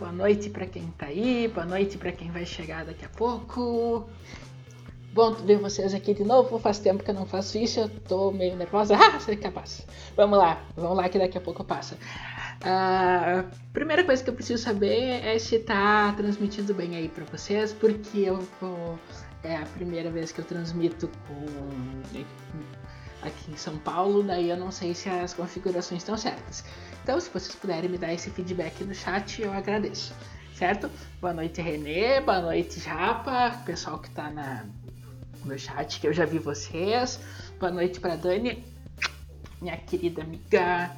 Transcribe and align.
boa 0.00 0.12
noite 0.12 0.48
para 0.48 0.64
quem 0.64 0.86
tá 0.96 1.06
aí, 1.06 1.46
boa 1.46 1.66
noite 1.66 1.98
para 1.98 2.10
quem 2.10 2.30
vai 2.30 2.46
chegar 2.46 2.86
daqui 2.86 3.04
a 3.04 3.08
pouco. 3.10 4.08
Bom 5.12 5.34
ver 5.34 5.58
vocês 5.58 5.92
aqui 5.92 6.14
de 6.14 6.24
novo, 6.24 6.58
faz 6.58 6.78
tempo 6.78 7.04
que 7.04 7.10
eu 7.10 7.14
não 7.14 7.26
faço 7.26 7.58
isso, 7.58 7.80
eu 7.80 7.90
tô 8.08 8.30
meio 8.30 8.56
nervosa. 8.56 8.96
Ah, 8.96 9.20
sei 9.20 9.36
capaz. 9.36 9.86
Vamos 10.16 10.38
lá, 10.38 10.64
vamos 10.74 10.96
lá 10.96 11.06
que 11.10 11.18
daqui 11.18 11.36
a 11.36 11.40
pouco 11.40 11.62
passa. 11.62 11.98
Uh, 12.62 13.46
primeira 13.74 14.02
coisa 14.02 14.24
que 14.24 14.30
eu 14.30 14.34
preciso 14.34 14.62
saber 14.62 15.22
é 15.22 15.38
se 15.38 15.58
tá 15.58 16.14
transmitindo 16.16 16.72
bem 16.72 16.96
aí 16.96 17.08
para 17.08 17.26
vocês, 17.26 17.74
porque 17.74 18.20
eu 18.20 18.38
vou, 18.58 18.98
é 19.44 19.56
a 19.56 19.66
primeira 19.66 20.10
vez 20.10 20.32
que 20.32 20.40
eu 20.40 20.44
transmito 20.46 21.10
com 21.28 22.24
aqui 23.22 23.52
em 23.52 23.56
São 23.56 23.76
Paulo, 23.76 24.22
daí 24.22 24.48
eu 24.48 24.56
não 24.56 24.70
sei 24.70 24.94
se 24.94 25.10
as 25.10 25.34
configurações 25.34 26.00
estão 26.00 26.16
certas. 26.16 26.64
Então, 27.10 27.18
se 27.18 27.28
vocês 27.28 27.56
puderem 27.56 27.90
me 27.90 27.98
dar 27.98 28.14
esse 28.14 28.30
feedback 28.30 28.84
no 28.84 28.94
chat, 28.94 29.42
eu 29.42 29.52
agradeço. 29.52 30.14
Certo? 30.54 30.88
Boa 31.20 31.34
noite, 31.34 31.60
Renê. 31.60 32.20
Boa 32.20 32.40
noite, 32.40 32.78
Japa. 32.78 33.50
Pessoal 33.66 33.98
que 33.98 34.08
tá 34.10 34.30
na, 34.30 34.64
no 35.44 35.58
chat, 35.58 35.98
que 35.98 36.06
eu 36.06 36.12
já 36.12 36.24
vi 36.24 36.38
vocês. 36.38 37.18
Boa 37.58 37.72
noite 37.72 37.98
para 37.98 38.14
Dani, 38.14 38.64
minha 39.60 39.76
querida 39.76 40.22
amiga. 40.22 40.96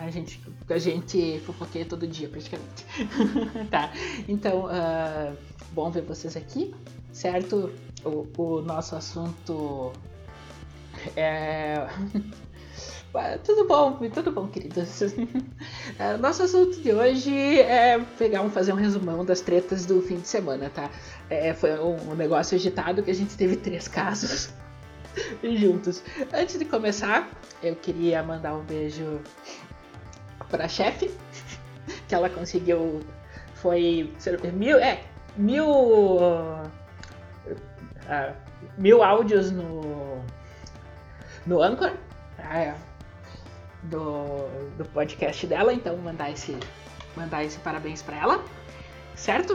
A 0.00 0.10
gente, 0.10 0.40
a 0.68 0.78
gente 0.78 1.40
fofoqueia 1.46 1.84
todo 1.84 2.04
dia, 2.04 2.28
praticamente. 2.28 2.84
tá? 3.70 3.92
Então, 4.26 4.64
uh, 4.64 5.36
bom 5.70 5.88
ver 5.88 6.02
vocês 6.02 6.36
aqui, 6.36 6.74
certo? 7.12 7.72
O, 8.04 8.26
o 8.36 8.60
nosso 8.60 8.96
assunto 8.96 9.92
é. 11.16 11.86
Tudo 13.44 13.68
bom, 13.68 13.98
tudo 14.14 14.32
bom, 14.32 14.48
queridos. 14.48 15.02
É, 15.98 16.16
nosso 16.16 16.44
assunto 16.44 16.80
de 16.80 16.92
hoje 16.92 17.60
é 17.60 17.98
pegar 18.16 18.40
um, 18.40 18.48
fazer 18.48 18.72
um 18.72 18.76
resumão 18.76 19.22
das 19.22 19.42
tretas 19.42 19.84
do 19.84 20.00
fim 20.00 20.16
de 20.16 20.26
semana, 20.26 20.70
tá? 20.70 20.90
É, 21.28 21.52
foi 21.52 21.78
um 21.78 22.14
negócio 22.14 22.56
agitado 22.56 23.02
que 23.02 23.10
a 23.10 23.14
gente 23.14 23.36
teve 23.36 23.56
três 23.56 23.86
casos 23.86 24.54
juntos. 25.44 26.02
Antes 26.32 26.58
de 26.58 26.64
começar, 26.64 27.28
eu 27.62 27.76
queria 27.76 28.22
mandar 28.22 28.54
um 28.54 28.62
beijo 28.62 29.20
pra 30.48 30.66
chefe, 30.66 31.10
que 32.08 32.14
ela 32.14 32.30
conseguiu. 32.30 33.00
Foi. 33.56 34.10
Mil. 34.54 34.78
É, 34.78 35.02
mil. 35.36 35.68
Uh, 35.68 36.70
mil 38.78 39.02
áudios 39.02 39.50
no. 39.50 40.24
No 41.46 41.60
Anchor. 41.62 41.92
Ah, 42.38 42.74
do, 43.84 44.48
do 44.76 44.84
podcast 44.92 45.46
dela, 45.46 45.72
então 45.72 45.96
mandar 45.98 46.30
esse, 46.30 46.56
mandar 47.16 47.44
esse 47.44 47.58
parabéns 47.58 48.02
para 48.02 48.16
ela, 48.16 48.44
certo? 49.14 49.54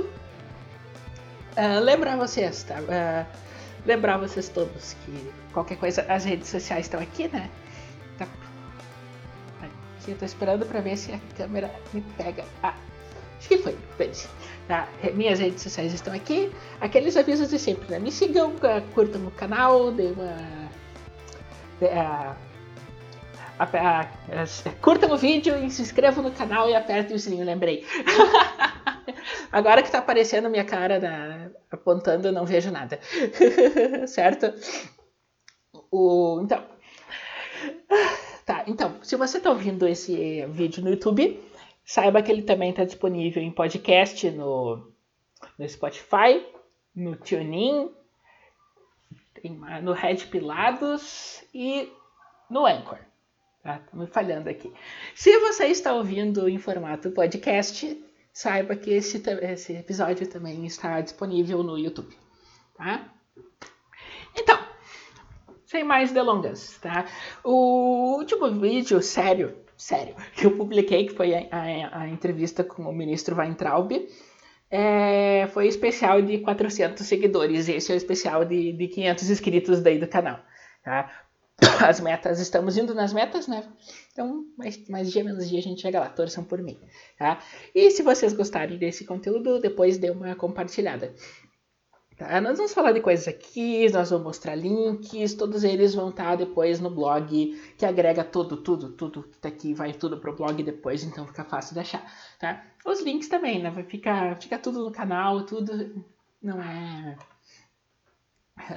Uh, 1.57 1.79
lembrar 1.81 2.17
vocês, 2.17 2.63
tá? 2.63 2.75
Uh, 2.75 3.25
lembrar 3.85 4.17
vocês 4.17 4.49
todos 4.49 4.95
que 5.05 5.31
qualquer 5.53 5.77
coisa, 5.77 6.05
as 6.07 6.25
redes 6.25 6.49
sociais 6.49 6.85
estão 6.85 6.99
aqui, 6.99 7.27
né? 7.27 7.49
Tá. 8.17 8.27
Aqui 9.61 10.11
eu 10.11 10.17
tô 10.17 10.25
esperando 10.25 10.65
para 10.65 10.81
ver 10.81 10.97
se 10.97 11.11
a 11.13 11.19
câmera 11.35 11.71
me 11.93 12.01
pega. 12.17 12.45
Ah, 12.61 12.75
acho 13.39 13.47
que 13.47 13.57
foi, 13.57 13.77
beijo. 13.97 14.27
Tá? 14.67 14.87
Minhas 15.13 15.39
redes 15.39 15.63
sociais 15.63 15.93
estão 15.93 16.13
aqui. 16.13 16.51
Aqueles 16.81 17.15
avisos 17.15 17.49
de 17.49 17.57
sempre, 17.57 17.89
né? 17.89 17.99
Me 17.99 18.11
sigam, 18.11 18.53
curtam 18.93 19.25
o 19.25 19.31
canal, 19.31 19.91
dê 19.91 20.11
uma. 20.11 20.35
Dê, 21.79 21.87
uh, 21.87 22.46
curtam 24.81 25.11
o 25.11 25.17
vídeo 25.17 25.55
e 25.63 25.69
se 25.69 25.81
inscrevam 25.81 26.23
no 26.23 26.31
canal 26.31 26.69
e 26.69 26.75
apertem 26.75 27.15
o 27.15 27.19
sininho, 27.19 27.45
lembrei. 27.45 27.85
Agora 29.51 29.81
que 29.81 29.91
tá 29.91 29.99
aparecendo 29.99 30.49
minha 30.49 30.65
cara 30.65 30.99
na, 30.99 31.49
apontando, 31.71 32.27
eu 32.27 32.31
não 32.31 32.45
vejo 32.45 32.71
nada. 32.71 32.99
certo? 34.07 34.53
O, 35.91 36.41
então. 36.43 36.63
Tá, 38.45 38.63
então, 38.67 38.95
se 39.03 39.15
você 39.15 39.39
tá 39.39 39.49
ouvindo 39.49 39.87
esse 39.87 40.45
vídeo 40.47 40.83
no 40.83 40.89
YouTube, 40.89 41.39
saiba 41.83 42.21
que 42.21 42.31
ele 42.31 42.43
também 42.43 42.69
está 42.69 42.83
disponível 42.83 43.41
em 43.41 43.51
podcast 43.51 44.29
no, 44.31 44.91
no 45.57 45.67
Spotify, 45.67 46.45
no 46.95 47.15
TuneIn, 47.15 47.91
no 49.81 49.93
Red 49.93 50.17
Pilados 50.31 51.43
e 51.53 51.91
no 52.49 52.65
Anchor. 52.65 52.99
Tá? 53.67 53.79
Tá 53.79 53.97
me 53.97 54.07
falhando 54.07 54.49
aqui. 54.49 54.71
Se 55.13 55.37
você 55.39 55.65
está 55.65 55.93
ouvindo 55.93 56.47
em 56.47 56.57
formato 56.57 57.11
podcast, 57.11 58.01
saiba 58.31 58.77
que 58.77 58.91
esse, 58.91 59.21
esse 59.41 59.73
episódio 59.73 60.25
também 60.25 60.65
está 60.65 61.01
disponível 61.01 61.61
no 61.61 61.77
YouTube. 61.77 62.15
Tá? 62.77 63.11
Então, 64.33 64.57
sem 65.65 65.83
mais 65.83 66.13
delongas, 66.13 66.77
tá? 66.81 67.07
O 67.43 68.15
último 68.15 68.49
vídeo 68.57 69.01
sério, 69.01 69.53
sério, 69.75 70.15
que 70.33 70.45
eu 70.45 70.55
publiquei, 70.55 71.05
que 71.05 71.13
foi 71.13 71.35
a, 71.35 71.49
a, 71.51 72.03
a 72.03 72.07
entrevista 72.07 72.63
com 72.63 72.83
o 72.83 72.93
ministro 72.93 73.35
Weintraub, 73.35 73.91
é, 74.71 75.45
foi 75.47 75.67
especial 75.67 76.21
de 76.21 76.37
400 76.37 77.05
seguidores. 77.05 77.67
Esse 77.67 77.91
é 77.91 77.95
o 77.95 77.97
especial 77.97 78.45
de, 78.45 78.71
de 78.71 78.87
500 78.87 79.29
inscritos 79.29 79.81
daí 79.81 79.99
do 79.99 80.07
canal. 80.07 80.39
Tá? 80.85 81.11
as 81.85 81.99
metas, 81.99 82.39
estamos 82.39 82.77
indo 82.77 82.93
nas 82.93 83.13
metas, 83.13 83.47
né? 83.47 83.63
Então, 84.11 84.45
mais, 84.57 84.87
mais 84.87 85.11
dia, 85.11 85.23
menos 85.23 85.49
dia 85.49 85.59
a 85.59 85.63
gente 85.63 85.81
chega 85.81 85.99
lá, 85.99 86.09
torçam 86.09 86.43
por 86.43 86.61
mim, 86.61 86.79
tá? 87.17 87.39
E 87.73 87.89
se 87.89 88.03
vocês 88.03 88.33
gostarem 88.33 88.77
desse 88.77 89.05
conteúdo, 89.05 89.59
depois 89.59 89.97
dê 89.97 90.11
uma 90.11 90.35
compartilhada. 90.35 91.13
Tá? 92.15 92.41
Nós 92.41 92.57
vamos 92.57 92.73
falar 92.73 92.91
de 92.91 93.01
coisas 93.01 93.27
aqui, 93.27 93.87
nós 93.91 94.09
vamos 94.09 94.25
mostrar 94.25 94.55
links, 94.55 95.35
todos 95.35 95.63
eles 95.63 95.93
vão 95.93 96.09
estar 96.09 96.35
depois 96.35 96.79
no 96.79 96.89
blog, 96.89 97.55
que 97.77 97.85
agrega 97.85 98.23
tudo, 98.23 98.57
tudo, 98.57 98.89
tudo 98.93 99.23
que 99.23 99.37
tá 99.37 99.49
aqui, 99.49 99.73
vai 99.73 99.93
tudo 99.93 100.19
pro 100.19 100.35
blog 100.35 100.61
depois, 100.63 101.03
então 101.03 101.27
fica 101.27 101.43
fácil 101.43 101.75
de 101.75 101.79
achar, 101.79 102.03
tá? 102.39 102.65
Os 102.85 103.01
links 103.01 103.29
também, 103.29 103.61
né? 103.61 103.69
Vai 103.69 103.83
ficar, 103.83 104.39
fica 104.41 104.57
tudo 104.57 104.83
no 104.83 104.91
canal, 104.91 105.45
tudo 105.45 106.03
não 106.41 106.61
é 106.61 107.17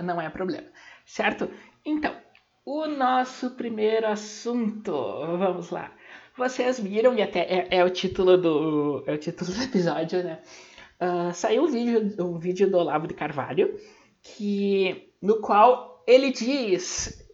não 0.03 0.21
é 0.21 0.29
problema, 0.29 0.69
certo? 1.07 1.51
Então, 1.85 2.15
o 2.71 2.87
nosso 2.87 3.51
primeiro 3.51 4.07
assunto. 4.07 4.93
Vamos 4.93 5.71
lá. 5.71 5.93
Vocês 6.37 6.79
viram, 6.79 7.15
e 7.15 7.21
até 7.21 7.41
é, 7.41 7.69
é 7.79 7.85
o 7.85 7.91
título 7.91 8.39
do. 8.39 9.03
É 9.09 9.15
o 9.15 9.19
título 9.19 9.51
do 9.53 9.63
episódio, 9.63 10.23
né? 10.23 10.39
Uh, 11.01 11.35
saiu 11.35 11.65
um 11.65 11.67
vídeo, 11.67 12.25
um 12.25 12.39
vídeo 12.39 12.71
do 12.71 12.79
Olavo 12.79 13.09
de 13.09 13.15
Carvalho, 13.15 13.77
que, 14.23 15.11
no 15.21 15.41
qual 15.41 16.05
ele 16.07 16.31
diz. 16.31 17.27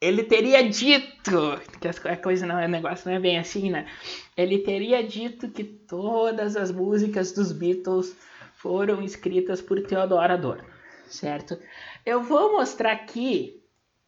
Ele 0.00 0.22
teria 0.22 0.66
dito, 0.66 1.60
que 1.78 2.08
a 2.08 2.16
coisa 2.16 2.46
não 2.46 2.58
é 2.58 2.66
negócio 2.66 3.10
não 3.10 3.16
é 3.16 3.20
bem 3.20 3.38
assim, 3.38 3.70
né? 3.70 3.86
Ele 4.34 4.60
teria 4.60 5.02
dito 5.02 5.50
que 5.50 5.62
todas 5.62 6.56
as 6.56 6.70
músicas 6.70 7.32
dos 7.32 7.52
Beatles 7.52 8.16
foram 8.54 9.02
escritas 9.02 9.60
por 9.60 9.82
Theodor 9.82 10.30
Adorno, 10.30 10.64
certo? 11.06 11.58
Eu 12.06 12.22
vou 12.22 12.52
mostrar 12.52 12.92
aqui 12.92 13.59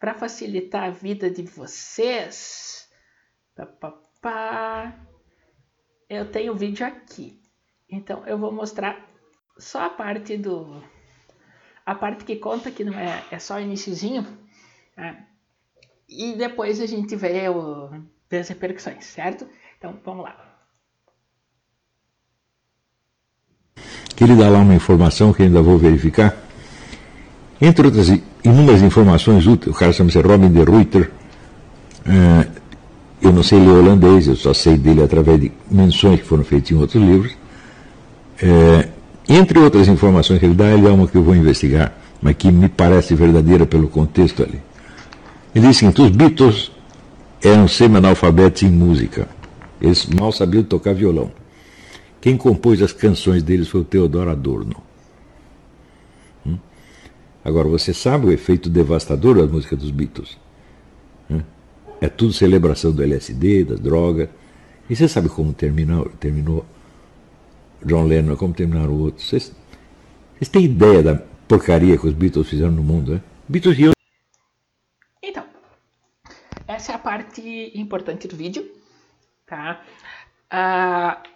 para 0.02 0.14
facilitar 0.14 0.82
a 0.82 0.90
vida 0.90 1.30
de 1.30 1.44
vocês, 1.44 2.88
pá, 3.54 3.66
pá, 3.66 3.94
pá, 4.20 4.98
eu 6.10 6.28
tenho 6.28 6.52
o 6.52 6.56
vídeo 6.56 6.84
aqui. 6.84 7.40
Então 7.88 8.26
eu 8.26 8.36
vou 8.36 8.50
mostrar 8.50 9.08
só 9.56 9.84
a 9.84 9.90
parte 9.90 10.37
do 10.37 10.82
a 11.87 11.94
parte 11.94 12.25
que 12.25 12.34
conta 12.34 12.69
que 12.72 12.82
não 12.82 12.99
é, 12.99 13.25
é 13.31 13.38
só 13.38 13.60
iníciozinho, 13.60 14.26
né? 14.96 15.25
e 16.08 16.34
depois 16.34 16.81
a 16.81 16.87
gente 16.87 17.14
vê, 17.14 17.48
o, 17.48 17.90
vê 18.28 18.38
as 18.38 18.48
repercussões, 18.48 19.05
certo? 19.05 19.48
Então 19.78 20.00
vamos 20.05 20.25
lá. 20.25 20.58
Queria 24.16 24.34
dar 24.34 24.48
lá 24.48 24.58
uma 24.58 24.75
informação 24.75 25.32
que 25.32 25.44
ainda 25.44 25.62
vou 25.62 25.78
verificar. 25.78 26.51
Entre 27.64 27.87
outras 27.87 28.09
inúmeras 28.43 28.82
informações 28.82 29.47
úteis. 29.47 29.73
O 29.73 29.79
cara 29.79 29.93
chama-se 29.93 30.20
Robin 30.20 30.50
de 30.50 30.64
Ruyter. 30.64 31.12
Uh, 32.05 32.50
eu 33.23 33.32
não 33.32 33.44
sei 33.44 33.61
ler 33.61 33.70
holandês, 33.70 34.26
eu 34.26 34.35
só 34.35 34.53
sei 34.53 34.76
dele 34.76 35.00
através 35.00 35.41
de 35.41 35.53
menções 35.70 36.20
que 36.20 36.26
foram 36.26 36.43
feitas 36.43 36.73
em 36.73 36.75
outros 36.75 37.00
livros. 37.00 37.32
Uh, 38.43 38.91
entre 39.29 39.61
outras 39.61 39.87
informações 39.87 40.41
que 40.41 40.47
ele 40.47 40.55
dá, 40.55 40.73
ele 40.73 40.82
dá 40.82 40.93
uma 40.93 41.06
que 41.06 41.17
eu 41.17 41.23
vou 41.23 41.37
investigar, 41.37 41.97
mas 42.20 42.35
que 42.35 42.50
me 42.50 42.69
parece 42.69 43.14
verdadeira 43.14 43.65
pelo 43.65 43.87
contexto 43.87 44.43
ali. 44.43 44.61
Ele 45.55 45.69
diz 45.69 45.76
o 45.76 45.79
seguinte: 45.79 46.03
os 46.03 46.11
Beatles 46.11 46.73
eram 47.41 47.69
semi-analfabetos 47.69 48.65
em 48.65 48.70
música. 48.70 49.29
Eles 49.81 50.06
mal 50.06 50.32
sabiam 50.32 50.65
tocar 50.65 50.94
violão. 50.94 51.31
Quem 52.20 52.37
compôs 52.37 52.82
as 52.82 52.93
canções 52.93 53.41
deles 53.41 53.69
foi 53.69 53.82
o 53.82 53.85
Theodor 53.85 54.26
Adorno. 54.26 54.82
Agora, 57.44 57.69
você 57.69 57.93
sabe 57.93 58.27
o 58.27 58.33
efeito 58.33 58.71
devastador 58.71 59.37
da 59.37 59.47
música 59.47 59.77
dos 59.77 59.91
Beatles? 59.91 60.39
Né? 61.29 61.44
É 62.00 62.09
tudo 62.09 62.33
celebração 62.33 62.93
do 62.93 63.03
LSD, 63.03 63.65
das 63.65 63.81
drogas. 63.81 64.29
E 64.89 64.94
você 64.94 65.09
sabe 65.09 65.29
como 65.29 65.53
terminou, 65.53 66.09
terminou 66.21 66.65
John 67.85 68.05
Lennon, 68.05 68.37
como 68.37 68.55
terminaram 68.55 68.93
o 68.93 69.00
outro. 69.00 69.25
Vocês, 69.25 69.53
vocês 70.35 70.49
têm 70.49 70.65
ideia 70.65 71.03
da 71.03 71.17
porcaria 71.49 71.99
que 71.99 72.06
os 72.06 72.15
Beatles 72.15 72.49
fizeram 72.49 72.73
no 72.73 72.83
mundo, 72.83 73.15
né? 73.15 73.23
Beatles 73.49 73.79
e. 73.79 73.93
Então, 75.23 75.44
essa 76.67 76.93
é 76.93 76.94
a 76.94 76.99
parte 76.99 77.73
importante 77.75 78.29
do 78.29 78.37
vídeo, 78.37 78.71
tá? 79.47 79.83
Uh, 80.53 81.31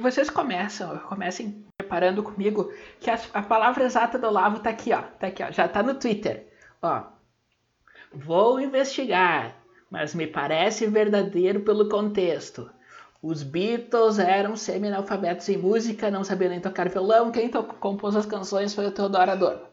vocês 0.00 0.30
começam, 0.30 0.98
comecem 1.00 1.64
preparando 1.76 2.22
comigo 2.22 2.72
que 2.98 3.10
a, 3.10 3.18
a, 3.34 3.42
palavra 3.42 3.84
exata 3.84 4.18
do 4.18 4.26
Olavo 4.26 4.60
tá 4.60 4.70
aqui, 4.70 4.92
ó, 4.92 5.02
tá 5.02 5.26
aqui, 5.28 5.42
ó, 5.42 5.50
já 5.50 5.66
tá 5.68 5.82
no 5.82 5.94
Twitter, 5.94 6.46
ó. 6.82 7.04
Vou 8.12 8.60
investigar, 8.60 9.56
mas 9.90 10.14
me 10.14 10.26
parece 10.26 10.86
verdadeiro 10.86 11.60
pelo 11.60 11.88
contexto. 11.88 12.70
Os 13.22 13.42
Beatles 13.42 14.18
eram 14.18 14.56
semi-analfabetos 14.56 15.48
em 15.48 15.58
música, 15.58 16.10
não 16.10 16.24
sabiam 16.24 16.50
nem 16.50 16.60
tocar 16.60 16.88
violão. 16.88 17.30
Quem 17.30 17.50
compôs 17.50 18.16
as 18.16 18.24
canções 18.24 18.74
foi 18.74 18.86
o 18.86 18.92
Teodoro 18.92 19.30
Adorno. 19.30 19.66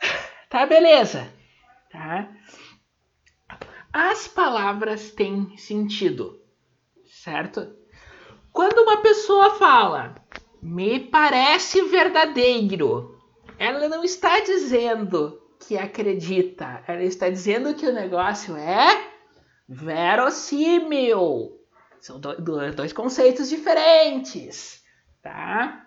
Tá, 0.48 0.64
beleza. 0.64 1.28
Tá? 1.92 2.26
As 3.92 4.26
palavras 4.26 5.10
têm 5.10 5.54
sentido, 5.58 6.40
certo? 7.04 7.76
Quando 8.58 8.80
uma 8.80 8.96
pessoa 8.96 9.54
fala, 9.54 10.16
me 10.60 10.98
parece 10.98 11.80
verdadeiro, 11.82 13.16
ela 13.56 13.88
não 13.88 14.02
está 14.02 14.40
dizendo 14.40 15.40
que 15.60 15.78
acredita, 15.78 16.82
ela 16.88 17.04
está 17.04 17.30
dizendo 17.30 17.72
que 17.76 17.86
o 17.86 17.94
negócio 17.94 18.56
é 18.56 19.12
verossímil. 19.68 21.56
São 22.00 22.18
dois 22.18 22.92
conceitos 22.92 23.48
diferentes, 23.48 24.82
tá? 25.22 25.86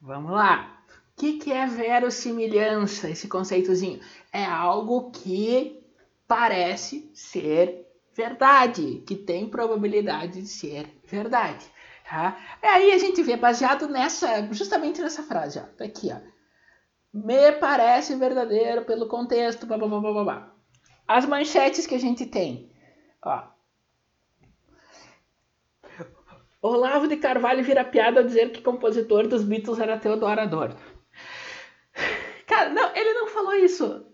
Vamos 0.00 0.32
lá. 0.32 0.82
O 1.12 1.20
que, 1.20 1.34
que 1.34 1.52
é 1.52 1.66
verossimilhança, 1.66 3.10
esse 3.10 3.28
conceitozinho? 3.28 4.00
É 4.32 4.46
algo 4.46 5.10
que 5.10 5.86
parece 6.26 7.10
ser 7.12 7.86
verdade, 8.20 9.02
que 9.06 9.16
tem 9.16 9.48
probabilidade 9.48 10.42
de 10.42 10.48
ser 10.48 10.86
verdade. 11.04 11.64
Tá? 12.08 12.36
E 12.62 12.66
aí 12.66 12.92
a 12.92 12.98
gente 12.98 13.22
vê 13.22 13.36
baseado 13.36 13.88
nessa, 13.88 14.46
justamente 14.52 15.00
nessa 15.00 15.22
frase, 15.22 15.58
ó, 15.58 15.62
tá 15.62 15.84
aqui, 15.84 16.10
ó. 16.12 16.18
Me 17.12 17.52
parece 17.52 18.14
verdadeiro 18.14 18.84
pelo 18.84 19.08
contexto, 19.08 19.66
blá, 19.66 19.78
blá, 19.78 19.88
blá, 19.88 20.00
blá, 20.00 20.24
blá. 20.24 20.54
As 21.08 21.24
manchetes 21.26 21.86
que 21.86 21.94
a 21.94 21.98
gente 21.98 22.26
tem, 22.26 22.70
ó, 23.22 23.48
Olavo 26.62 27.08
de 27.08 27.16
Carvalho 27.16 27.64
vira 27.64 27.82
piada 27.84 28.20
ao 28.20 28.26
dizer 28.26 28.52
que 28.52 28.60
compositor 28.60 29.26
dos 29.26 29.42
Beatles 29.42 29.78
era 29.78 29.98
Theodor 29.98 30.38
Adorno. 30.38 30.76
Cara, 32.46 32.68
não, 32.68 32.94
ele 32.94 33.14
não 33.14 33.28
falou 33.28 33.54
isso. 33.54 34.04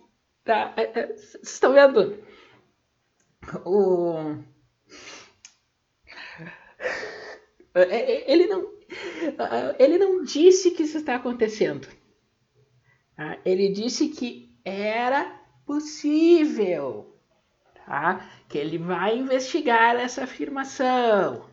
Tá? 0.45 0.73
Vocês 0.77 0.95
é, 0.95 1.01
é, 1.01 1.15
estão 1.43 1.73
vendo? 1.73 2.23
O... 3.65 4.37
É, 7.75 8.33
ele 8.33 8.47
não, 8.47 8.73
ele 9.79 9.99
não 9.99 10.25
disse 10.25 10.71
que 10.71 10.83
isso 10.83 10.99
está 10.99 11.17
acontecendo. 11.17 11.87
Tá? 13.17 13.39
Ele 13.45 13.69
disse 13.69 14.09
que 14.09 14.59
era 14.65 15.41
possível. 15.67 17.15
Tá? 17.85 18.29
Que 18.49 18.59
ele 18.59 18.79
vai 18.79 19.19
investigar 19.19 19.97
essa 19.97 20.25
afirmação. 20.25 21.45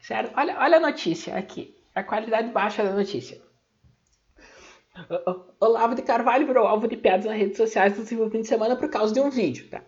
Certo? 0.00 0.32
Olha, 0.36 0.58
olha 0.58 0.76
a 0.76 0.80
notícia 0.80 1.36
aqui. 1.36 1.74
A 1.94 2.02
qualidade 2.02 2.50
baixa 2.50 2.84
da 2.84 2.92
notícia. 2.92 3.42
Olavo 5.58 5.94
de 5.94 6.02
Carvalho 6.02 6.46
virou 6.46 6.66
alvo 6.66 6.86
de 6.86 6.96
piadas 6.96 7.24
nas 7.24 7.36
redes 7.36 7.56
sociais 7.56 7.96
no 7.98 8.30
fim 8.30 8.42
de 8.42 8.46
semana 8.46 8.76
por 8.76 8.88
causa 8.88 9.12
de 9.12 9.20
um 9.20 9.30
vídeo, 9.30 9.68
tá? 9.68 9.82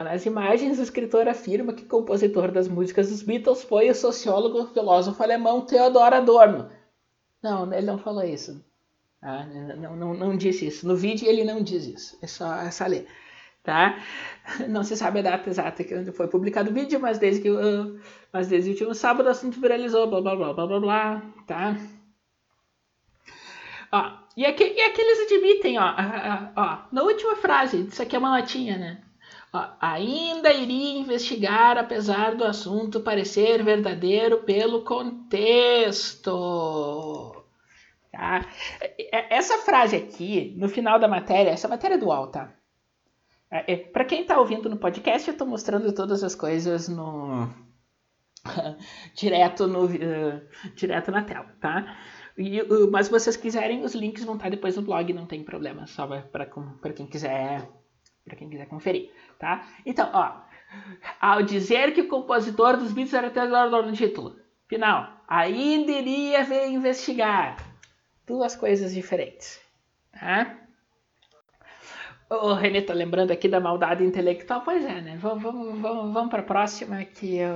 Nas 0.00 0.24
imagens, 0.24 0.78
o 0.78 0.82
escritor 0.82 1.28
afirma 1.28 1.74
que 1.74 1.84
compositor 1.84 2.50
das 2.50 2.66
músicas 2.66 3.10
dos 3.10 3.22
Beatles 3.22 3.62
foi 3.62 3.90
o 3.90 3.94
sociólogo 3.94 4.66
filósofo 4.68 5.22
alemão 5.22 5.60
Theodor 5.60 6.14
Adorno. 6.14 6.70
Não, 7.42 7.70
ele 7.72 7.86
não 7.86 7.98
falou 7.98 8.24
isso. 8.24 8.64
Ah, 9.20 9.44
não, 9.44 9.94
não, 9.94 10.14
não 10.14 10.36
disse 10.36 10.66
isso. 10.66 10.88
No 10.88 10.96
vídeo 10.96 11.28
ele 11.28 11.44
não 11.44 11.62
diz 11.62 11.86
isso. 11.86 12.18
É 12.22 12.26
só, 12.26 12.54
é 12.56 12.70
só 12.70 12.86
ler 12.86 13.06
tá? 13.62 14.02
Não 14.68 14.82
se 14.82 14.96
sabe 14.96 15.20
a 15.20 15.22
data 15.22 15.48
exata 15.50 15.84
que 15.84 16.12
foi 16.12 16.28
publicado 16.28 16.70
o 16.70 16.74
vídeo, 16.74 16.98
mas 17.00 17.18
desde 17.18 17.42
que 17.42 17.50
uh, 17.50 18.00
mas 18.32 18.48
desde 18.48 18.70
o 18.70 18.72
último 18.72 18.94
sábado 18.94 19.26
o 19.26 19.30
assunto 19.30 19.60
viralizou, 19.60 20.08
blá 20.08 20.20
blá 20.20 20.36
blá 20.36 20.54
blá 20.54 20.66
blá 20.66 20.80
blá, 20.80 21.22
tá? 21.46 21.76
Ó, 23.92 24.12
e, 24.36 24.46
aqui, 24.46 24.64
e 24.64 24.80
aqui 24.80 25.00
eles 25.00 25.20
admitem, 25.20 25.78
ó, 25.78 25.94
ó, 26.56 26.78
na 26.92 27.02
última 27.02 27.34
frase, 27.36 27.86
isso 27.88 28.00
aqui 28.00 28.14
é 28.14 28.18
uma 28.18 28.30
latinha, 28.30 28.78
né? 28.78 29.02
Ainda 29.52 30.52
iria 30.52 31.00
investigar, 31.00 31.76
apesar 31.76 32.36
do 32.36 32.44
assunto 32.44 33.00
parecer 33.00 33.64
verdadeiro 33.64 34.44
pelo 34.44 34.84
contexto. 34.84 36.30
Tá? 38.12 38.46
Essa 39.10 39.58
frase 39.58 39.96
aqui, 39.96 40.54
no 40.56 40.68
final 40.68 41.00
da 41.00 41.08
matéria, 41.08 41.50
essa 41.50 41.66
matéria 41.66 41.96
é 41.96 41.98
do 41.98 42.06
UOL, 42.06 42.28
tá? 42.28 42.54
É, 43.50 43.72
é, 43.72 43.76
para 43.76 44.04
quem 44.04 44.22
está 44.22 44.38
ouvindo 44.38 44.70
no 44.70 44.76
podcast, 44.76 45.26
eu 45.26 45.32
estou 45.32 45.46
mostrando 45.46 45.92
todas 45.92 46.22
as 46.22 46.36
coisas 46.36 46.88
no 46.88 47.52
direto 49.16 49.66
no 49.66 49.86
uh, 49.86 50.40
direto 50.76 51.10
na 51.10 51.24
tela, 51.24 51.52
tá? 51.60 51.98
E, 52.38 52.62
uh, 52.62 52.88
mas 52.92 53.06
se 53.06 53.12
vocês 53.12 53.36
quiserem, 53.36 53.82
os 53.82 53.96
links 53.96 54.22
vão 54.24 54.36
estar 54.36 54.44
tá 54.44 54.50
depois 54.50 54.76
no 54.76 54.82
blog, 54.82 55.12
não 55.12 55.26
tem 55.26 55.42
problema, 55.42 55.88
só 55.88 56.06
para 56.06 56.92
quem 56.94 57.08
quiser 57.08 57.68
para 58.30 58.38
quem 58.38 58.48
quiser 58.48 58.66
conferir, 58.66 59.10
tá? 59.38 59.66
Então, 59.84 60.08
ó, 60.12 60.40
ao 61.20 61.42
dizer 61.42 61.92
que 61.92 62.00
o 62.02 62.08
compositor 62.08 62.76
dos 62.76 62.92
Beatles 62.92 63.14
era 63.14 63.30
Theodore 63.30 63.86
no 63.86 63.92
título, 63.92 64.36
final, 64.68 65.12
ainda 65.26 65.90
iria 65.90 66.44
ver 66.44 66.68
investigar 66.68 67.56
duas 68.24 68.54
coisas 68.54 68.94
diferentes, 68.94 69.60
tá? 70.12 70.56
O 72.30 72.54
Renê 72.54 72.80
tá 72.80 72.94
lembrando 72.94 73.32
aqui 73.32 73.48
da 73.48 73.58
maldade 73.58 74.04
intelectual. 74.04 74.60
Pois 74.60 74.84
é, 74.84 75.00
né? 75.00 75.18
Vamos, 75.20 75.42
vamos, 75.42 75.80
vamos, 75.80 76.14
vamos 76.14 76.30
para 76.30 76.38
a 76.42 76.44
próxima 76.44 77.04
que 77.04 77.38
eu... 77.38 77.52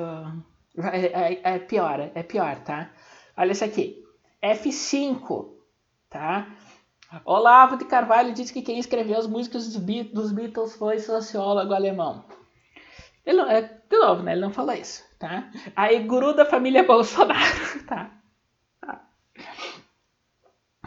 é, 0.92 1.34
é, 1.34 1.40
é, 1.44 1.58
pior, 1.60 2.10
é 2.12 2.22
pior, 2.24 2.58
tá? 2.58 2.90
Olha 3.36 3.52
isso 3.52 3.64
aqui. 3.64 4.04
F5, 4.42 5.52
tá? 6.10 6.48
Olavo 7.24 7.76
de 7.76 7.84
Carvalho 7.84 8.32
disse 8.32 8.52
que 8.52 8.62
quem 8.62 8.78
escreveu 8.78 9.18
as 9.18 9.26
músicas 9.26 9.72
dos, 9.72 10.32
Beatles, 10.32 10.76
foi 10.76 10.98
sociólogo 10.98 11.72
alemão. 11.72 12.24
Ele 13.24 13.38
não, 13.38 13.50
é, 13.50 13.62
de 13.62 13.98
novo, 13.98 14.22
né? 14.22 14.32
Ele 14.32 14.40
não 14.40 14.52
falou 14.52 14.74
isso, 14.74 15.02
tá? 15.18 15.50
Aí, 15.74 16.00
guru 16.00 16.34
da 16.34 16.44
família 16.44 16.82
Bolsonaro, 16.82 17.40
tá? 17.86 18.10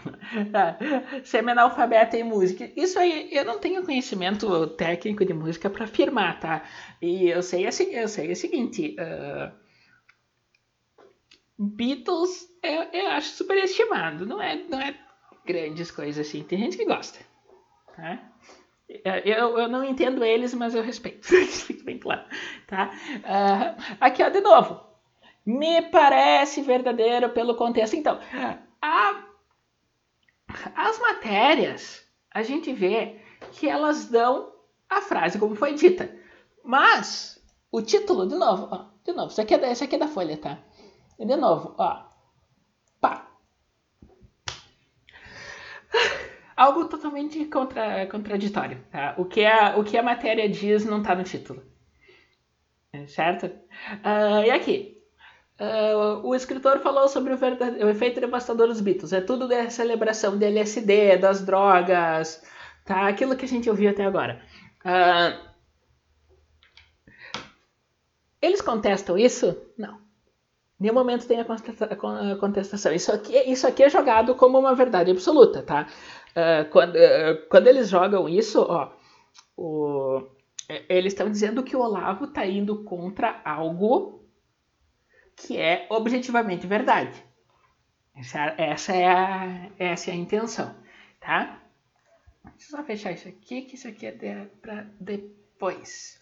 Semi-analfabeto 1.23 2.15
em 2.15 2.23
música. 2.23 2.71
Isso 2.75 2.99
aí, 2.99 3.29
eu 3.31 3.45
não 3.45 3.59
tenho 3.59 3.83
conhecimento 3.83 4.67
técnico 4.67 5.25
de 5.25 5.33
música 5.33 5.69
para 5.69 5.85
afirmar, 5.85 6.39
tá? 6.39 6.63
E 7.01 7.27
eu 7.29 7.41
sei, 7.41 7.65
assim, 7.67 7.93
eu 7.93 8.07
sei 8.07 8.31
o 8.31 8.35
seguinte: 8.35 8.95
uh, 8.99 9.51
Beatles 11.57 12.47
eu, 12.61 12.83
eu 12.93 13.07
acho 13.11 13.29
superestimado. 13.29 14.25
Não 14.25 14.41
é, 14.41 14.55
não 14.55 14.79
é 14.79 14.95
grandes 15.47 15.89
coisas 15.89 16.27
assim. 16.27 16.43
Tem 16.43 16.59
gente 16.59 16.77
que 16.77 16.85
gosta. 16.85 17.19
Tá? 17.95 18.19
Eu, 19.25 19.57
eu 19.57 19.67
não 19.67 19.83
entendo 19.83 20.23
eles, 20.23 20.53
mas 20.53 20.75
eu 20.75 20.83
respeito. 20.83 21.25
Fique 21.47 21.83
bem 21.83 21.97
claro. 21.97 22.23
Tá? 22.67 22.91
Uh, 23.17 23.97
aqui, 23.99 24.21
ó, 24.21 24.29
de 24.29 24.41
novo. 24.41 24.85
Me 25.45 25.81
parece 25.83 26.61
verdadeiro 26.61 27.29
pelo 27.29 27.55
contexto. 27.55 27.95
Então, 27.95 28.19
a 28.81 29.23
as 30.75 30.99
matérias, 30.99 32.05
a 32.31 32.41
gente 32.41 32.71
vê 32.71 33.19
que 33.51 33.67
elas 33.67 34.05
dão 34.05 34.53
a 34.89 35.01
frase 35.01 35.37
como 35.37 35.55
foi 35.55 35.73
dita. 35.73 36.15
Mas 36.63 37.41
o 37.71 37.81
título, 37.81 38.27
de 38.27 38.35
novo, 38.35 38.69
ó, 38.71 38.85
de 39.03 39.11
novo, 39.13 39.31
isso 39.31 39.41
aqui, 39.41 39.53
é 39.53 39.57
da, 39.57 39.71
isso 39.71 39.83
aqui 39.83 39.95
é 39.95 39.99
da 39.99 40.07
folha, 40.07 40.37
tá? 40.37 40.59
De 41.19 41.35
novo, 41.35 41.75
ó. 41.77 42.05
Pá. 43.01 43.27
Algo 46.57 46.85
totalmente 46.85 47.45
contra, 47.45 48.07
contraditório, 48.07 48.83
tá? 48.91 49.13
O 49.17 49.25
que, 49.25 49.45
a, 49.45 49.77
o 49.77 49.83
que 49.83 49.97
a 49.97 50.03
matéria 50.03 50.49
diz 50.49 50.83
não 50.83 50.99
está 50.99 51.15
no 51.15 51.23
título. 51.23 51.63
Certo? 53.07 53.45
Uh, 53.45 54.43
e 54.43 54.49
aqui, 54.51 54.97
Uh, 55.59 56.21
o 56.23 56.35
escritor 56.35 56.79
falou 56.81 57.07
sobre 57.07 57.33
o, 57.33 57.37
o, 57.37 57.89
efeito 57.89 58.21
devastador 58.21 58.67
dos 58.67 58.79
Beatles. 58.79 59.11
É 59.11 59.21
tudo 59.21 59.47
da 59.47 59.67
celebração 59.71 60.37
de 60.37 60.45
LSD, 60.45 61.17
das 61.17 61.43
drogas, 61.43 62.43
tá? 62.85 63.07
Aquilo 63.07 63.35
que 63.35 63.45
a 63.45 63.47
gente 63.47 63.67
ouviu 63.67 63.89
até 63.89 64.05
agora. 64.05 64.39
Uh, 64.85 65.47
eles 68.39 68.61
contestam 68.61 69.17
isso? 69.17 69.57
Não. 69.75 69.99
Nenhum 70.79 70.93
momento 70.93 71.27
tem 71.27 71.39
a 71.39 72.35
contestação. 72.39 72.93
Isso 72.93 73.11
aqui, 73.11 73.35
isso 73.49 73.65
aqui 73.65 73.81
é 73.81 73.89
jogado 73.89 74.35
como 74.35 74.59
uma 74.59 74.75
verdade 74.75 75.09
absoluta, 75.09 75.63
tá? 75.63 75.87
Uh, 76.37 76.69
quando, 76.69 76.95
uh, 76.95 77.47
quando 77.49 77.65
eles 77.65 77.89
jogam 77.89 78.29
isso, 78.29 78.61
ó, 78.61 78.93
o, 79.57 80.21
eles 80.87 81.13
estão 81.13 81.31
dizendo 81.31 81.63
que 81.63 81.75
o 81.75 81.79
Olavo 81.79 82.25
está 82.25 82.45
indo 82.45 82.83
contra 82.83 83.41
algo 83.43 84.23
que 85.35 85.57
é 85.57 85.87
objetivamente 85.89 86.67
verdade. 86.67 87.23
Essa, 88.15 88.53
essa, 88.55 88.93
é, 88.93 89.07
a, 89.07 89.69
essa 89.79 90.11
é 90.11 90.13
a 90.13 90.17
intenção, 90.17 90.75
tá? 91.19 91.59
Deixa 92.43 92.73
eu 92.73 92.77
só 92.77 92.83
fechar 92.83 93.11
isso 93.13 93.27
aqui, 93.27 93.63
que 93.63 93.73
isso 93.73 93.87
aqui 93.87 94.05
é 94.05 94.11
de, 94.11 94.45
para 94.61 94.85
depois. 94.99 96.21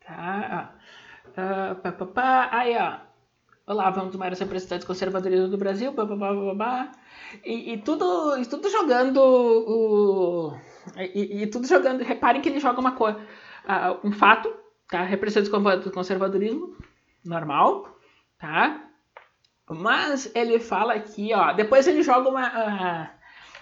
Tá? 0.00 0.74
Uh, 1.28 1.74
pá, 1.82 1.92
pá, 1.92 2.06
pá. 2.06 2.48
Aí, 2.50 2.76
ó. 2.78 3.09
É 3.70 4.02
um 4.02 4.08
dos 4.08 4.16
maiores 4.16 4.40
representantes 4.40 4.84
conservadorismo 4.84 5.46
do 5.46 5.56
Brasil, 5.56 5.92
blá, 5.92 6.04
blá, 6.04 6.16
blá, 6.16 6.32
blá, 6.32 6.54
blá. 6.54 6.92
E, 7.44 7.74
e, 7.74 7.78
tudo, 7.78 8.36
e 8.36 8.44
tudo 8.44 8.68
jogando 8.68 9.18
o. 9.18 10.58
E, 10.96 11.42
e, 11.42 11.46
tudo 11.46 11.68
jogando. 11.68 12.02
Reparem 12.02 12.42
que 12.42 12.48
ele 12.48 12.58
joga 12.58 12.80
uma 12.80 12.92
coisa. 12.92 13.18
Uh, 13.18 14.08
um 14.08 14.12
fato, 14.12 14.52
tá? 14.88 15.04
Representante 15.04 15.84
do 15.84 15.92
conservadorismo, 15.92 16.76
normal, 17.24 17.96
tá? 18.38 18.88
Mas 19.68 20.32
ele 20.34 20.58
fala 20.58 20.94
aqui, 20.94 21.32
ó. 21.32 21.52
Depois 21.52 21.86
ele 21.86 22.02
joga 22.02 22.28
uma. 22.28 22.48
Uh, 22.48 23.20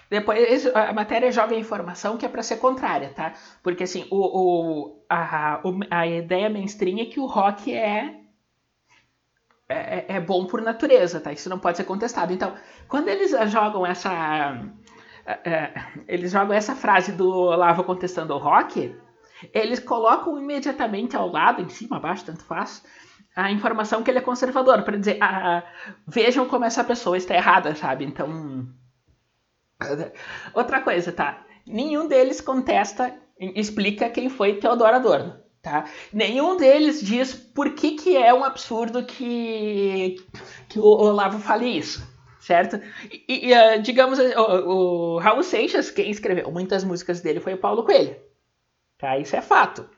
depois 0.09 0.65
a 0.75 0.91
matéria 0.91 1.31
joga 1.31 1.53
informação 1.53 2.17
que 2.17 2.25
é 2.25 2.29
para 2.29 2.41
ser 2.41 2.57
contrária, 2.57 3.09
tá? 3.09 3.33
Porque 3.61 3.83
assim, 3.83 4.07
o, 4.09 4.17
o, 4.17 5.05
a, 5.07 5.61
a 5.91 6.07
ideia 6.07 6.49
mainstream 6.49 6.97
é 6.97 7.05
que 7.05 7.19
o 7.19 7.27
rock 7.27 7.71
é 7.71 8.19
é, 9.69 9.75
é, 9.75 10.05
é, 10.15 10.19
bom 10.19 10.47
por 10.47 10.61
natureza, 10.61 11.21
tá? 11.21 11.31
Isso 11.31 11.47
não 11.47 11.59
pode 11.59 11.77
ser 11.77 11.83
contestado. 11.83 12.33
Então, 12.33 12.55
quando 12.87 13.07
eles 13.07 13.31
jogam 13.51 13.85
essa. 13.85 14.59
É, 15.23 15.49
é, 15.49 15.73
eles 16.07 16.31
jogam 16.31 16.55
essa 16.55 16.75
frase 16.75 17.11
do 17.11 17.29
Olavo 17.29 17.83
contestando 17.83 18.33
o 18.33 18.39
rock, 18.39 18.95
eles 19.53 19.79
colocam 19.79 20.39
imediatamente 20.39 21.15
ao 21.15 21.31
lado, 21.31 21.61
em 21.61 21.69
cima, 21.69 21.97
abaixo, 21.97 22.25
tanto 22.25 22.43
faz, 22.43 22.83
a 23.35 23.51
informação 23.51 24.01
que 24.01 24.09
ele 24.09 24.17
é 24.17 24.21
conservador, 24.21 24.81
para 24.81 24.97
dizer, 24.97 25.19
ah, 25.21 25.63
vejam 26.07 26.47
como 26.47 26.65
essa 26.65 26.83
pessoa 26.83 27.15
está 27.15 27.35
errada, 27.35 27.75
sabe? 27.75 28.05
Então. 28.05 28.67
Outra 30.53 30.81
coisa, 30.81 31.11
tá? 31.11 31.45
Nenhum 31.65 32.07
deles 32.07 32.41
contesta, 32.41 33.15
explica 33.39 34.09
quem 34.09 34.29
foi 34.29 34.55
Teodoro 34.55 34.95
Adorno. 34.95 35.48
Tá? 35.61 35.85
Nenhum 36.13 36.55
deles 36.55 37.01
diz 37.01 37.33
por 37.33 37.73
que, 37.73 37.91
que 37.91 38.15
é 38.15 38.33
um 38.33 38.45
absurdo 38.45 39.03
que, 39.03 40.15
que 40.69 40.79
o 40.79 40.85
Olavo 40.85 41.37
fale 41.37 41.65
isso, 41.65 42.01
certo? 42.39 42.79
E, 43.27 43.49
e 43.49 43.53
uh, 43.53 43.81
digamos, 43.81 44.19
o, 44.19 44.41
o, 44.41 45.19
Raul 45.19 45.43
Seixas, 45.43 45.91
quem 45.91 46.09
escreveu 46.09 46.49
muitas 46.49 46.85
músicas 46.85 47.19
dele 47.19 47.41
foi 47.41 47.55
o 47.55 47.57
Paulo 47.57 47.83
Coelho. 47.83 48.15
Tá? 48.97 49.17
Isso 49.17 49.35
é 49.35 49.41
fato. 49.41 49.89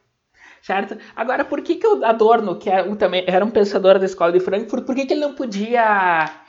Certo? 0.63 0.97
Agora, 1.15 1.45
por 1.45 1.61
que, 1.61 1.75
que 1.75 1.87
o 1.87 2.03
Adorno, 2.05 2.57
que 2.57 2.69
era, 2.69 2.87
é 2.87 2.95
também, 2.95 3.23
era 3.27 3.45
um 3.45 3.49
pensador 3.49 3.99
da 3.99 4.05
escola 4.05 4.31
de 4.31 4.39
Frankfurt, 4.39 4.85
por 4.85 4.95
que, 4.95 5.05
que 5.05 5.13
ele 5.13 5.21
não 5.21 5.35
podia 5.35 6.43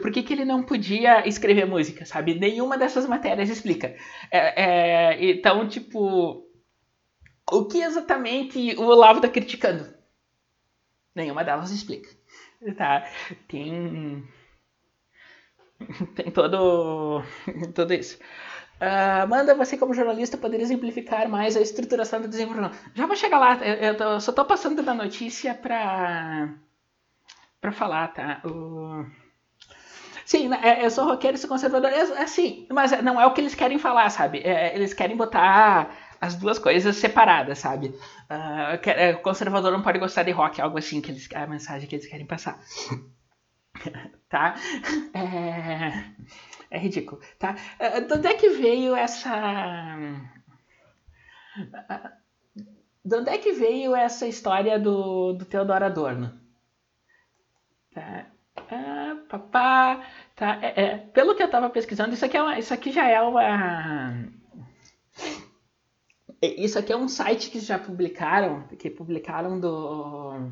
por 0.00 0.10
que, 0.10 0.22
que, 0.22 0.32
ele 0.32 0.44
não 0.44 0.62
podia 0.62 1.26
escrever 1.26 1.66
música, 1.66 2.04
sabe? 2.06 2.34
Nenhuma 2.34 2.76
dessas 2.78 3.06
matérias 3.06 3.50
explica. 3.50 3.94
É, 4.30 4.62
é, 4.62 5.30
então, 5.30 5.66
tipo, 5.68 6.47
o 7.52 7.66
que 7.66 7.80
exatamente 7.80 8.74
o 8.76 8.84
Olavo 8.84 9.18
está 9.18 9.28
criticando? 9.28 9.92
Nenhuma 11.14 11.44
delas 11.44 11.70
explica. 11.70 12.08
Tá? 12.76 13.08
Tem. 13.48 14.26
Tem 16.14 16.30
todo. 16.30 17.22
Tudo 17.74 17.94
isso. 17.94 18.18
Uh, 18.80 19.22
Amanda, 19.22 19.56
você 19.56 19.76
como 19.76 19.92
jornalista 19.92 20.36
poderia 20.36 20.62
exemplificar 20.62 21.28
mais 21.28 21.56
a 21.56 21.60
estruturação 21.60 22.20
do 22.20 22.28
desenvolvimento? 22.28 22.76
Já 22.94 23.06
vou 23.06 23.16
chegar 23.16 23.38
lá, 23.38 23.54
eu, 23.56 23.74
eu 23.74 23.96
tô, 23.96 24.20
só 24.20 24.30
estou 24.30 24.44
passando 24.44 24.84
da 24.84 24.94
notícia 24.94 25.52
para 25.52 26.54
para 27.60 27.72
falar, 27.72 28.08
tá? 28.08 28.40
O... 28.44 29.04
Sim, 30.24 30.48
né, 30.48 30.60
é, 30.62 30.84
eu 30.84 30.90
sou 30.92 31.06
roqueiro 31.06 31.36
sou 31.36 31.48
conservador, 31.48 31.90
é 31.90 32.02
assim, 32.22 32.68
mas 32.70 32.92
não 33.02 33.20
é 33.20 33.26
o 33.26 33.32
que 33.32 33.40
eles 33.40 33.54
querem 33.54 33.78
falar, 33.80 34.10
sabe? 34.10 34.38
É, 34.44 34.72
eles 34.76 34.94
querem 34.94 35.16
botar 35.16 35.90
as 36.20 36.34
duas 36.34 36.58
coisas 36.58 36.96
separadas, 36.96 37.58
sabe? 37.58 37.88
Uh, 37.88 39.22
conservador 39.22 39.72
não 39.72 39.82
pode 39.82 39.98
gostar 39.98 40.24
de 40.24 40.30
rock, 40.30 40.60
algo 40.60 40.78
assim, 40.78 41.00
que 41.00 41.10
eles, 41.10 41.28
a 41.34 41.46
mensagem 41.46 41.88
que 41.88 41.96
eles 41.96 42.06
querem 42.06 42.26
passar. 42.26 42.58
tá? 44.28 44.54
É, 45.14 46.04
é 46.70 46.78
ridículo, 46.78 47.20
tá? 47.38 47.56
Uh, 47.80 48.06
de 48.06 48.14
onde 48.14 48.26
é 48.26 48.34
que 48.34 48.50
veio 48.50 48.94
essa... 48.94 49.86
De 53.04 53.16
onde 53.16 53.30
é 53.30 53.38
que 53.38 53.52
veio 53.52 53.94
essa 53.94 54.26
história 54.26 54.78
do, 54.78 55.32
do 55.32 55.44
Theodor 55.44 55.82
Adorno? 55.82 56.38
Tá? 57.94 58.26
Ah, 58.70 59.16
papá, 59.28 60.04
tá? 60.36 60.58
É, 60.60 60.82
é, 60.82 60.96
pelo 60.98 61.34
que 61.34 61.42
eu 61.42 61.46
estava 61.46 61.70
pesquisando, 61.70 62.12
isso 62.12 62.24
aqui, 62.24 62.36
é 62.36 62.42
uma, 62.42 62.58
isso 62.58 62.74
aqui 62.74 62.92
já 62.92 63.08
é 63.08 63.20
uma 63.20 64.28
isso 66.42 66.78
aqui 66.78 66.92
é 66.92 66.96
um 66.96 67.08
site 67.08 67.50
que 67.50 67.60
já 67.60 67.78
publicaram, 67.78 68.62
que 68.78 68.88
publicaram 68.90 69.58
do. 69.58 70.50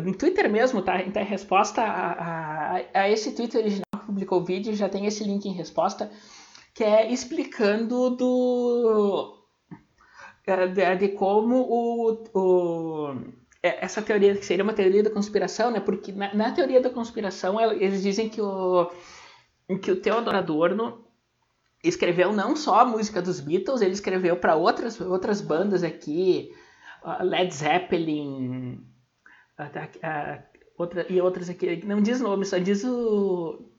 No 0.00 0.16
Twitter 0.16 0.50
mesmo, 0.50 0.82
tá? 0.82 1.02
Então, 1.02 1.22
resposta 1.24 1.82
a, 1.82 2.12
a, 2.12 2.82
a, 2.94 3.10
esse 3.10 3.32
Twitter 3.32 3.60
original 3.60 4.00
que 4.00 4.06
publicou 4.06 4.40
o 4.40 4.44
vídeo 4.44 4.74
já 4.74 4.88
tem 4.88 5.06
esse 5.06 5.22
link 5.24 5.46
em 5.46 5.52
resposta, 5.52 6.10
que 6.74 6.84
é 6.84 7.10
explicando 7.12 8.10
do. 8.10 9.44
de, 10.46 10.96
de 10.96 11.08
como 11.08 11.56
o, 11.56 12.24
o 12.34 13.14
é, 13.62 13.84
essa 13.84 14.00
teoria 14.02 14.36
que 14.36 14.44
seria 14.44 14.64
uma 14.64 14.72
teoria 14.72 15.02
da 15.02 15.10
conspiração, 15.10 15.70
né? 15.70 15.80
Porque 15.80 16.12
na, 16.12 16.32
na 16.34 16.52
teoria 16.52 16.80
da 16.80 16.90
conspiração 16.90 17.60
eles 17.60 18.02
dizem 18.02 18.28
que 18.28 18.40
o 18.40 18.90
que 19.82 19.90
o 19.90 20.00
Theodor 20.00 20.34
Adorno 20.34 21.07
escreveu 21.88 22.32
não 22.32 22.54
só 22.56 22.80
a 22.80 22.84
música 22.84 23.22
dos 23.22 23.40
Beatles, 23.40 23.80
ele 23.80 23.92
escreveu 23.92 24.36
para 24.36 24.56
outras, 24.56 25.00
outras 25.00 25.40
bandas 25.40 25.82
aqui, 25.82 26.52
Led 27.20 27.54
Zeppelin, 27.54 28.84
outra, 30.76 31.06
e 31.08 31.20
outras 31.20 31.48
aqui, 31.48 31.84
não 31.84 32.00
diz 32.00 32.20
nome, 32.20 32.44
só 32.44 32.58
diz 32.58 32.84
o, 32.84 33.70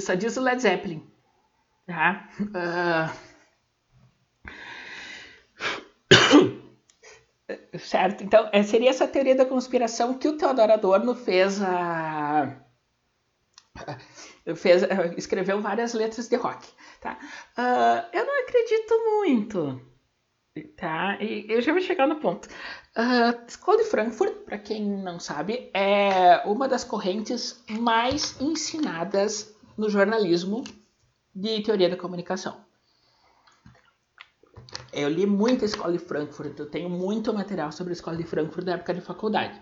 só 0.00 0.14
diz 0.14 0.36
o 0.36 0.42
Led 0.42 0.60
Zeppelin. 0.60 1.06
Tá? 1.86 2.28
Uh... 2.40 3.36
certo, 7.78 8.24
então 8.24 8.48
é, 8.52 8.62
seria 8.62 8.90
essa 8.90 9.06
teoria 9.06 9.36
da 9.36 9.44
conspiração 9.44 10.14
que 10.14 10.28
o 10.28 10.36
Theodor 10.36 10.70
Adorno 10.70 11.14
fez 11.14 11.62
a 11.62 12.65
fez, 14.56 14.82
escreveu 15.16 15.60
várias 15.60 15.94
letras 15.94 16.28
de 16.28 16.36
rock. 16.36 16.66
Tá? 17.00 17.18
Uh, 17.56 18.16
eu 18.16 18.24
não 18.24 18.42
acredito 18.42 18.94
muito. 19.18 19.80
Tá? 20.76 21.18
E 21.20 21.46
eu 21.48 21.60
já 21.60 21.72
vou 21.72 21.82
chegar 21.82 22.06
no 22.06 22.16
ponto. 22.16 22.48
Uh, 22.96 23.46
Escola 23.46 23.78
de 23.78 23.84
Frankfurt, 23.84 24.32
para 24.44 24.58
quem 24.58 24.84
não 24.84 25.20
sabe, 25.20 25.70
é 25.74 26.42
uma 26.46 26.66
das 26.66 26.82
correntes 26.82 27.62
mais 27.68 28.40
ensinadas 28.40 29.54
no 29.76 29.90
jornalismo 29.90 30.64
de 31.34 31.60
teoria 31.60 31.90
da 31.90 31.96
comunicação. 31.96 32.64
Eu 34.92 35.10
li 35.10 35.26
muito 35.26 35.62
a 35.62 35.66
Escola 35.66 35.92
de 35.92 35.98
Frankfurt, 35.98 36.58
eu 36.58 36.70
tenho 36.70 36.88
muito 36.88 37.32
material 37.34 37.70
sobre 37.70 37.92
a 37.92 37.94
Escola 37.94 38.16
de 38.16 38.24
Frankfurt 38.24 38.64
da 38.64 38.72
época 38.72 38.94
de 38.94 39.02
faculdade. 39.02 39.60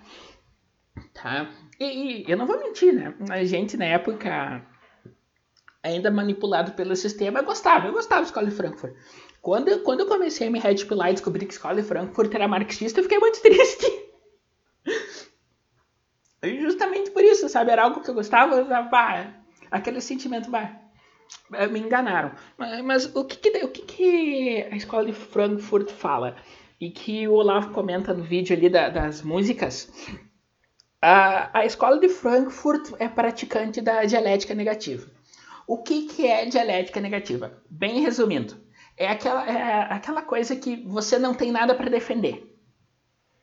Tá? 1.13 1.51
E, 1.79 2.23
e 2.23 2.31
eu 2.31 2.37
não 2.37 2.47
vou 2.47 2.59
mentir, 2.59 2.93
né? 2.93 3.15
A 3.31 3.45
gente 3.45 3.77
na 3.77 3.87
época 3.87 4.65
ainda 5.83 6.11
manipulado 6.11 6.73
pelo 6.73 6.97
sistema, 6.97 7.41
eu 7.41 7.45
gostava, 7.45 7.87
eu 7.87 7.93
gostava 7.93 8.23
de 8.23 8.29
escola 8.29 8.49
de 8.49 8.57
Frankfurt. 8.57 8.95
Quando 9.43 9.69
eu, 9.69 9.83
quando 9.83 10.01
eu 10.01 10.07
comecei 10.07 10.49
a 10.49 10.51
me 10.51 10.59
red 10.59 10.71
e 10.71 11.13
descobri 11.13 11.45
que 11.45 11.53
escola 11.53 11.75
de 11.75 11.83
Frankfurt 11.83 12.35
era 12.35 12.49
marxista, 12.49 13.01
eu 13.01 13.05
fiquei 13.05 13.19
muito 13.19 13.41
triste. 13.43 13.87
Justamente 16.43 17.11
por 17.11 17.23
isso, 17.23 17.49
sabe? 17.49 17.71
Era 17.71 17.85
algo 17.85 18.01
que 18.01 18.09
eu 18.09 18.15
gostava, 18.15 18.65
bah, 18.65 19.35
aquele 19.71 20.01
sentimento, 20.01 20.51
bah, 20.51 20.75
me 21.71 21.81
enganaram. 21.81 22.33
Mas, 22.57 22.85
mas 22.85 23.17
o, 23.17 23.25
que, 23.25 23.37
que, 23.37 23.65
o 23.65 23.69
que, 23.69 23.83
que 23.83 24.69
a 24.71 24.77
escola 24.77 25.05
de 25.05 25.13
Frankfurt 25.13 25.91
fala? 25.91 26.37
E 26.81 26.91
que 26.91 27.29
o 27.29 27.35
Olavo 27.35 27.73
comenta 27.73 28.13
no 28.15 28.23
vídeo 28.23 28.57
ali 28.57 28.69
da, 28.71 28.89
das 28.89 29.23
músicas. 29.23 29.93
A, 31.07 31.59
a 31.59 31.67
escola 31.67 32.01
de 32.01 32.09
Frankfurt 32.09 32.95
é 32.99 33.07
praticante 33.07 33.83
da 33.83 34.07
dialética 34.07 34.55
negativa. 34.55 35.07
O 35.67 35.83
que, 35.83 36.07
que 36.07 36.27
é 36.27 36.47
dialética 36.47 36.99
negativa? 36.99 37.63
Bem 37.69 38.01
resumindo, 38.01 38.57
é 38.97 39.09
aquela, 39.09 39.47
é 39.47 39.93
aquela 39.93 40.23
coisa 40.23 40.57
que 40.57 40.77
você 40.87 41.19
não 41.19 41.35
tem 41.35 41.53
nada 41.53 41.75
para 41.75 41.91
defender. 41.91 42.59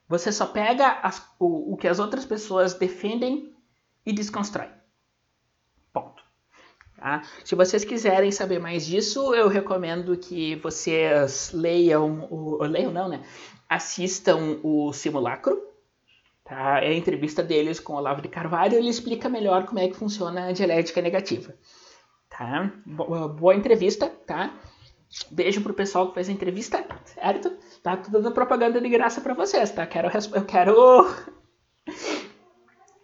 Você 0.10 0.32
só 0.32 0.48
pega 0.48 1.02
as, 1.04 1.24
o, 1.40 1.74
o 1.74 1.78
que 1.78 1.88
as 1.88 2.00
outras 2.00 2.26
pessoas 2.26 2.74
defendem 2.74 3.56
e 4.04 4.12
desconstrói. 4.12 4.70
Ponto. 5.94 6.24
Tá? 6.98 7.22
Se 7.46 7.54
vocês 7.54 7.86
quiserem 7.86 8.32
saber 8.32 8.58
mais 8.58 8.88
disso, 8.88 9.36
eu 9.36 9.48
recomendo 9.48 10.18
que 10.18 10.56
vocês 10.56 11.52
leiam, 11.54 12.28
o, 12.32 12.64
leiam 12.64 12.92
não, 12.92 13.08
né? 13.08 13.24
Assistam 13.70 14.60
o 14.64 14.92
simulacro, 14.92 15.71
tá? 16.52 16.84
É 16.84 16.90
a 16.90 16.94
entrevista 16.94 17.42
deles 17.42 17.80
com 17.80 17.94
o 17.94 17.96
Olavo 17.96 18.22
de 18.22 18.28
Carvalho, 18.28 18.76
ele 18.76 18.90
explica 18.90 19.30
melhor 19.30 19.66
como 19.66 19.80
é 19.80 19.88
que 19.88 19.96
funciona 19.96 20.48
a 20.48 20.52
dialética 20.52 21.02
negativa, 21.02 21.56
tá? 22.30 22.74
Boa 22.86 23.56
entrevista, 23.56 24.10
tá? 24.28 24.54
Beijo 25.32 25.62
pro 25.62 25.74
pessoal 25.74 26.10
que 26.10 26.16
fez 26.16 26.28
a 26.28 26.32
entrevista, 26.34 26.86
certo? 27.06 27.58
Tá 27.82 27.96
tudo 27.96 28.22
dando 28.22 28.34
propaganda 28.34 28.82
de 28.82 28.90
graça 28.90 29.22
para 29.22 29.34
vocês, 29.34 29.72
tá? 29.72 29.88
Quero, 29.88 30.10
eu 30.34 30.46
quero 30.46 31.08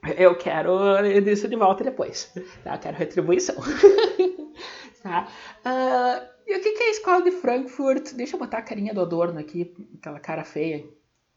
eu 0.18 0.38
quero 0.38 1.06
isso 1.06 1.48
de 1.48 1.56
volta 1.56 1.86
depois. 1.86 2.34
Tá? 2.66 2.77
Quero 2.77 2.98
retribuição. 2.98 3.56
tá? 5.04 5.27
Uh, 5.66 6.27
e 6.46 6.58
o 6.58 6.62
que, 6.62 6.84
é 6.84 6.88
a 6.88 6.92
escola 6.92 7.24
de 7.24 7.32
Frankfurt? 7.32 8.13
Deixa 8.13 8.36
eu 8.36 8.39
botar 8.39 8.58
a 8.58 8.62
carinha 8.62 8.94
do 8.94 9.01
Adorno 9.01 9.39
aqui, 9.39 9.74
aquela 9.98 10.20
cara 10.20 10.44
feia. 10.44 10.86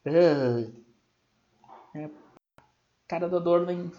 Uh, 0.07 0.90
é, 1.95 2.09
cara 3.09 3.29
do 3.29 3.37
Adorno 3.37 3.71
em 3.71 3.93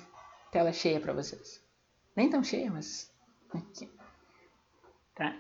tela 0.52 0.72
cheia 0.72 1.00
para 1.00 1.14
vocês. 1.14 1.64
Nem 2.16 2.30
tão 2.30 2.44
cheia, 2.44 2.72
mas 2.72 3.14
aqui. 3.54 3.90
Tá? 5.16 5.36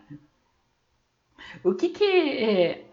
O 1.63 1.73
que 1.75 1.89
que 1.89 2.03
é... 2.03 2.85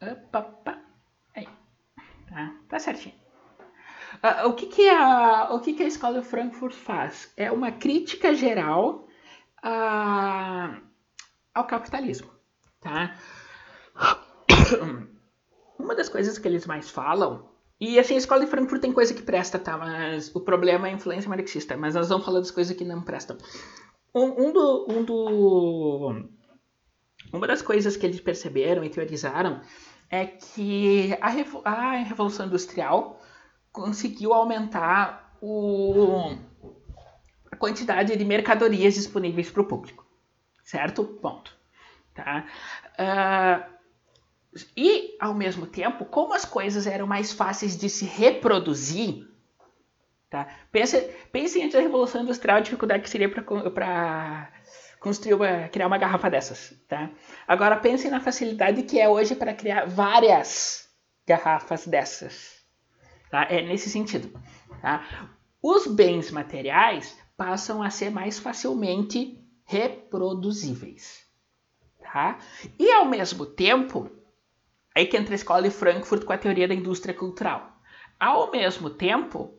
Opa, 0.00 0.38
opa. 0.40 0.82
Aí. 1.34 1.48
Tá, 2.28 2.54
tá 2.68 2.78
certinho. 2.78 3.14
Uh, 4.22 4.48
o 4.48 4.54
que, 4.54 4.66
que, 4.66 4.88
a, 4.88 5.52
o 5.52 5.60
que, 5.60 5.74
que 5.74 5.82
a 5.82 5.86
escola 5.86 6.22
Frankfurt 6.22 6.74
faz? 6.74 7.32
É 7.36 7.52
uma 7.52 7.70
crítica 7.70 8.34
geral 8.34 9.08
uh, 9.64 10.82
ao 11.54 11.66
capitalismo. 11.66 12.30
Tá? 12.80 13.16
Uma 15.88 15.94
das 15.94 16.10
coisas 16.10 16.36
que 16.36 16.46
eles 16.46 16.66
mais 16.66 16.90
falam, 16.90 17.48
e 17.80 17.98
assim, 17.98 18.14
a 18.14 18.18
escola 18.18 18.44
de 18.44 18.50
Frankfurt 18.50 18.82
tem 18.82 18.92
coisa 18.92 19.14
que 19.14 19.22
presta, 19.22 19.58
tá? 19.58 19.78
Mas 19.78 20.30
o 20.36 20.40
problema 20.42 20.86
é 20.86 20.90
a 20.90 20.94
influência 20.94 21.30
marxista, 21.30 21.78
mas 21.78 21.94
nós 21.94 22.10
vamos 22.10 22.26
falar 22.26 22.40
das 22.40 22.50
coisas 22.50 22.76
que 22.76 22.84
não 22.84 23.00
prestam. 23.00 23.38
Um, 24.14 24.48
um, 24.48 24.52
do, 24.52 24.86
um 24.86 25.02
do. 25.02 26.28
Uma 27.32 27.46
das 27.46 27.62
coisas 27.62 27.96
que 27.96 28.04
eles 28.04 28.20
perceberam 28.20 28.84
e 28.84 28.90
teorizaram 28.90 29.62
é 30.10 30.26
que 30.26 31.16
a, 31.22 31.70
a 31.70 31.92
Revolução 32.02 32.44
Industrial 32.44 33.18
conseguiu 33.72 34.34
aumentar 34.34 35.38
o, 35.40 36.36
a 37.50 37.56
quantidade 37.56 38.14
de 38.14 38.24
mercadorias 38.26 38.92
disponíveis 38.92 39.50
para 39.50 39.62
o 39.62 39.66
público. 39.66 40.06
Certo? 40.62 41.02
Ponto. 41.02 41.56
Tá? 42.14 42.44
Uh, 42.98 43.77
e, 44.76 45.16
ao 45.20 45.34
mesmo 45.34 45.66
tempo, 45.66 46.04
como 46.04 46.34
as 46.34 46.44
coisas 46.44 46.86
eram 46.86 47.06
mais 47.06 47.32
fáceis 47.32 47.76
de 47.76 47.88
se 47.88 48.04
reproduzir, 48.04 49.28
tá? 50.30 50.48
pense, 50.72 51.00
pense 51.30 51.60
antes 51.60 51.74
da 51.74 51.80
Revolução 51.80 52.22
Industrial 52.22 52.56
a 52.56 52.60
dificuldade 52.60 53.02
que 53.02 53.10
seria 53.10 53.28
para 53.28 54.50
construir 55.00 55.34
uma, 55.34 55.68
criar 55.68 55.86
uma 55.86 55.98
garrafa 55.98 56.30
dessas. 56.30 56.74
Tá? 56.88 57.10
Agora 57.46 57.76
pense 57.76 58.08
na 58.08 58.20
facilidade 58.20 58.82
que 58.82 58.98
é 58.98 59.08
hoje 59.08 59.34
para 59.34 59.54
criar 59.54 59.86
várias 59.86 60.88
garrafas 61.26 61.86
dessas. 61.86 62.58
Tá? 63.30 63.46
É 63.50 63.60
nesse 63.62 63.90
sentido. 63.90 64.32
Tá? 64.80 65.04
Os 65.62 65.86
bens 65.86 66.30
materiais 66.30 67.16
passam 67.36 67.82
a 67.82 67.90
ser 67.90 68.10
mais 68.10 68.38
facilmente 68.38 69.38
reproduzíveis. 69.64 71.26
Tá? 72.00 72.38
E 72.78 72.90
ao 72.90 73.04
mesmo 73.04 73.44
tempo, 73.44 74.10
aí 74.98 75.06
que 75.06 75.16
entra 75.16 75.34
a 75.34 75.36
escola 75.36 75.62
de 75.62 75.70
Frankfurt 75.70 76.24
com 76.24 76.32
a 76.32 76.38
teoria 76.38 76.66
da 76.66 76.74
indústria 76.74 77.14
cultural. 77.14 77.70
Ao 78.18 78.50
mesmo 78.50 78.90
tempo, 78.90 79.54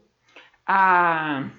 a... 0.68 1.50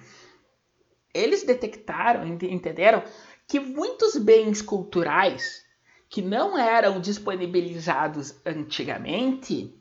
eles 1.13 1.43
detectaram, 1.43 2.25
entenderam 2.27 3.03
que 3.47 3.59
muitos 3.59 4.15
bens 4.17 4.61
culturais 4.61 5.65
que 6.07 6.21
não 6.21 6.57
eram 6.57 6.99
disponibilizados 6.99 8.35
antigamente 8.45 9.75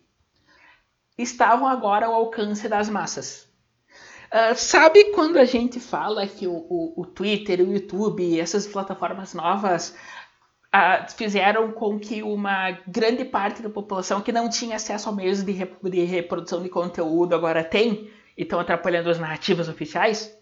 estavam 1.18 1.66
agora 1.68 2.06
ao 2.06 2.14
alcance 2.14 2.68
das 2.68 2.88
massas. 2.88 3.50
Uh, 4.32 4.54
sabe 4.54 5.12
quando 5.12 5.38
a 5.38 5.44
gente 5.44 5.80
fala 5.80 6.26
que 6.26 6.46
o, 6.46 6.52
o, 6.52 7.02
o, 7.02 7.04
Twitter, 7.04 7.60
o 7.60 7.72
YouTube, 7.72 8.38
essas 8.38 8.66
plataformas 8.66 9.34
novas 9.34 9.94
fizeram 11.16 11.72
com 11.72 11.98
que 11.98 12.22
uma 12.22 12.70
grande 12.86 13.24
parte 13.24 13.60
da 13.60 13.68
população 13.68 14.20
que 14.20 14.30
não 14.30 14.48
tinha 14.48 14.76
acesso 14.76 15.08
a 15.08 15.12
meios 15.12 15.42
de, 15.42 15.52
rep 15.52 15.90
de 15.90 16.04
reprodução 16.04 16.62
de 16.62 16.68
conteúdo 16.68 17.34
agora 17.34 17.64
tem 17.64 18.10
e 18.36 18.42
estão 18.42 18.60
atrapalhando 18.60 19.10
as 19.10 19.18
narrativas 19.18 19.68
oficiais? 19.68 20.32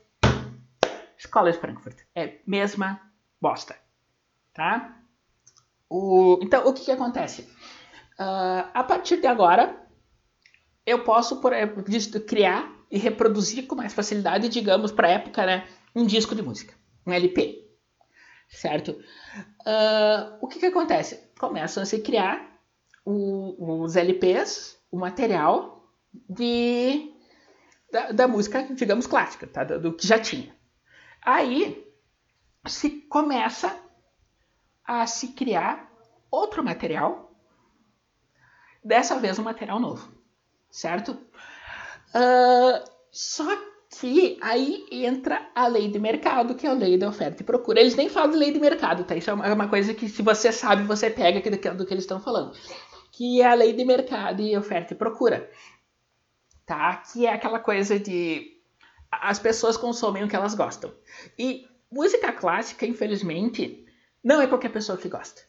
Escola 1.17 1.51
de 1.51 1.59
Frankfurt. 1.59 1.99
É 2.15 2.39
mesma 2.47 3.01
bosta. 3.41 3.75
Tá? 4.53 4.97
O, 5.89 6.39
então, 6.43 6.67
o 6.67 6.75
que, 6.75 6.85
que 6.85 6.91
acontece? 6.91 7.43
Uh, 8.19 8.69
a 8.75 8.85
partir 8.85 9.21
de 9.21 9.27
agora, 9.27 9.81
eu 10.85 11.05
posso 11.05 11.41
por, 11.41 11.53
criar 12.27 12.71
e 12.91 12.99
reproduzir 12.99 13.67
com 13.67 13.75
mais 13.75 13.95
facilidade, 13.95 14.49
digamos, 14.49 14.93
para 14.93 15.09
a 15.09 15.13
época, 15.13 15.47
né, 15.47 15.67
um 15.95 16.05
disco 16.05 16.35
de 16.35 16.43
música, 16.43 16.75
um 17.07 17.13
LP, 17.13 17.68
certo? 18.49 18.93
Uh, 19.67 20.39
o 20.41 20.49
que, 20.49 20.59
que 20.59 20.67
acontece? 20.67 21.33
Começam 21.39 21.83
a 21.83 21.87
se 21.87 22.01
criar 22.01 22.59
o, 23.05 23.83
os 23.83 23.97
LPs, 23.97 24.79
o 24.91 24.99
material 24.99 25.93
de, 26.29 27.13
da, 27.93 28.13
da 28.13 28.29
música, 28.29 28.63
digamos, 28.75 29.07
clássica, 29.07 29.47
tá? 29.47 29.65
do, 29.65 29.81
do 29.81 29.93
que 29.93 30.07
já 30.07 30.19
tinha. 30.19 30.55
Aí 31.23 31.87
se 32.67 32.91
começa 33.03 33.77
a 34.85 35.07
se 35.07 35.29
criar 35.29 35.91
outro 36.31 36.65
material, 36.65 37.33
dessa 38.85 39.19
vez 39.19 39.39
um 39.39 39.43
material 39.43 39.79
novo 39.79 40.19
certo? 40.71 41.13
Uh, 42.15 42.85
só 43.11 43.45
que 43.91 44.39
aí 44.41 44.87
entra 44.91 45.51
a 45.55 45.67
lei 45.67 45.89
de 45.89 45.99
mercado, 45.99 46.55
que 46.55 46.67
é 46.67 46.71
a 46.71 46.75
lei 46.75 46.99
da 46.99 47.09
oferta 47.09 47.43
e 47.43 47.47
procura. 47.47 47.81
Eles 47.81 47.95
nem 47.95 48.09
falam 48.09 48.31
de 48.31 48.37
lei 48.37 48.53
de 48.53 48.61
mercado, 48.61 49.05
tá? 49.05 49.17
Isso 49.17 49.31
é 49.31 49.33
uma 49.33 49.65
é 49.65 49.69
coisa 49.69 49.95
que 49.95 50.09
se 50.09 50.21
você 50.23 50.53
sabe, 50.53 50.83
você 50.83 51.09
pega 51.09 51.41
do 51.75 51.87
que 51.87 51.95
eles 51.95 52.05
estão 52.05 52.21
falando. 52.21 52.53
Que 53.13 53.41
é 53.41 53.47
a 53.47 53.55
lei 53.55 53.73
de 53.73 53.85
mercado 53.85 54.43
e 54.43 54.57
oferta 54.57 54.93
e 54.93 54.97
procura. 54.97 55.51
Tá? 56.67 56.97
Que 56.97 57.27
é 57.27 57.33
aquela 57.33 57.59
coisa 57.59 57.99
de 57.99 58.59
as 59.11 59.39
pessoas 59.39 59.77
consomem 59.77 60.23
o 60.23 60.29
que 60.29 60.37
elas 60.37 60.55
gostam. 60.55 60.93
E 61.39 61.67
música 61.91 62.31
clássica, 62.31 62.85
infelizmente, 62.85 63.87
não 64.23 64.41
é 64.43 64.47
qualquer 64.47 64.71
pessoa 64.71 64.99
que 64.99 65.09
gosta. 65.09 65.41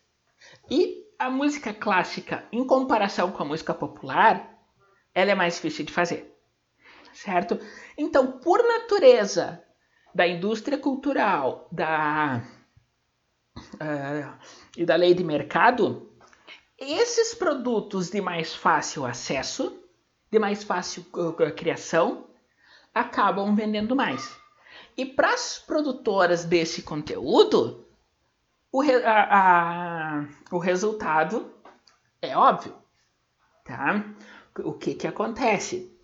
E 0.71 1.05
a 1.19 1.29
música 1.29 1.73
clássica, 1.73 2.47
em 2.53 2.65
comparação 2.65 3.31
com 3.31 3.43
a 3.43 3.45
música 3.45 3.73
popular, 3.73 4.57
ela 5.13 5.31
é 5.31 5.35
mais 5.35 5.55
difícil 5.55 5.85
de 5.85 5.91
fazer. 5.91 6.38
Certo? 7.23 7.59
Então, 7.97 8.39
por 8.39 8.65
natureza 8.65 9.61
da 10.15 10.25
indústria 10.25 10.77
cultural 10.77 11.67
da, 11.69 12.41
uh, 13.57 14.39
e 14.77 14.85
da 14.85 14.95
lei 14.95 15.13
de 15.13 15.21
mercado, 15.21 16.13
esses 16.77 17.35
produtos 17.35 18.09
de 18.09 18.21
mais 18.21 18.55
fácil 18.55 19.05
acesso, 19.05 19.83
de 20.31 20.39
mais 20.39 20.63
fácil 20.63 21.05
uh, 21.13 21.53
criação, 21.53 22.25
acabam 22.95 23.53
vendendo 23.53 23.97
mais. 23.97 24.39
E 24.95 25.05
para 25.05 25.33
as 25.33 25.59
produtoras 25.59 26.45
desse 26.45 26.83
conteúdo, 26.83 27.85
o, 28.71 28.81
re, 28.81 28.95
a, 29.03 30.21
a, 30.21 30.25
o 30.51 30.57
resultado 30.57 31.53
é 32.21 32.37
óbvio. 32.37 32.73
Tá? 33.65 34.05
o 34.63 34.73
que, 34.73 34.95
que 34.95 35.05
acontece? 35.05 35.98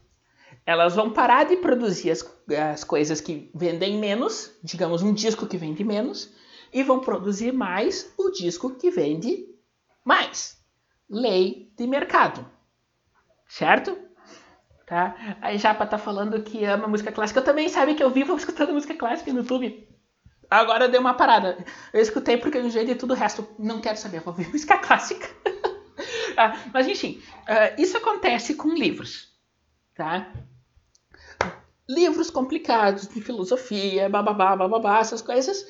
Elas 0.66 0.96
vão 0.96 1.12
parar 1.12 1.46
de 1.46 1.58
produzir 1.58 2.10
as, 2.12 2.26
as 2.72 2.84
coisas 2.84 3.22
que 3.22 3.52
vendem 3.54 4.00
menos, 4.00 4.52
digamos 4.64 5.04
um 5.04 5.14
disco 5.14 5.46
que 5.46 5.58
vende 5.58 5.84
menos, 5.84 6.34
e 6.74 6.84
vão 6.84 7.00
produzir 7.00 7.54
mais 7.54 8.12
o 8.18 8.32
disco 8.32 8.72
que 8.72 8.90
vende 8.90 9.48
mais. 10.04 10.58
Lei 11.10 11.72
de 11.78 11.86
mercado. 11.86 12.46
Certo? 13.48 13.98
Tá? 14.86 15.38
A 15.42 15.56
Japa 15.56 15.86
tá 15.86 15.98
falando 15.98 16.42
que 16.44 16.64
ama 16.66 16.88
música 16.88 17.12
clássica. 17.12 17.40
Eu 17.40 17.44
também 17.44 17.70
sabe 17.70 17.96
que 17.96 18.04
eu 18.04 18.10
vivo 18.10 18.36
escutando 18.38 18.74
música 18.74 18.96
clássica 18.96 19.32
no 19.32 19.40
YouTube. 19.40 19.88
Agora 20.50 20.88
deu 20.88 21.02
uma 21.02 21.14
parada. 21.14 21.58
Eu 21.94 22.02
escutei 22.02 22.38
porque 22.38 22.58
eu 22.58 22.66
enjoei 22.66 22.86
de 22.86 22.96
tudo 22.96 23.14
o 23.14 23.18
resto. 23.18 23.48
Não 23.58 23.82
quero 23.82 23.98
saber, 23.98 24.22
vou 24.22 24.34
ouvir 24.34 24.50
música 24.52 24.78
clássica. 24.78 25.28
ah, 26.38 26.58
mas 26.74 26.88
enfim, 26.88 27.22
uh, 27.42 27.82
isso 27.82 27.98
acontece 27.98 28.56
com 28.56 28.70
livros, 28.70 29.30
tá? 29.96 30.32
Livros 31.88 32.30
complicados 32.30 33.08
de 33.08 33.22
filosofia, 33.22 34.10
bababá, 34.10 34.56
bababá, 34.56 35.00
essas 35.00 35.22
coisas 35.22 35.66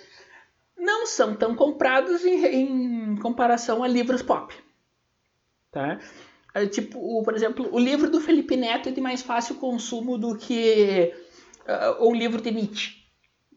não 0.78 1.06
são 1.06 1.36
tão 1.36 1.56
comprados 1.56 2.24
em, 2.26 2.46
em 2.46 3.16
comparação 3.18 3.84
a 3.84 3.88
livros 3.88 4.22
pop, 4.22 4.54
tá? 5.72 6.00
É, 6.54 6.66
tipo, 6.68 6.98
o, 7.00 7.22
por 7.24 7.36
exemplo, 7.36 7.68
o 7.70 7.80
livro 7.80 8.10
do 8.10 8.22
Felipe 8.22 8.56
Neto 8.56 8.88
é 8.88 8.92
de 8.92 9.02
mais 9.02 9.22
fácil 9.22 9.56
consumo 9.56 10.18
do 10.18 10.38
que 10.38 11.14
uh, 11.68 12.08
um 12.08 12.16
livro 12.16 12.42
de 12.42 12.50
Nietzsche. 12.50 13.04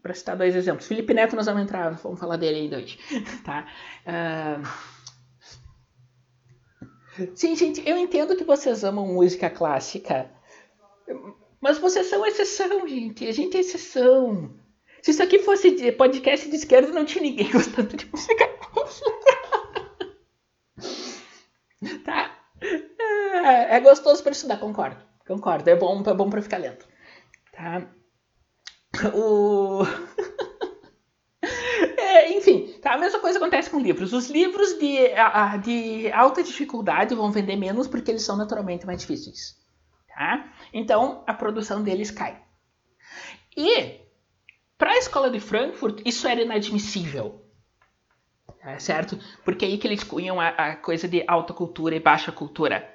Para 0.01 0.13
citar 0.13 0.35
dois 0.35 0.55
exemplos. 0.55 0.87
Felipe 0.87 1.13
Neto, 1.13 1.35
nós 1.35 1.45
vamos 1.45 1.61
entrar, 1.61 1.91
vamos 1.91 2.19
falar 2.19 2.37
dele 2.37 2.59
ainda 2.59 2.77
hoje. 2.79 2.99
tá? 3.45 3.67
Uh... 4.05 4.89
Sim, 7.35 7.55
gente, 7.55 7.81
eu 7.87 7.97
entendo 7.97 8.35
que 8.35 8.43
vocês 8.43 8.83
amam 8.83 9.07
música 9.07 9.49
clássica, 9.49 10.29
mas 11.61 11.77
vocês 11.77 12.07
são 12.07 12.25
exceção, 12.25 12.87
gente. 12.87 13.27
A 13.27 13.31
gente 13.31 13.57
é 13.57 13.59
exceção. 13.59 14.53
Se 15.01 15.11
isso 15.11 15.23
aqui 15.23 15.39
fosse 15.39 15.91
podcast 15.93 16.49
de 16.49 16.55
esquerda, 16.55 16.91
não 16.91 17.05
tinha 17.05 17.23
ninguém 17.23 17.49
gostando 17.51 17.95
de 17.95 18.05
música 18.05 18.49
tá? 22.03 22.37
É, 22.61 23.77
é 23.77 23.79
gostoso 23.79 24.21
para 24.21 24.31
estudar, 24.31 24.57
concordo. 24.57 25.01
Concordo. 25.25 25.69
É 25.69 25.75
bom, 25.75 26.01
é 26.05 26.13
bom 26.13 26.29
para 26.29 26.41
ficar 26.41 26.57
lento. 26.57 26.87
Tá? 27.53 27.87
O... 29.13 29.83
é, 31.97 32.31
enfim, 32.33 32.79
tá? 32.81 32.93
a 32.93 32.97
mesma 32.97 33.19
coisa 33.19 33.37
acontece 33.37 33.69
com 33.69 33.79
livros. 33.79 34.11
Os 34.13 34.29
livros 34.29 34.77
de, 34.79 34.97
de 35.63 36.11
alta 36.11 36.43
dificuldade 36.43 37.15
vão 37.15 37.31
vender 37.31 37.55
menos 37.55 37.87
porque 37.87 38.11
eles 38.11 38.23
são 38.23 38.35
naturalmente 38.35 38.85
mais 38.85 38.99
difíceis. 39.01 39.58
Tá? 40.19 40.51
Então 40.73 41.23
a 41.25 41.33
produção 41.33 41.81
deles 41.81 42.11
cai. 42.11 42.37
E 43.55 44.01
para 44.77 44.91
a 44.91 44.97
escola 44.97 45.29
de 45.29 45.39
Frankfurt 45.39 46.01
isso 46.05 46.27
era 46.27 46.41
inadmissível. 46.41 47.41
É 48.61 48.77
certo? 48.79 49.17
Porque 49.45 49.63
aí 49.63 49.77
que 49.77 49.87
eles 49.87 50.03
cunham 50.03 50.37
a, 50.37 50.49
a 50.49 50.75
coisa 50.75 51.07
de 51.07 51.23
alta 51.25 51.53
cultura 51.53 51.95
e 51.95 52.01
baixa 52.01 52.33
cultura. 52.33 52.93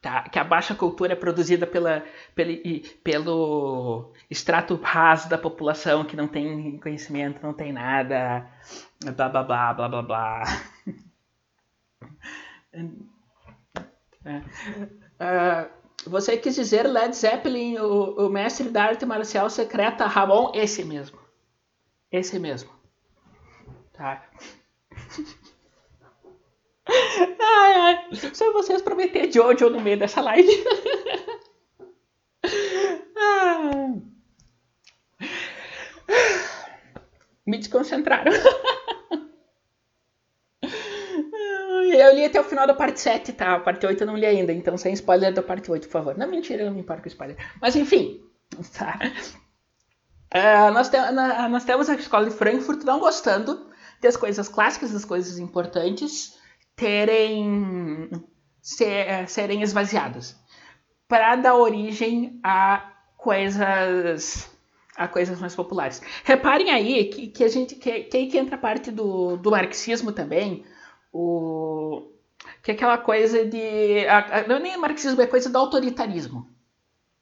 Tá? 0.00 0.22
Que 0.22 0.38
a 0.38 0.44
baixa 0.44 0.74
cultura 0.74 1.12
é 1.12 1.16
produzida 1.16 1.66
pela, 1.66 2.06
pelo, 2.34 2.54
pelo 3.04 4.14
extrato 4.30 4.74
raso 4.76 5.28
da 5.28 5.36
população 5.36 6.06
que 6.06 6.16
não 6.16 6.26
tem 6.26 6.78
conhecimento, 6.78 7.42
não 7.42 7.52
tem 7.52 7.70
nada, 7.70 8.48
blá 9.14 9.28
blá 9.28 9.42
blá 9.42 9.74
blá 9.74 9.88
blá 9.90 10.02
blá. 10.02 10.42
Uh, 15.20 15.81
você 16.06 16.36
quis 16.36 16.54
dizer 16.54 16.86
Led 16.86 17.14
Zeppelin, 17.14 17.78
o, 17.78 18.26
o 18.26 18.28
mestre 18.28 18.68
da 18.68 18.84
arte 18.84 19.06
marcial 19.06 19.48
secreta 19.50 20.06
Ramon? 20.06 20.52
Esse 20.54 20.84
mesmo. 20.84 21.18
Esse 22.10 22.38
mesmo. 22.38 22.70
Tá. 23.92 24.24
Ai, 26.84 27.74
ai. 27.74 28.08
Só 28.34 28.52
vocês 28.52 28.82
prometer 28.82 29.30
Jojo 29.32 29.70
no 29.70 29.80
meio 29.80 29.98
dessa 29.98 30.20
live. 30.20 30.48
Me 37.46 37.58
desconcentraram. 37.58 38.32
eu 42.02 42.14
li 42.14 42.24
até 42.24 42.40
o 42.40 42.44
final 42.44 42.66
da 42.66 42.74
parte 42.74 43.00
7, 43.00 43.32
tá? 43.32 43.54
A 43.54 43.60
parte 43.60 43.86
8 43.86 44.02
eu 44.02 44.06
não 44.06 44.16
li 44.16 44.26
ainda, 44.26 44.52
então 44.52 44.76
sem 44.76 44.92
spoiler 44.92 45.32
da 45.32 45.42
parte 45.42 45.70
8, 45.70 45.86
por 45.86 45.92
favor. 45.92 46.18
Não, 46.18 46.28
mentira, 46.28 46.62
eu 46.62 46.66
não 46.66 46.74
me 46.74 46.80
importo 46.80 47.02
com 47.02 47.08
spoiler. 47.08 47.36
Mas 47.60 47.76
enfim, 47.76 48.20
tá? 48.76 48.98
Uh, 50.34 50.72
nós, 50.72 50.88
te, 50.88 50.96
na, 50.96 51.48
nós 51.48 51.64
temos 51.64 51.88
a 51.88 51.94
escola 51.94 52.28
de 52.28 52.34
Frankfurt 52.34 52.84
não 52.84 53.00
gostando 53.00 53.70
das 54.00 54.16
coisas 54.16 54.48
clássicas, 54.48 54.92
das 54.92 55.04
coisas 55.04 55.38
importantes, 55.38 56.36
terem 56.74 58.10
ser, 58.60 59.28
serem 59.28 59.62
esvaziadas 59.62 60.36
para 61.06 61.36
dar 61.36 61.54
origem 61.56 62.40
a 62.42 62.90
coisas 63.18 64.50
a 64.96 65.08
coisas 65.08 65.40
mais 65.40 65.54
populares. 65.54 66.02
Reparem 66.24 66.70
aí 66.70 67.04
que, 67.06 67.28
que 67.28 67.44
a 67.44 67.48
gente 67.48 67.74
que, 67.76 68.04
que 68.04 68.16
aí 68.16 68.28
que 68.28 68.38
entra 68.38 68.56
a 68.56 68.58
parte 68.58 68.90
do, 68.90 69.36
do 69.36 69.50
marxismo 69.50 70.12
também, 70.12 70.64
o 71.12 72.10
que 72.62 72.70
é 72.70 72.74
aquela 72.74 72.98
coisa 72.98 73.44
de 73.44 74.04
não 74.48 74.56
é 74.56 74.60
nem 74.60 74.76
marxismo, 74.76 75.20
é 75.20 75.26
coisa 75.26 75.50
do 75.50 75.58
autoritarismo, 75.58 76.48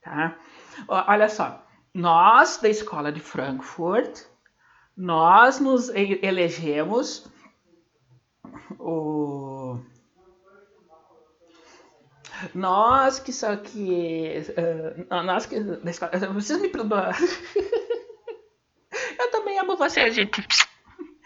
tá? 0.00 0.38
Olha 0.87 1.29
só, 1.29 1.66
nós 1.92 2.59
da 2.59 2.68
escola 2.68 3.11
de 3.11 3.20
Frankfurt, 3.20 4.22
nós 4.96 5.61
nos 5.61 5.88
elegemos 5.88 7.26
o 8.79 9.79
nós 12.55 13.18
que 13.18 13.33
só 13.33 13.57
que 13.57 14.44
uh, 14.57 15.24
nós 15.24 15.46
que 15.46 15.59
vocês 16.33 16.61
me 16.61 16.68
perdoam 16.68 17.11
eu 19.18 19.31
também 19.31 19.59
amo 19.59 19.76
você 19.76 20.11
gente 20.11 20.46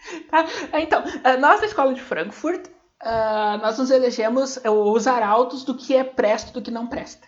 tá? 0.29 0.45
então 0.79 1.03
nós 1.39 1.59
da 1.59 1.67
escola 1.67 1.93
de 1.93 2.01
Frankfurt 2.01 2.67
uh, 2.67 3.57
nós 3.61 3.77
nos 3.77 3.91
elegemos 3.91 4.59
os 4.63 5.07
arautos 5.07 5.63
do 5.63 5.75
que 5.75 5.95
é 5.95 6.03
presto 6.03 6.53
do 6.53 6.61
que 6.61 6.71
não 6.71 6.87
presta 6.87 7.27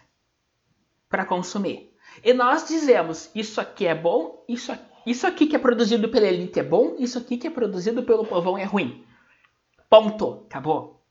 para 1.10 1.26
consumir 1.26 1.94
e 2.24 2.34
nós 2.34 2.68
dizemos 2.68 3.30
isso 3.34 3.60
aqui 3.62 3.86
é 3.86 3.96
bom 3.96 4.44
isso 4.48 4.72
isso 5.06 5.26
aqui 5.26 5.48
que 5.48 5.56
é 5.56 5.60
produzido 5.60 6.10
pela 6.10 6.28
elite 6.28 6.60
é 6.60 6.64
bom 6.64 6.96
isso 7.00 7.18
aqui 7.18 7.38
que 7.38 7.48
é 7.48 7.52
produzido 7.52 8.04
pelo 8.04 8.26
povão 8.26 8.58
é 8.58 8.64
ruim 8.64 9.06
Ponto. 9.90 10.46
Acabou. 10.50 11.02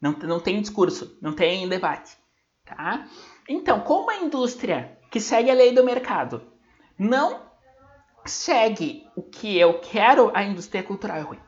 Não, 0.00 0.12
não 0.12 0.40
tem 0.40 0.60
discurso, 0.60 1.16
não 1.20 1.32
tem 1.32 1.68
debate. 1.68 2.16
Tá? 2.64 3.06
Então, 3.48 3.80
como 3.80 4.10
a 4.10 4.16
indústria 4.16 4.98
que 5.10 5.20
segue 5.20 5.50
a 5.50 5.54
lei 5.54 5.72
do 5.72 5.84
mercado 5.84 6.42
não 6.98 7.49
segue 8.24 9.06
o 9.16 9.22
que 9.22 9.58
eu 9.58 9.80
quero, 9.80 10.30
a 10.34 10.42
indústria 10.42 10.82
cultural 10.82 11.16
é 11.16 11.20
ruim. 11.20 11.38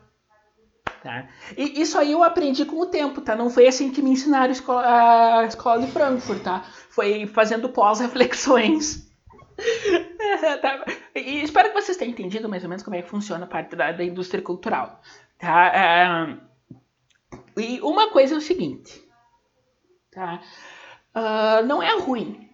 Tá? 1.03 1.29
E 1.57 1.81
isso 1.81 1.99
aí 1.99 2.13
eu 2.13 2.23
aprendi 2.23 2.65
com 2.65 2.81
o 2.81 2.87
tempo, 2.87 3.21
tá? 3.21 3.35
Não 3.35 3.51
foi 3.51 3.67
assim 3.67 3.91
que 3.91 4.01
me 4.01 4.11
ensinaram 4.11 4.51
a 4.51 4.53
escola, 4.53 5.39
a 5.41 5.45
escola 5.45 5.81
de 5.85 5.91
Frankfurt, 5.91 6.43
tá? 6.43 6.65
Foi 6.91 7.27
fazendo 7.27 7.69
pós-reflexões. 7.69 9.11
tá? 10.63 10.85
E 11.15 11.43
espero 11.43 11.71
que 11.71 11.81
vocês 11.81 11.97
tenham 11.97 12.13
entendido 12.13 12.49
mais 12.49 12.63
ou 12.63 12.69
menos 12.69 12.85
como 12.85 12.95
é 12.95 13.03
que 13.03 13.09
funciona 13.09 13.45
a 13.45 13.49
parte 13.49 13.75
da, 13.75 13.91
da 13.91 14.05
indústria 14.05 14.43
cultural. 14.43 15.01
Tá? 15.39 15.67
É 15.67 16.53
e 17.57 17.81
uma 17.81 18.11
coisa 18.11 18.35
é 18.35 18.39
o 18.39 18.41
seguinte, 18.41 19.03
tá? 20.11 20.41
Uh, 21.15 21.67
não 21.67 21.83
é 21.83 21.99
ruim 21.99 22.49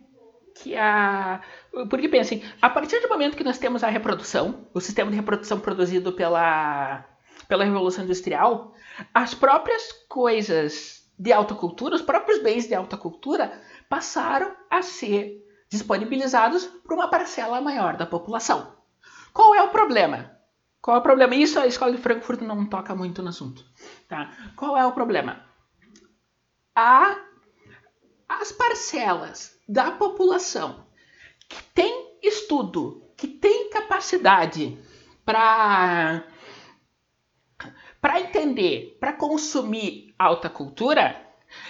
que 0.63 0.77
a. 0.77 1.41
Porque 1.89 2.09
pensem, 2.09 2.43
a 2.61 2.69
partir 2.69 3.01
do 3.01 3.09
momento 3.09 3.37
que 3.37 3.45
nós 3.45 3.59
temos 3.59 3.85
a 3.85 3.89
reprodução, 3.89 4.67
o 4.75 4.81
sistema 4.81 5.11
de 5.11 5.17
reprodução 5.17 5.61
produzido 5.61 6.13
pela, 6.13 7.05
pela 7.47 7.65
Revolução 7.65 8.05
Industrial, 8.05 8.75
as 9.15 9.35
próprias 9.35 9.93
coisas 10.09 11.09
de 11.19 11.33
alta 11.33 11.55
cultura, 11.55 11.95
os 11.95 12.03
próprios 12.03 12.43
bens 12.43 12.67
de 12.67 12.75
alta 12.75 12.97
cultura, 12.97 13.53
passaram 13.89 14.55
a 14.71 14.83
ser 14.83 15.45
disponibilizados 15.69 16.65
para 16.65 16.95
uma 16.95 17.09
parcela 17.09 17.61
maior 17.61 17.97
da 17.97 18.07
população. 18.07 18.75
Qual 19.33 19.55
é 19.55 19.63
o 19.63 19.69
problema? 19.69 20.33
Qual 20.81 20.97
é 20.97 21.01
o 21.01 21.03
problema? 21.03 21.35
Isso 21.35 21.59
a 21.59 21.67
escola 21.67 21.93
de 21.93 21.99
Frankfurt 21.99 22.41
não 22.41 22.65
toca 22.67 22.95
muito 22.95 23.23
no 23.23 23.29
assunto. 23.29 23.65
Tá? 24.09 24.33
Qual 24.57 24.77
é 24.77 24.87
o 24.87 24.93
problema? 24.93 25.45
Há 26.75 27.19
as 28.29 28.53
parcelas 28.53 29.58
da 29.69 29.91
população 29.91 30.87
que 31.49 31.63
tem 31.75 32.19
estudo, 32.23 33.03
que 33.17 33.27
tem 33.27 33.71
capacidade 33.71 34.79
para 35.25 36.25
para 38.01 38.21
entender, 38.21 38.97
para 39.01 39.13
consumir 39.13 40.15
alta 40.17 40.49
cultura, 40.49 41.21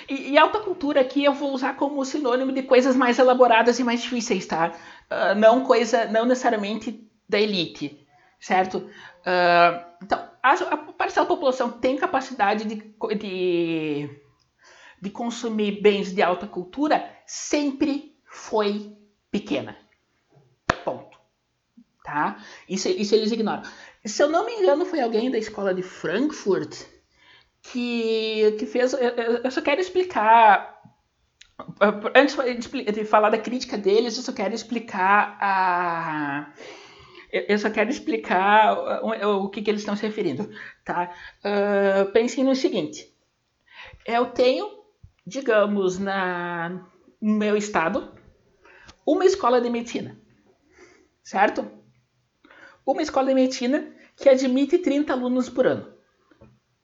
e, 0.07 0.33
e, 0.33 0.39
alta 0.39 0.61
cultura 0.61 1.01
aqui 1.01 1.25
eu 1.25 1.33
vou 1.33 1.55
usar 1.55 1.75
como 1.75 2.05
sinônimo 2.05 2.53
de 2.53 2.63
coisas 2.63 2.95
mais 2.95 3.19
elaboradas 3.19 3.79
e 3.79 3.85
mais 3.85 4.03
difíceis, 4.03 4.45
tá? 4.47 4.73
Uh, 5.11 5.35
não 5.39 5.65
coisa, 5.65 6.05
não 6.07 6.27
necessariamente 6.27 7.09
da 7.27 7.41
elite 7.41 8.07
certo? 8.41 8.79
Uh, 8.79 9.85
então, 10.03 10.29
a, 10.43 10.53
a 10.53 10.77
parcela 10.77 11.27
da 11.27 11.35
população 11.35 11.71
tem 11.71 11.97
capacidade 11.97 12.65
de, 12.65 12.95
de, 13.17 14.11
de 15.01 15.11
consumir 15.11 15.81
bens 15.81 16.13
de 16.13 16.23
alta 16.23 16.47
cultura 16.47 17.11
sempre 17.27 18.17
foi 18.25 18.97
pequena. 19.31 19.77
Ponto. 20.85 21.19
Tá? 22.05 22.43
Isso, 22.69 22.89
isso 22.89 23.15
eles 23.15 23.31
ignoram. 23.31 23.63
Se 24.05 24.23
eu 24.23 24.29
não 24.29 24.47
me 24.47 24.53
engano, 24.53 24.87
foi 24.87 25.01
alguém 25.01 25.31
da 25.31 25.39
escola 25.39 25.75
de 25.75 25.83
Frankfurt 25.83 26.85
que, 27.63 28.57
que 28.59 28.67
fez. 28.67 28.93
Eu, 28.93 29.01
eu 29.45 29.51
só 29.51 29.61
quero 29.61 29.81
explicar. 29.81 30.77
Antes 32.15 32.37
de 32.95 33.05
falar 33.05 33.31
da 33.31 33.39
crítica 33.39 33.77
deles, 33.77 34.17
eu 34.17 34.23
só 34.23 34.33
quero 34.33 34.55
explicar 34.55 35.37
a. 35.41 36.53
Eu 37.31 37.59
só 37.59 37.69
quero 37.69 37.91
explicar 37.91 39.03
o, 39.03 39.45
o 39.45 39.49
que, 39.51 39.61
que 39.61 39.71
eles 39.71 39.83
estão 39.83 39.95
se 39.95 40.03
referindo. 40.03 40.51
Tá? 40.85 41.13
Uh, 41.45 42.11
pensem 42.13 42.43
no 42.43 42.55
seguinte: 42.57 43.13
eu 44.07 44.27
tenho, 44.27 44.78
digamos, 45.29 45.99
na, 45.99 46.87
no 47.21 47.35
meu 47.35 47.57
estado, 47.57 48.15
uma 49.07 49.27
escola 49.27 49.61
de 49.61 49.69
medicina. 49.69 50.19
Certo? 51.23 51.71
Uma 52.87 53.03
escola 53.03 53.29
de 53.29 53.35
medicina 53.35 53.93
que 54.17 54.29
admite 54.29 54.79
30 54.79 55.13
alunos 55.13 55.51
por 55.51 55.67
ano 55.67 55.99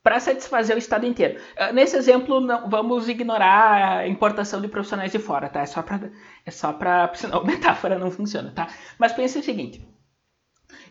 para 0.02 0.20
satisfazer 0.20 0.76
o 0.76 0.78
estado 0.78 1.06
inteiro. 1.06 1.40
Ah, 1.56 1.72
nesse 1.72 1.96
exemplo, 1.96 2.38
não, 2.38 2.68
vamos 2.68 3.08
ignorar 3.08 4.00
a 4.00 4.06
importação 4.06 4.60
de 4.60 4.68
profissionais 4.68 5.10
de 5.10 5.18
fora, 5.18 5.48
tá? 5.48 5.62
É 5.62 5.66
só 5.66 5.82
para, 5.82 6.12
é 6.44 6.50
só 6.50 6.74
para, 6.74 7.10
senão 7.16 7.38
a 7.38 7.44
metáfora 7.44 7.98
não 7.98 8.10
funciona, 8.10 8.52
tá? 8.54 8.68
Mas 8.98 9.14
pense 9.14 9.38
o 9.38 9.42
seguinte: 9.42 9.82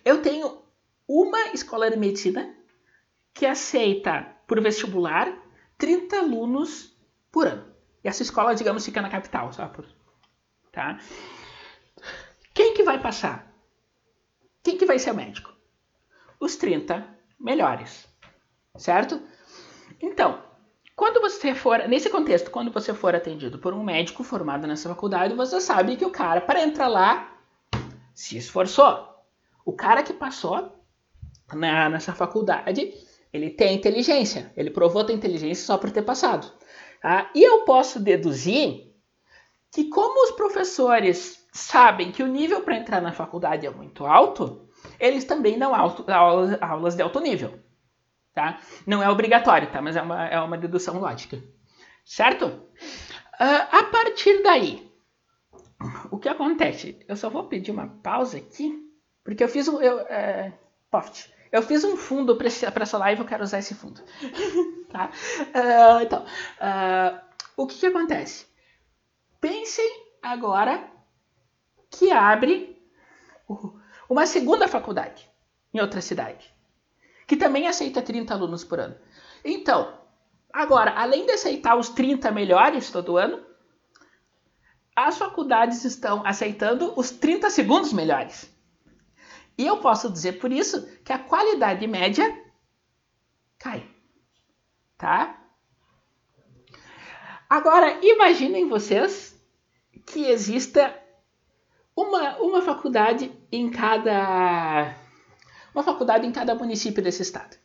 eu 0.03 0.23
tenho 0.23 0.63
uma 1.07 1.53
escola 1.53 1.91
de 1.91 1.97
medicina 1.97 2.55
que 3.35 3.45
aceita 3.45 4.27
por 4.47 4.59
vestibular 4.59 5.31
30 5.77 6.17
alunos 6.17 6.92
por 7.33 7.47
ano. 7.47 7.65
E 8.01 8.07
essa 8.07 8.23
escola, 8.23 8.55
digamos, 8.55 8.85
fica 8.85 9.01
na 9.01 9.09
capital, 9.09 9.51
só 9.51 9.67
por, 9.67 9.85
tá? 10.71 10.97
Quem 12.53 12.73
que 12.73 12.83
vai 12.83 13.01
passar? 13.01 13.51
Quem 14.63 14.77
que 14.77 14.85
vai 14.85 14.97
ser 14.97 15.11
médico? 15.11 15.51
Os 16.39 16.55
30 16.55 17.05
melhores 17.37 18.07
certo? 18.77 19.21
Então, 20.01 20.39
quando 20.95 21.21
você 21.21 21.53
for, 21.53 21.87
nesse 21.87 22.09
contexto, 22.09 22.51
quando 22.51 22.71
você 22.71 22.93
for 22.93 23.15
atendido 23.15 23.57
por 23.57 23.73
um 23.73 23.83
médico 23.83 24.23
formado 24.23 24.67
nessa 24.67 24.89
faculdade, 24.89 25.33
você 25.33 25.59
sabe 25.59 25.95
que 25.95 26.05
o 26.05 26.11
cara, 26.11 26.41
para 26.41 26.63
entrar 26.63 26.87
lá, 26.87 27.37
se 28.13 28.37
esforçou. 28.37 29.09
O 29.65 29.73
cara 29.73 30.03
que 30.03 30.13
passou 30.13 30.77
na, 31.53 31.89
nessa 31.89 32.13
faculdade, 32.13 32.93
ele 33.31 33.49
tem 33.49 33.75
inteligência. 33.75 34.51
Ele 34.55 34.69
provou 34.69 35.03
ter 35.03 35.13
inteligência 35.13 35.65
só 35.65 35.77
por 35.77 35.89
ter 35.89 36.01
passado. 36.01 36.51
Tá? 37.03 37.29
E 37.35 37.43
eu 37.43 37.65
posso 37.65 37.99
deduzir 37.99 38.91
que, 39.71 39.83
como 39.89 40.23
os 40.23 40.31
professores 40.31 41.45
sabem 41.53 42.11
que 42.11 42.23
o 42.23 42.27
nível 42.27 42.61
para 42.61 42.77
entrar 42.77 42.99
na 42.99 43.11
faculdade 43.11 43.67
é 43.67 43.69
muito 43.69 44.07
alto, 44.07 44.67
eles 44.99 45.23
também 45.23 45.59
dão 45.59 45.71
aulas 45.75 46.95
de 46.95 47.03
alto 47.03 47.19
nível 47.19 47.61
tá? 48.33 48.59
Não 48.85 49.01
é 49.01 49.09
obrigatório, 49.09 49.71
tá? 49.71 49.81
Mas 49.81 49.95
é 49.95 50.01
uma, 50.01 50.27
é 50.27 50.39
uma 50.39 50.57
dedução 50.57 50.99
lógica, 50.99 51.41
certo? 52.03 52.45
Uh, 52.45 53.67
a 53.71 53.83
partir 53.91 54.41
daí, 54.43 54.91
o 56.11 56.17
que 56.17 56.29
acontece? 56.29 56.99
Eu 57.07 57.15
só 57.15 57.29
vou 57.29 57.45
pedir 57.45 57.71
uma 57.71 57.87
pausa 57.87 58.37
aqui, 58.37 58.73
porque 59.23 59.43
eu 59.43 59.47
fiz 59.47 59.67
um... 59.67 59.81
Eu, 59.81 59.99
é, 60.01 60.53
poft, 60.89 61.32
eu 61.53 61.61
fiz 61.61 61.83
um 61.83 61.95
fundo 61.95 62.35
para 62.35 62.47
essa 62.83 62.97
live, 62.97 63.21
eu 63.21 63.27
quero 63.27 63.43
usar 63.43 63.59
esse 63.59 63.75
fundo. 63.75 64.01
tá? 64.91 65.11
Uh, 65.39 66.01
então, 66.01 66.23
uh, 66.23 67.21
o 67.55 67.67
que, 67.67 67.77
que 67.77 67.85
acontece? 67.85 68.47
Pensem 69.39 70.03
agora 70.21 70.89
que 71.91 72.11
abre 72.11 72.75
uma 74.09 74.25
segunda 74.25 74.67
faculdade 74.67 75.29
em 75.71 75.79
outra 75.79 76.01
cidade 76.01 76.51
que 77.27 77.37
também 77.37 77.67
aceita 77.67 78.01
30 78.01 78.33
alunos 78.33 78.63
por 78.63 78.79
ano. 78.79 78.95
Então, 79.45 79.97
agora, 80.51 80.91
além 80.91 81.25
de 81.25 81.33
aceitar 81.33 81.75
os 81.75 81.89
30 81.89 82.31
melhores 82.31 82.91
todo 82.91 83.17
ano, 83.17 83.43
as 84.95 85.17
faculdades 85.17 85.83
estão 85.85 86.25
aceitando 86.25 86.93
os 86.95 87.11
30 87.11 87.49
segundos 87.49 87.93
melhores. 87.93 88.52
E 89.57 89.65
eu 89.65 89.77
posso 89.77 90.11
dizer 90.11 90.33
por 90.33 90.51
isso 90.51 90.87
que 91.03 91.13
a 91.13 91.19
qualidade 91.19 91.85
média 91.87 92.25
cai. 93.59 93.87
Tá? 94.97 95.39
Agora, 97.49 97.99
imaginem 98.03 98.67
vocês 98.67 99.39
que 100.05 100.25
exista 100.25 100.97
uma, 101.95 102.37
uma 102.37 102.61
faculdade 102.61 103.31
em 103.51 103.69
cada 103.69 104.95
uma 105.73 105.83
faculdade 105.83 106.25
em 106.25 106.31
cada 106.31 106.53
município 106.55 107.01
desse 107.01 107.21
estado. 107.21 107.57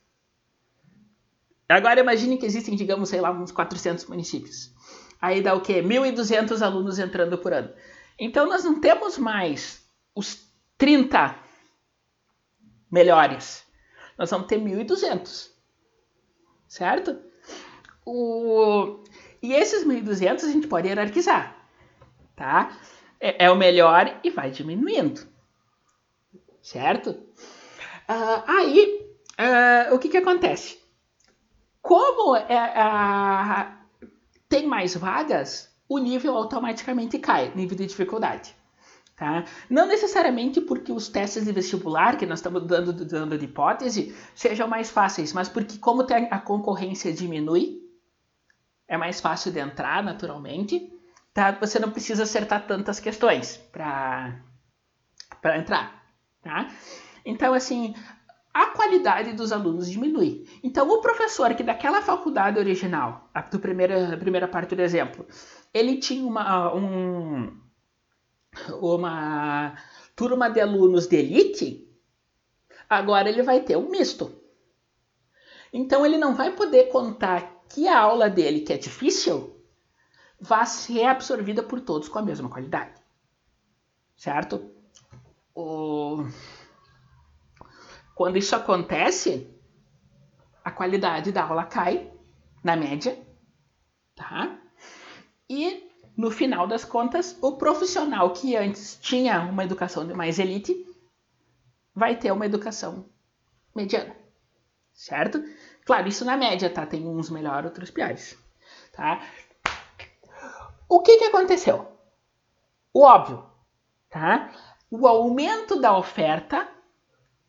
Agora 1.68 2.00
imagine 2.00 2.38
que 2.38 2.46
existem, 2.46 2.74
digamos, 2.74 3.10
sei 3.10 3.20
lá, 3.20 3.30
uns 3.30 3.52
400 3.52 4.06
municípios. 4.06 4.72
Aí 5.20 5.42
dá 5.42 5.54
o 5.54 5.60
quê? 5.60 5.82
1.200 5.82 6.62
alunos 6.62 6.98
entrando 6.98 7.36
por 7.36 7.52
ano. 7.52 7.70
Então 8.18 8.46
nós 8.46 8.64
não 8.64 8.80
temos 8.80 9.18
mais 9.18 9.86
os 10.14 10.48
30 10.78 11.47
melhores. 12.90 13.64
Nós 14.16 14.30
vamos 14.30 14.46
ter 14.46 14.58
1.200. 14.58 15.50
Certo? 16.66 17.18
O... 18.04 19.02
E 19.42 19.54
esses 19.54 19.86
1.200 19.86 20.44
a 20.44 20.50
gente 20.50 20.66
pode 20.66 20.88
hierarquizar. 20.88 21.56
Tá? 22.34 22.76
É, 23.20 23.46
é 23.46 23.50
o 23.50 23.56
melhor 23.56 24.20
e 24.22 24.30
vai 24.30 24.50
diminuindo. 24.50 25.26
Certo? 26.62 27.10
Uh, 27.10 28.42
aí, 28.46 29.06
uh, 29.38 29.94
o 29.94 29.98
que, 29.98 30.08
que 30.08 30.16
acontece? 30.16 30.78
Como 31.80 32.36
é, 32.36 32.74
uh, 32.74 34.04
tem 34.48 34.66
mais 34.66 34.94
vagas, 34.96 35.74
o 35.88 35.98
nível 35.98 36.36
automaticamente 36.36 37.18
cai, 37.18 37.52
nível 37.54 37.76
de 37.76 37.86
dificuldade. 37.86 38.57
Tá? 39.18 39.44
Não 39.68 39.84
necessariamente 39.88 40.60
porque 40.60 40.92
os 40.92 41.08
testes 41.08 41.44
de 41.44 41.50
vestibular 41.50 42.16
que 42.16 42.24
nós 42.24 42.38
estamos 42.38 42.64
dando, 42.64 42.92
dando 42.92 43.36
de 43.36 43.46
hipótese 43.46 44.14
sejam 44.32 44.68
mais 44.68 44.90
fáceis, 44.90 45.32
mas 45.32 45.48
porque 45.48 45.76
como 45.78 46.06
a 46.30 46.38
concorrência 46.38 47.12
diminui, 47.12 47.82
é 48.86 48.96
mais 48.96 49.20
fácil 49.20 49.50
de 49.50 49.58
entrar 49.58 50.04
naturalmente, 50.04 50.92
tá? 51.34 51.50
você 51.50 51.80
não 51.80 51.90
precisa 51.90 52.22
acertar 52.22 52.64
tantas 52.68 53.00
questões 53.00 53.56
para 53.72 54.40
entrar. 55.56 56.00
Tá? 56.40 56.70
Então, 57.24 57.52
assim, 57.54 57.96
a 58.54 58.66
qualidade 58.66 59.32
dos 59.32 59.50
alunos 59.50 59.90
diminui. 59.90 60.46
Então, 60.62 60.88
o 60.88 61.00
professor 61.00 61.52
que 61.54 61.64
daquela 61.64 62.00
faculdade 62.02 62.56
original, 62.56 63.28
a 63.34 63.40
do 63.40 63.58
primeira, 63.58 64.14
a 64.14 64.16
primeira 64.16 64.46
parte 64.46 64.76
do 64.76 64.82
exemplo, 64.82 65.26
ele 65.74 65.96
tinha 65.96 66.24
uma, 66.24 66.72
um, 66.72 67.67
uma 68.80 69.76
turma 70.14 70.48
de 70.48 70.60
alunos 70.60 71.06
de 71.06 71.16
elite, 71.16 71.88
agora 72.88 73.28
ele 73.28 73.42
vai 73.42 73.60
ter 73.60 73.76
um 73.76 73.88
misto. 73.88 74.34
Então, 75.72 76.04
ele 76.04 76.16
não 76.16 76.34
vai 76.34 76.54
poder 76.54 76.88
contar 76.90 77.62
que 77.68 77.86
a 77.86 77.98
aula 77.98 78.28
dele, 78.30 78.60
que 78.60 78.72
é 78.72 78.78
difícil, 78.78 79.62
vá 80.40 80.64
ser 80.64 81.04
absorvida 81.04 81.62
por 81.62 81.80
todos 81.80 82.08
com 82.08 82.18
a 82.18 82.22
mesma 82.22 82.48
qualidade. 82.48 83.00
Certo? 84.16 84.70
O... 85.54 86.24
Quando 88.14 88.38
isso 88.38 88.56
acontece, 88.56 89.48
a 90.64 90.70
qualidade 90.70 91.30
da 91.30 91.44
aula 91.44 91.64
cai, 91.64 92.12
na 92.64 92.76
média, 92.76 93.18
tá? 94.16 94.58
E 95.48 95.87
no 96.18 96.32
final 96.32 96.66
das 96.66 96.84
contas, 96.84 97.38
o 97.40 97.52
profissional 97.56 98.32
que 98.32 98.56
antes 98.56 98.98
tinha 99.00 99.40
uma 99.42 99.62
educação 99.62 100.04
de 100.04 100.12
mais 100.12 100.40
elite 100.40 100.84
vai 101.94 102.16
ter 102.16 102.32
uma 102.32 102.44
educação 102.44 103.06
mediana, 103.72 104.16
certo? 104.92 105.40
Claro, 105.86 106.08
isso 106.08 106.24
na 106.24 106.36
média, 106.36 106.68
tá? 106.68 106.84
Tem 106.84 107.06
uns 107.06 107.30
melhores, 107.30 107.66
outros 107.66 107.92
piores, 107.92 108.36
tá? 108.92 109.24
O 110.88 111.00
que 111.02 111.18
que 111.18 111.24
aconteceu? 111.26 111.86
O 112.92 113.04
óbvio, 113.04 113.46
tá? 114.10 114.52
O 114.90 115.06
aumento 115.06 115.80
da 115.80 115.96
oferta 115.96 116.66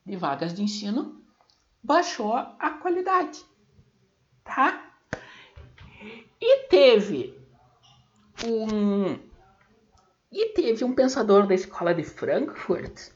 de 0.05 0.15
vagas 0.15 0.53
de 0.53 0.61
ensino, 0.61 1.23
baixou 1.81 2.35
a 2.35 2.69
qualidade, 2.79 3.43
tá? 4.43 4.91
E 6.39 6.67
teve 6.67 7.38
um 8.45 9.19
e 10.31 10.53
teve 10.53 10.83
um 10.83 10.93
pensador 10.93 11.47
da 11.47 11.55
escola 11.55 11.93
de 11.93 12.03
Frankfurt, 12.03 13.09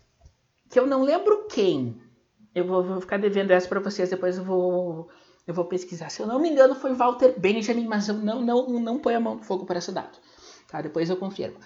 que 0.70 0.80
eu 0.80 0.88
não 0.88 1.04
lembro 1.04 1.48
quem. 1.48 2.02
Eu 2.56 2.66
vou, 2.66 2.84
vou 2.84 3.02
ficar 3.02 3.18
devendo 3.18 3.52
essa 3.52 3.68
para 3.68 3.80
vocês, 3.80 4.10
depois 4.10 4.38
eu 4.38 4.44
vou 4.44 5.10
eu 5.46 5.54
vou 5.54 5.66
pesquisar. 5.66 6.10
Se 6.10 6.22
eu 6.22 6.28
não 6.28 6.40
me 6.40 6.50
engano, 6.50 6.74
foi 6.76 6.94
Walter 6.94 7.38
Benjamin, 7.38 7.88
mas 7.88 8.08
eu 8.08 8.16
não 8.16 8.42
não 8.42 8.68
não 8.80 9.00
põe 9.00 9.16
a 9.16 9.20
mão 9.20 9.36
no 9.36 9.44
fogo 9.44 9.66
para 9.66 9.80
esse 9.80 9.92
dado. 9.92 10.18
Tá? 10.68 10.82
Depois 10.82 11.10
eu 11.10 11.18
confirmo. 11.18 11.60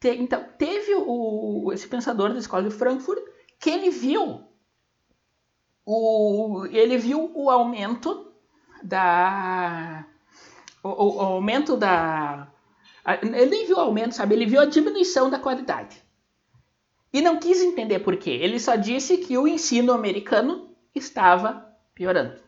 Te, 0.00 0.10
então, 0.10 0.44
teve 0.58 0.94
o, 0.94 1.72
esse 1.72 1.88
pensador 1.88 2.32
da 2.32 2.38
escola 2.38 2.64
de 2.64 2.70
Frankfurt 2.70 3.22
que 3.58 3.70
ele 3.70 3.90
viu 3.90 4.44
o, 5.84 6.66
ele 6.66 6.98
viu 6.98 7.32
o 7.34 7.50
aumento 7.50 8.32
da 8.82 10.06
o, 10.82 10.88
o, 10.88 11.16
o 11.16 11.20
aumento 11.20 11.76
da 11.76 12.52
ele 13.14 13.46
nem 13.46 13.66
viu 13.66 13.76
o 13.76 13.80
aumento, 13.80 14.14
sabe? 14.14 14.34
Ele 14.34 14.46
viu 14.46 14.60
a 14.60 14.66
diminuição 14.66 15.30
da 15.30 15.38
qualidade. 15.38 16.02
E 17.12 17.22
não 17.22 17.38
quis 17.38 17.62
entender 17.62 18.00
por 18.00 18.16
quê. 18.16 18.30
Ele 18.30 18.60
só 18.60 18.76
disse 18.76 19.16
que 19.18 19.38
o 19.38 19.48
ensino 19.48 19.92
americano 19.92 20.70
estava 20.94 21.66
piorando. 21.94 22.40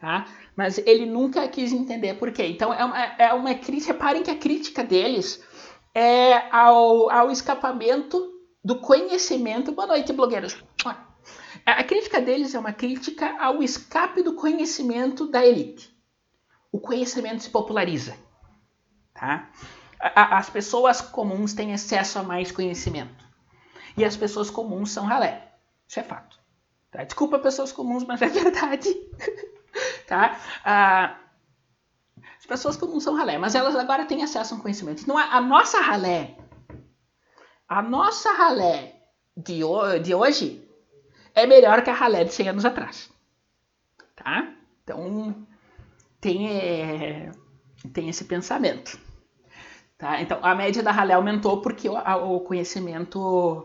Tá? 0.00 0.26
Mas 0.56 0.78
ele 0.78 1.06
nunca 1.06 1.46
quis 1.48 1.72
entender 1.72 2.14
por 2.14 2.32
quê. 2.32 2.46
Então 2.46 2.72
é 2.72 2.84
uma, 2.84 2.98
é 2.98 3.32
uma 3.32 3.54
crítica. 3.54 3.92
Reparem 3.92 4.22
que 4.22 4.30
a 4.30 4.38
crítica 4.38 4.82
deles 4.82 5.42
é 5.94 6.50
ao, 6.50 7.10
ao 7.10 7.30
escapamento 7.30 8.32
do 8.64 8.80
conhecimento. 8.80 9.72
Boa 9.72 9.86
noite, 9.86 10.12
blogueiros. 10.12 10.56
A 11.64 11.84
crítica 11.84 12.20
deles 12.20 12.54
é 12.54 12.58
uma 12.58 12.72
crítica 12.72 13.36
ao 13.38 13.62
escape 13.62 14.22
do 14.22 14.34
conhecimento 14.34 15.28
da 15.28 15.46
elite. 15.46 15.94
O 16.72 16.80
conhecimento 16.80 17.42
se 17.42 17.50
populariza. 17.50 18.16
Tá? 19.22 19.48
As 20.00 20.50
pessoas 20.50 21.00
comuns 21.00 21.52
têm 21.52 21.72
acesso 21.72 22.18
a 22.18 22.24
mais 22.24 22.50
conhecimento. 22.50 23.24
E 23.96 24.04
as 24.04 24.16
pessoas 24.16 24.50
comuns 24.50 24.90
são 24.90 25.04
ralé. 25.06 25.52
Isso 25.86 26.00
é 26.00 26.02
fato. 26.02 26.40
Tá? 26.90 27.04
Desculpa 27.04 27.38
pessoas 27.38 27.70
comuns, 27.70 28.04
mas 28.04 28.20
é 28.20 28.26
verdade. 28.26 28.92
tá? 30.08 30.40
Ah, 30.64 31.16
as 32.36 32.44
pessoas 32.44 32.76
comuns 32.76 33.04
são 33.04 33.14
ralé, 33.14 33.38
mas 33.38 33.54
elas 33.54 33.76
agora 33.76 34.04
têm 34.04 34.24
acesso 34.24 34.54
a 34.54 34.56
um 34.56 34.60
conhecimento. 34.60 35.02
Então 35.02 35.16
a, 35.16 35.40
nossa 35.40 35.80
ralé, 35.80 36.36
a 37.68 37.80
nossa 37.80 38.32
ralé 38.32 39.04
de, 39.36 39.60
de 40.02 40.14
hoje 40.16 40.68
é 41.32 41.46
melhor 41.46 41.84
que 41.84 41.90
a 41.90 41.94
ralé 41.94 42.24
de 42.24 42.34
100 42.34 42.48
anos 42.48 42.64
atrás. 42.64 43.08
Tá? 44.16 44.52
Então 44.82 45.46
tem, 46.20 46.58
é, 46.58 47.30
tem 47.92 48.08
esse 48.08 48.24
pensamento. 48.24 49.11
Tá? 50.02 50.20
Então, 50.20 50.40
a 50.42 50.52
média 50.52 50.82
da 50.82 50.90
ralé 50.90 51.14
aumentou 51.14 51.60
porque 51.60 51.88
o, 51.88 51.96
a, 51.96 52.16
o 52.16 52.40
conhecimento 52.40 53.64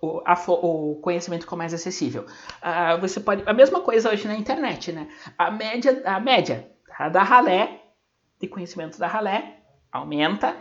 o, 0.00 0.22
a, 0.24 0.32
o, 0.48 0.98
conhecimento 1.02 1.42
ficou 1.42 1.58
mais 1.58 1.74
acessível. 1.74 2.24
Uh, 2.62 2.98
você 2.98 3.20
pode 3.20 3.42
a 3.44 3.52
mesma 3.52 3.82
coisa 3.82 4.10
hoje 4.10 4.26
na 4.26 4.34
internet, 4.34 4.90
né? 4.90 5.06
A 5.36 5.50
média 5.50 6.00
a 6.06 6.18
média 6.18 6.66
tá? 6.88 7.10
da 7.10 7.22
ralé 7.22 7.82
de 8.40 8.48
conhecimento 8.48 8.98
da 8.98 9.06
ralé 9.06 9.58
aumenta, 9.92 10.56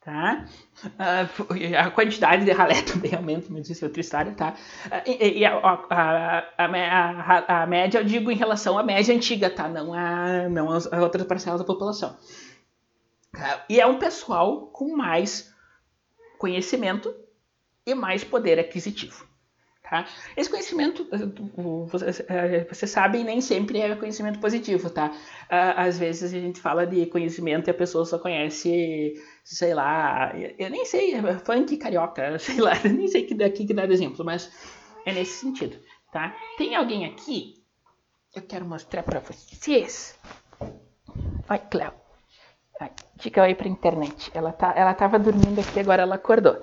tá? 0.00 0.44
Uh, 0.84 1.78
a 1.78 1.88
quantidade 1.92 2.44
de 2.44 2.50
ralé 2.50 2.82
também 2.82 3.14
aumenta, 3.14 3.46
mas 3.48 3.70
isso 3.70 3.84
é 3.84 3.86
outra 3.86 4.00
história, 4.00 4.32
tá? 4.32 4.54
Uh, 4.86 5.08
e, 5.08 5.38
e 5.38 5.46
a, 5.46 5.56
a, 5.56 6.44
a, 6.58 7.62
a, 7.62 7.66
média 7.68 8.00
eu 8.00 8.04
digo 8.04 8.28
em 8.28 8.36
relação 8.36 8.76
à 8.76 8.82
média 8.82 9.14
antiga, 9.14 9.48
tá? 9.48 9.68
Não 9.68 9.94
a 9.94 10.48
não 10.48 10.72
as 10.72 10.84
outras 10.86 11.24
parcelas 11.28 11.60
da 11.60 11.64
população. 11.64 12.16
E 13.68 13.80
é 13.80 13.86
um 13.86 13.98
pessoal 13.98 14.68
com 14.68 14.96
mais 14.96 15.52
conhecimento 16.38 17.14
e 17.86 17.94
mais 17.94 18.24
poder 18.24 18.58
aquisitivo. 18.58 19.26
Tá? 19.82 20.06
Esse 20.34 20.48
conhecimento, 20.48 21.06
vocês, 21.88 22.20
eh, 22.26 22.64
vocês 22.64 22.90
sabem, 22.90 23.22
nem 23.22 23.42
sempre 23.42 23.80
é 23.80 23.94
conhecimento 23.94 24.38
positivo, 24.38 24.88
tá? 24.88 25.14
Às 25.50 25.98
vezes 25.98 26.32
a 26.32 26.40
gente 26.40 26.58
fala 26.58 26.86
de 26.86 27.04
conhecimento 27.06 27.68
e 27.68 27.70
a 27.70 27.74
pessoa 27.74 28.06
só 28.06 28.18
conhece, 28.18 29.22
sei 29.44 29.74
lá, 29.74 30.32
eu 30.58 30.70
nem 30.70 30.86
sei, 30.86 31.14
é 31.14 31.38
funk 31.38 31.76
carioca, 31.76 32.38
sei 32.40 32.60
lá, 32.60 32.72
nem 32.82 33.06
sei 33.08 33.26
que 33.26 33.34
daqui 33.34 33.66
que 33.66 33.74
dá 33.74 33.84
de 33.84 33.92
exemplo, 33.92 34.24
mas 34.24 34.50
é 35.04 35.12
nesse 35.12 35.40
sentido, 35.40 35.76
tá? 36.10 36.34
Tem 36.56 36.74
alguém 36.74 37.04
aqui, 37.04 37.62
eu 38.34 38.40
quero 38.40 38.64
mostrar 38.64 39.02
para 39.02 39.20
vocês. 39.20 40.18
Oi, 41.50 41.58
Cléo. 41.70 42.03
Diga 43.16 43.42
oi 43.42 43.54
pra 43.54 43.68
internet. 43.68 44.30
Ela, 44.34 44.52
tá, 44.52 44.72
ela 44.76 44.92
tava 44.94 45.18
dormindo 45.18 45.60
aqui, 45.60 45.80
agora 45.80 46.02
ela 46.02 46.16
acordou. 46.16 46.60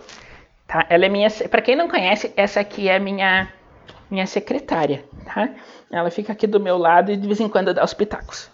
Tá? 0.67 0.85
Ela 0.89 1.05
é 1.05 1.09
minha. 1.09 1.29
Para 1.49 1.61
quem 1.61 1.75
não 1.75 1.87
conhece, 1.89 2.33
essa 2.35 2.59
aqui 2.59 2.87
é 2.87 2.99
minha 2.99 3.51
minha 4.11 4.27
secretária, 4.27 5.05
tá? 5.23 5.55
Ela 5.89 6.11
fica 6.11 6.33
aqui 6.33 6.45
do 6.45 6.59
meu 6.59 6.77
lado 6.77 7.11
e 7.11 7.17
de 7.17 7.25
vez 7.25 7.39
em 7.39 7.47
quando 7.47 7.73
dá 7.73 7.83
os 7.83 7.93
pitacos. 7.93 8.49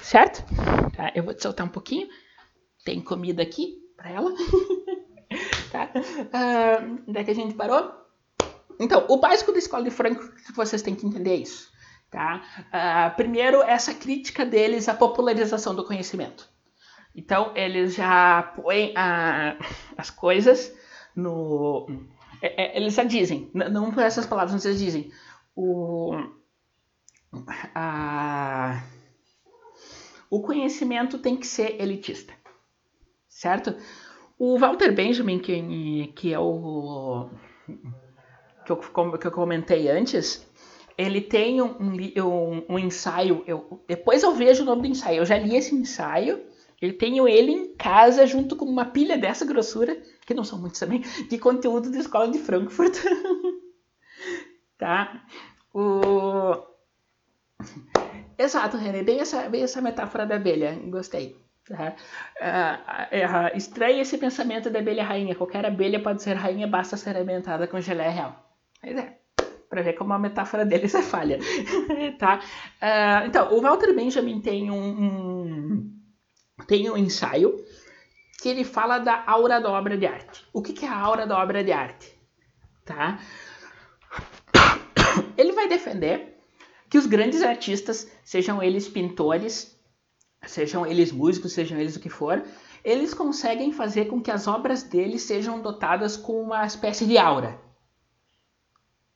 Certo? 0.00 0.44
Tá? 0.96 1.10
Eu 1.14 1.24
vou 1.24 1.34
te 1.34 1.42
soltar 1.42 1.66
um 1.66 1.70
pouquinho. 1.70 2.08
Tem 2.84 3.00
comida 3.00 3.42
aqui 3.42 3.74
para 3.96 4.10
ela. 4.10 4.30
tá? 5.72 5.90
Uh, 5.94 7.12
é 7.12 7.24
que 7.24 7.30
a 7.32 7.34
gente 7.34 7.54
parou? 7.54 7.92
Então, 8.78 9.04
o 9.08 9.16
básico 9.16 9.50
da 9.50 9.58
escola 9.58 9.82
de 9.82 9.90
Frankfurt 9.90 10.54
vocês 10.54 10.82
têm 10.82 10.94
que 10.94 11.06
entender 11.06 11.36
isso. 11.36 11.68
Tá? 12.10 12.42
Uh, 12.68 13.16
primeiro, 13.16 13.62
essa 13.62 13.92
crítica 13.92 14.46
deles 14.46 14.88
à 14.88 14.94
popularização 14.94 15.74
do 15.74 15.84
conhecimento. 15.84 16.48
Então, 17.14 17.52
eles 17.54 17.94
já 17.94 18.42
põem 18.42 18.92
a, 18.96 19.56
as 19.96 20.10
coisas 20.10 20.74
no. 21.14 21.86
É, 22.42 22.64
é, 22.64 22.76
eles 22.76 22.94
já 22.94 23.04
dizem, 23.04 23.50
não 23.54 23.92
por 23.92 24.02
essas 24.02 24.26
palavras, 24.26 24.52
mas 24.52 24.64
eles 24.64 24.80
dizem. 24.80 25.12
O, 25.54 26.12
a, 27.74 28.82
o 30.28 30.40
conhecimento 30.40 31.18
tem 31.18 31.36
que 31.36 31.46
ser 31.46 31.80
elitista. 31.80 32.34
Certo? 33.28 33.76
O 34.36 34.58
Walter 34.58 34.92
Benjamin, 34.92 35.38
que, 35.38 36.12
que 36.16 36.34
é 36.34 36.38
o. 36.38 37.30
Que 38.66 38.72
eu, 38.72 38.76
que 39.18 39.26
eu 39.26 39.30
comentei 39.30 39.88
antes, 39.88 40.44
ele 40.98 41.20
tem 41.20 41.62
um, 41.62 41.76
um, 41.78 42.64
um 42.68 42.78
ensaio. 42.78 43.44
Eu, 43.46 43.84
depois 43.86 44.24
eu 44.24 44.34
vejo 44.34 44.62
o 44.62 44.66
nome 44.66 44.82
do 44.82 44.88
ensaio. 44.88 45.18
Eu 45.18 45.26
já 45.26 45.38
li 45.38 45.54
esse 45.54 45.74
ensaio 45.74 46.42
eu 46.84 46.98
tenho 46.98 47.26
ele 47.26 47.52
em 47.52 47.74
casa 47.76 48.26
junto 48.26 48.56
com 48.56 48.64
uma 48.64 48.84
pilha 48.84 49.16
dessa 49.16 49.44
grossura, 49.44 49.96
que 50.26 50.34
não 50.34 50.44
são 50.44 50.58
muitos 50.58 50.80
também, 50.80 51.00
de 51.00 51.38
conteúdo 51.38 51.90
da 51.90 51.98
escola 51.98 52.28
de 52.28 52.38
Frankfurt. 52.38 52.96
tá? 54.78 55.22
O... 55.72 56.62
Exato, 58.38 58.76
René, 58.76 59.02
bem 59.02 59.20
essa, 59.20 59.48
bem 59.48 59.62
essa 59.62 59.80
metáfora 59.80 60.26
da 60.26 60.36
abelha, 60.36 60.78
gostei. 60.86 61.36
Tá? 61.66 61.94
Uh, 62.40 63.54
uh, 63.54 63.56
estranha 63.56 64.02
esse 64.02 64.18
pensamento 64.18 64.68
da 64.68 64.80
abelha 64.80 65.02
rainha. 65.02 65.34
Qualquer 65.34 65.64
abelha 65.64 66.02
pode 66.02 66.22
ser 66.22 66.34
rainha, 66.34 66.66
basta 66.66 66.96
ser 66.96 67.16
alimentada 67.16 67.66
com 67.66 67.80
geleia 67.80 68.10
real. 68.10 68.50
Mas 68.82 68.98
é, 68.98 69.16
para 69.68 69.82
ver 69.82 69.94
como 69.94 70.12
a 70.12 70.18
metáfora 70.18 70.64
deles 70.64 70.94
é 70.94 71.02
falha. 71.02 71.38
tá? 72.18 72.40
Uh, 72.82 73.26
então, 73.26 73.54
o 73.54 73.60
Walter 73.62 73.94
Benjamin 73.94 74.40
tem 74.40 74.70
um, 74.70 74.76
um 74.76 76.03
tem 76.66 76.90
um 76.90 76.96
ensaio 76.96 77.64
que 78.40 78.48
ele 78.48 78.64
fala 78.64 78.98
da 78.98 79.24
aura 79.26 79.60
da 79.60 79.70
obra 79.70 79.96
de 79.96 80.06
arte. 80.06 80.46
O 80.52 80.62
que, 80.62 80.72
que 80.72 80.84
é 80.84 80.88
a 80.88 80.96
aura 80.96 81.26
da 81.26 81.38
obra 81.38 81.64
de 81.64 81.72
arte? 81.72 82.12
Tá? 82.84 83.18
Ele 85.36 85.52
vai 85.52 85.66
defender 85.68 86.38
que 86.90 86.98
os 86.98 87.06
grandes 87.06 87.42
artistas, 87.42 88.10
sejam 88.22 88.62
eles 88.62 88.86
pintores, 88.86 89.76
sejam 90.46 90.86
eles 90.86 91.10
músicos, 91.10 91.52
sejam 91.52 91.78
eles 91.78 91.96
o 91.96 92.00
que 92.00 92.10
for, 92.10 92.44
eles 92.84 93.14
conseguem 93.14 93.72
fazer 93.72 94.04
com 94.04 94.20
que 94.20 94.30
as 94.30 94.46
obras 94.46 94.82
deles 94.82 95.22
sejam 95.22 95.62
dotadas 95.62 96.16
com 96.16 96.42
uma 96.42 96.66
espécie 96.66 97.06
de 97.06 97.16
aura. 97.16 97.58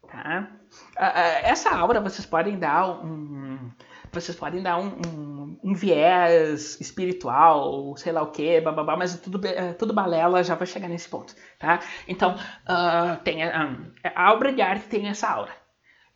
Tá? 0.09 0.51
Essa 1.42 1.70
aura 1.70 2.01
vocês 2.01 2.27
podem 2.27 2.59
dar 2.59 3.05
um, 3.05 3.70
vocês 4.12 4.36
podem 4.36 4.62
dar 4.62 4.78
um, 4.78 5.00
um, 5.06 5.60
um 5.64 5.74
viés 5.74 6.80
espiritual, 6.80 7.96
sei 7.96 8.12
lá 8.12 8.22
o 8.22 8.30
que, 8.30 8.61
bababá, 8.61 8.96
mas 8.96 9.18
tudo, 9.20 9.44
é 9.46 9.72
tudo 9.72 9.92
balela, 9.92 10.42
já 10.42 10.54
vai 10.54 10.66
chegar 10.66 10.88
nesse 10.88 11.09
ponto, 11.09 11.34
tá? 11.59 11.80
Então, 12.06 12.34
uh, 12.34 13.22
tem, 13.22 13.46
um, 13.46 13.92
a 14.14 14.32
obra 14.32 14.52
de 14.52 14.62
arte 14.62 14.88
tem 14.88 15.09
essa 15.09 15.28
aura. 15.28 15.54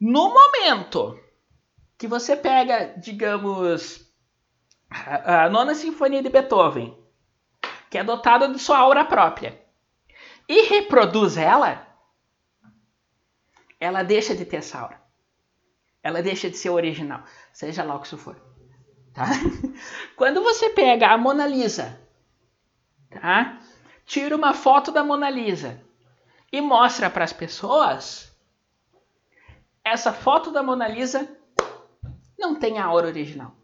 No 0.01 0.33
momento 0.33 1.19
que 1.99 2.07
você 2.07 2.37
pega, 2.37 2.95
digamos, 2.99 4.11
a, 4.91 5.45
a 5.45 5.51
nona 5.51 5.75
sinfonia 5.75 6.23
de 6.23 6.29
Beethoven, 6.29 6.97
que 7.91 7.99
é 7.99 8.05
dotada 8.05 8.49
de 8.49 8.59
sua 8.59 8.79
aura 8.79 9.05
própria, 9.05 9.61
e 10.49 10.63
reproduz 10.63 11.37
ela, 11.37 11.87
ela 13.79 14.03
deixa 14.03 14.35
de 14.35 14.45
ter 14.45 14.57
essa 14.57 14.81
aura. 14.81 15.02
Ela 16.03 16.23
deixa 16.23 16.51
de 16.51 16.57
ser 16.57 16.71
original 16.71 17.25
seja 17.53 17.85
lá 17.85 17.95
o 17.95 18.01
que 18.01 18.07
isso 18.07 18.19
for. 18.19 18.37
Tá? 19.13 19.27
Quando 20.17 20.43
você 20.43 20.71
pega 20.71 21.09
a 21.09 21.19
Mona 21.19 21.47
Lisa, 21.47 22.01
tá? 23.11 23.59
tira 24.07 24.35
uma 24.35 24.55
foto 24.55 24.91
da 24.91 25.05
Mona 25.05 25.29
Lisa 25.29 25.81
e 26.51 26.61
mostra 26.61 27.11
para 27.11 27.25
as 27.25 27.33
pessoas, 27.33 28.35
essa 29.85 30.13
foto 30.13 30.51
da 30.51 30.63
Mona 30.63 30.89
Lisa 30.89 31.29
não 32.39 32.55
tem 32.55 32.79
a 32.79 32.85
aura 32.85 33.07
original. 33.07 33.55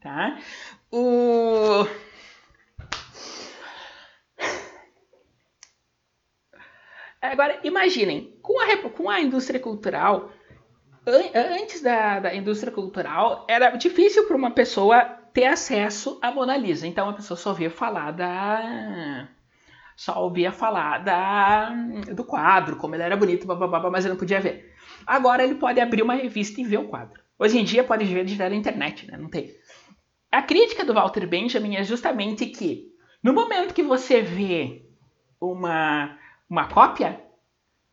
Tá? 0.00 0.38
O... 0.90 1.86
Agora, 7.20 7.58
imaginem, 7.64 8.38
com 8.40 8.60
a, 8.60 8.90
com 8.90 9.10
a 9.10 9.20
indústria 9.20 9.58
cultural, 9.58 10.30
antes 11.06 11.82
da, 11.82 12.20
da 12.20 12.34
indústria 12.34 12.72
cultural, 12.72 13.46
era 13.48 13.70
difícil 13.70 14.26
para 14.26 14.36
uma 14.36 14.50
pessoa 14.50 15.04
ter 15.32 15.44
acesso 15.44 16.18
à 16.22 16.32
Mona 16.32 16.56
Lisa. 16.56 16.86
Então 16.86 17.08
a 17.08 17.12
pessoa 17.12 17.36
só 17.36 17.50
ouvia 17.50 17.70
falar 17.70 18.10
da. 18.10 19.28
Só 19.96 20.22
ouvia 20.22 20.52
falar 20.52 20.98
da, 20.98 21.70
do 22.14 22.22
quadro, 22.22 22.76
como 22.76 22.94
ele 22.94 23.02
era 23.02 23.16
bonito, 23.16 23.46
bababá, 23.46 23.90
mas 23.90 24.04
ele 24.04 24.12
não 24.12 24.18
podia 24.18 24.40
ver. 24.40 24.74
Agora 25.06 25.42
ele 25.42 25.54
pode 25.54 25.80
abrir 25.80 26.02
uma 26.02 26.14
revista 26.14 26.60
e 26.60 26.64
ver 26.64 26.78
o 26.78 26.88
quadro. 26.88 27.22
Hoje 27.38 27.58
em 27.58 27.64
dia 27.64 27.84
pode 27.84 28.04
ver 28.04 28.24
direto 28.24 28.50
na 28.50 28.56
internet, 28.56 29.10
né? 29.10 29.16
Não 29.16 29.30
tem. 29.30 29.54
A 30.30 30.42
crítica 30.42 30.84
do 30.84 30.92
Walter 30.92 31.26
Benjamin 31.26 31.76
é 31.76 31.84
justamente 31.84 32.44
que 32.46 32.92
no 33.22 33.32
momento 33.32 33.72
que 33.72 33.82
você 33.82 34.20
vê 34.20 34.86
uma, 35.40 36.18
uma 36.48 36.68
cópia, 36.68 37.20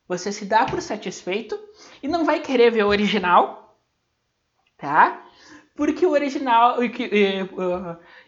você 0.08 0.32
se 0.32 0.46
dá 0.46 0.66
por 0.66 0.82
satisfeito 0.82 1.58
e 2.02 2.08
não 2.08 2.26
vai 2.26 2.40
querer 2.40 2.72
ver 2.72 2.84
o 2.84 2.90
original, 2.90 3.78
tá? 4.78 5.24
Porque 5.76 6.06
o 6.06 6.12
original 6.12 6.84
e, 6.84 6.92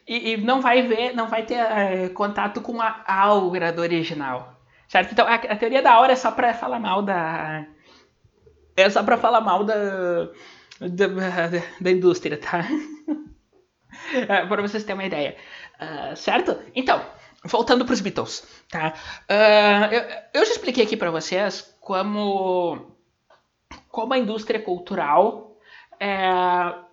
e, 0.08 0.34
e 0.34 0.38
não 0.38 0.62
vai 0.62 0.82
ver, 0.82 1.14
não 1.14 1.28
vai 1.28 1.46
ter 1.46 1.56
é, 1.56 2.10
contato 2.10 2.62
com 2.62 2.82
a 2.82 3.04
aura 3.08 3.72
do 3.72 3.82
original, 3.82 4.60
certo? 4.88 5.12
Então 5.12 5.28
a, 5.28 5.36
a 5.36 5.56
teoria 5.56 5.82
da 5.82 5.94
aura 5.94 6.14
é 6.14 6.16
só 6.16 6.32
para 6.32 6.54
falar 6.54 6.80
mal 6.80 7.02
da 7.02 7.66
é 8.78 8.90
só 8.90 9.04
para 9.04 9.18
falar 9.18 9.42
mal 9.42 9.64
da, 9.64 10.26
da, 10.80 11.08
da 11.80 11.92
indústria, 11.92 12.38
tá? 12.38 12.66
é, 14.28 14.46
para 14.46 14.62
vocês 14.62 14.84
terem 14.84 15.00
uma 15.00 15.06
ideia, 15.06 15.38
uh, 15.80 16.16
certo? 16.16 16.58
Então 16.74 17.02
voltando 17.46 17.86
para 17.86 17.94
os 17.94 18.02
Beatles, 18.02 18.44
tá? 18.70 18.94
Uh, 19.30 19.94
eu, 19.94 20.02
eu, 20.34 20.46
já 20.46 20.52
expliquei 20.52 20.84
aqui 20.84 20.98
para 20.98 21.12
vocês 21.12 21.76
como, 21.80 22.92
como 23.90 24.14
a 24.14 24.18
indústria 24.18 24.60
cultural, 24.60 25.58
é, 26.00 26.20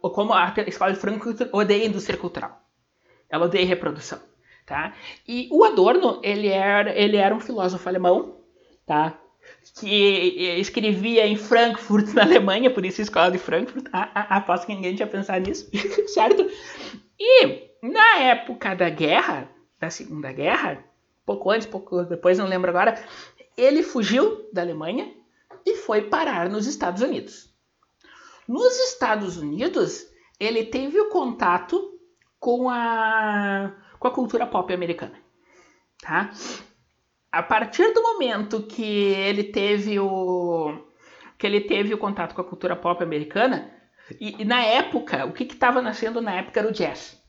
ou 0.00 0.10
como 0.10 0.32
a 0.32 0.54
escola 0.66 0.92
de 0.92 0.98
Frankfurt 0.98 1.48
odeia 1.52 1.84
a 1.84 1.88
indústria 1.88 2.18
cultural. 2.18 2.60
Ela 3.28 3.46
odeia 3.46 3.66
reprodução, 3.66 4.20
tá? 4.66 4.92
E 5.26 5.48
o 5.50 5.64
Adorno, 5.64 6.20
ele 6.22 6.48
era, 6.48 6.94
ele 6.96 7.16
era 7.16 7.34
um 7.34 7.40
filósofo 7.40 7.88
alemão, 7.88 8.36
tá? 8.86 9.18
Que 9.80 10.58
escrevia 10.60 11.26
em 11.26 11.36
Frankfurt, 11.36 12.12
na 12.14 12.22
Alemanha, 12.22 12.70
por 12.70 12.84
isso 12.84 13.00
a 13.00 13.04
escola 13.04 13.30
de 13.30 13.38
Frankfurt. 13.38 13.86
Aposto 13.92 14.66
que 14.66 14.74
ninguém 14.74 14.94
tinha 14.94 15.06
pensado 15.06 15.46
nisso, 15.46 15.68
certo? 16.12 16.46
E 17.18 17.70
na 17.82 18.18
época 18.18 18.74
da 18.74 18.88
guerra, 18.88 19.48
da 19.82 19.90
Segunda 19.90 20.30
Guerra, 20.30 20.84
pouco 21.26 21.50
antes, 21.50 21.66
pouco 21.66 22.04
depois, 22.04 22.38
não 22.38 22.46
lembro 22.46 22.70
agora, 22.70 23.04
ele 23.56 23.82
fugiu 23.82 24.48
da 24.52 24.62
Alemanha 24.62 25.12
e 25.66 25.74
foi 25.74 26.02
parar 26.02 26.48
nos 26.48 26.68
Estados 26.68 27.02
Unidos. 27.02 27.52
Nos 28.46 28.78
Estados 28.78 29.36
Unidos, 29.38 30.06
ele 30.38 30.64
teve 30.66 31.00
o 31.00 31.08
contato 31.08 31.98
com 32.38 32.70
a, 32.70 33.74
com 33.98 34.06
a 34.06 34.10
cultura 34.12 34.46
pop 34.46 34.72
americana. 34.72 35.20
Tá? 36.00 36.30
A 37.32 37.42
partir 37.42 37.92
do 37.92 38.02
momento 38.02 38.62
que 38.62 38.84
ele 38.84 39.44
teve 39.44 39.98
o 39.98 40.78
que 41.36 41.46
ele 41.46 41.62
teve 41.62 41.92
o 41.92 41.98
contato 41.98 42.36
com 42.36 42.40
a 42.40 42.44
cultura 42.44 42.76
pop 42.76 43.02
americana, 43.02 43.68
e, 44.20 44.42
e 44.42 44.44
na 44.44 44.62
época, 44.62 45.24
o 45.24 45.32
que 45.32 45.42
estava 45.42 45.82
nascendo 45.82 46.20
na 46.20 46.34
época 46.34 46.60
era 46.60 46.68
o 46.68 46.72
jazz. 46.72 47.21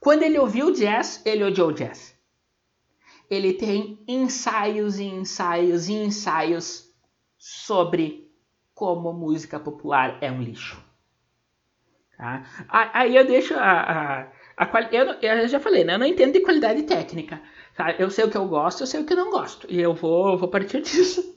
Quando 0.00 0.22
ele 0.22 0.38
ouviu 0.38 0.72
jazz, 0.72 1.22
ele 1.24 1.44
odiou 1.44 1.72
jazz. 1.72 2.16
Ele 3.28 3.54
tem 3.54 4.02
ensaios 4.06 4.98
e 4.98 5.04
ensaios 5.04 5.88
e 5.88 5.94
ensaios 5.94 6.86
sobre 7.36 8.30
como 8.74 9.12
música 9.12 9.58
popular 9.58 10.18
é 10.20 10.30
um 10.30 10.40
lixo. 10.40 10.84
Tá? 12.16 12.44
Aí 12.68 13.14
eu 13.16 13.26
deixo 13.26 13.54
a, 13.54 13.80
a, 13.80 14.32
a 14.56 14.66
quali... 14.66 14.88
eu, 14.94 15.06
eu, 15.20 15.48
já 15.48 15.60
falei, 15.60 15.84
né? 15.84 15.94
Eu 15.94 15.98
não 15.98 16.06
entendo 16.06 16.32
de 16.32 16.40
qualidade 16.40 16.82
técnica. 16.84 17.42
Tá? 17.76 17.92
Eu 17.92 18.10
sei 18.10 18.24
o 18.24 18.30
que 18.30 18.36
eu 18.36 18.46
gosto, 18.48 18.82
eu 18.82 18.86
sei 18.86 19.00
o 19.00 19.04
que 19.04 19.12
eu 19.12 19.16
não 19.18 19.30
gosto. 19.30 19.66
E 19.70 19.80
eu 19.80 19.94
vou, 19.94 20.38
vou 20.38 20.48
partir 20.48 20.80
disso. 20.82 21.34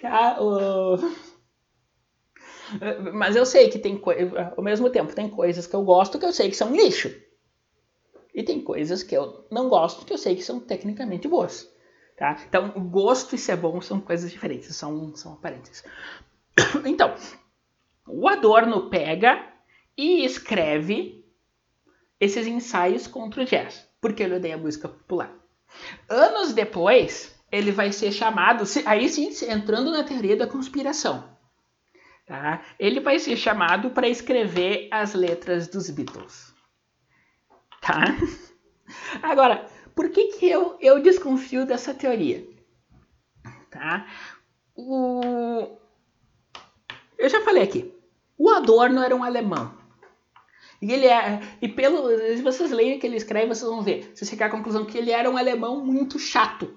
Tá? 0.00 0.38
O... 0.40 0.96
Mas 3.12 3.36
eu 3.36 3.44
sei 3.44 3.68
que 3.68 3.78
tem 3.78 3.98
coisas. 3.98 4.32
Ao 4.56 4.64
mesmo 4.64 4.88
tempo, 4.88 5.14
tem 5.14 5.28
coisas 5.28 5.66
que 5.66 5.76
eu 5.76 5.82
gosto 5.82 6.18
que 6.18 6.24
eu 6.24 6.32
sei 6.32 6.48
que 6.48 6.56
são 6.56 6.74
lixo. 6.74 7.14
E 8.34 8.42
tem 8.42 8.60
coisas 8.60 9.02
que 9.02 9.14
eu 9.14 9.46
não 9.50 9.68
gosto 9.68 10.06
que 10.06 10.12
eu 10.12 10.18
sei 10.18 10.34
que 10.34 10.42
são 10.42 10.58
tecnicamente 10.58 11.28
boas. 11.28 11.70
Tá? 12.16 12.36
Então, 12.46 12.70
gosto 12.90 13.34
e 13.34 13.38
ser 13.38 13.56
bom 13.56 13.80
são 13.80 14.00
coisas 14.00 14.30
diferentes, 14.30 14.74
são, 14.76 15.14
são 15.14 15.34
aparentes. 15.34 15.84
Então, 16.86 17.14
o 18.06 18.28
Adorno 18.28 18.88
pega 18.88 19.46
e 19.96 20.24
escreve 20.24 21.24
esses 22.20 22.46
ensaios 22.46 23.06
contra 23.06 23.42
o 23.42 23.44
jazz, 23.44 23.86
porque 24.00 24.22
ele 24.22 24.36
odeia 24.36 24.54
a 24.54 24.58
música 24.58 24.88
popular. 24.88 25.34
Anos 26.08 26.52
depois, 26.52 27.34
ele 27.50 27.72
vai 27.72 27.92
ser 27.92 28.12
chamado, 28.12 28.64
aí 28.86 29.08
sim, 29.08 29.30
entrando 29.50 29.90
na 29.90 30.04
teoria 30.04 30.36
da 30.36 30.46
conspiração. 30.46 31.28
Tá? 32.26 32.62
Ele 32.78 33.00
vai 33.00 33.18
ser 33.18 33.36
chamado 33.36 33.90
para 33.90 34.08
escrever 34.08 34.88
as 34.90 35.14
letras 35.14 35.66
dos 35.66 35.90
Beatles 35.90 36.51
tá? 37.82 38.16
Agora, 39.22 39.66
por 39.94 40.08
que, 40.10 40.38
que 40.38 40.48
eu, 40.48 40.78
eu 40.80 41.02
desconfio 41.02 41.66
dessa 41.66 41.92
teoria? 41.92 42.46
Tá? 43.70 44.06
O... 44.74 45.76
Eu 47.18 47.28
já 47.28 47.42
falei 47.42 47.62
aqui. 47.62 47.92
O 48.38 48.48
Adorno 48.48 49.02
era 49.02 49.14
um 49.14 49.22
alemão. 49.22 49.76
E 50.80 50.92
ele 50.92 51.06
é. 51.06 51.40
E 51.60 51.68
pelo. 51.68 52.08
Se 52.08 52.42
vocês 52.42 52.70
leem 52.70 52.96
o 52.96 53.00
que 53.00 53.06
ele 53.06 53.16
escreve, 53.16 53.46
vocês 53.46 53.70
vão 53.70 53.82
ver. 53.82 54.10
Vocês 54.14 54.28
chegar 54.28 54.46
à 54.46 54.50
conclusão 54.50 54.84
que 54.84 54.98
ele 54.98 55.12
era 55.12 55.30
um 55.30 55.36
alemão 55.36 55.84
muito 55.84 56.18
chato. 56.18 56.76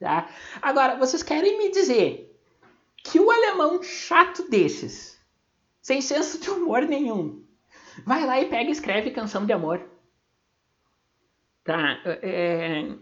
Tá? 0.00 0.28
Agora, 0.60 0.96
vocês 0.96 1.22
querem 1.22 1.58
me 1.58 1.70
dizer 1.70 2.36
que 3.04 3.20
o 3.20 3.30
alemão 3.30 3.82
chato 3.82 4.48
desses, 4.48 5.18
sem 5.80 6.00
senso 6.00 6.40
de 6.40 6.50
humor 6.50 6.82
nenhum, 6.82 7.45
Vai 8.04 8.26
lá 8.26 8.40
e 8.40 8.48
pega 8.48 8.68
e 8.68 8.72
escreve 8.72 9.10
canção 9.10 9.46
de 9.46 9.52
amor. 9.52 9.80
Tá? 11.64 12.00
É, 12.22 12.94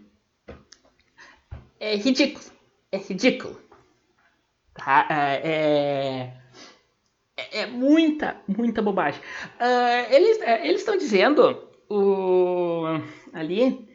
é 1.79 1.95
ridículo. 1.97 2.45
É 2.91 2.97
ridículo. 2.97 3.61
Tá? 4.73 5.07
É, 5.09 6.33
é, 7.37 7.61
é 7.61 7.65
muita, 7.65 8.41
muita 8.47 8.81
bobagem. 8.81 9.21
Uh, 9.59 10.13
eles 10.13 10.41
é, 10.41 10.67
estão 10.67 10.97
dizendo 10.97 11.69
o, 11.89 12.83
ali 13.33 13.87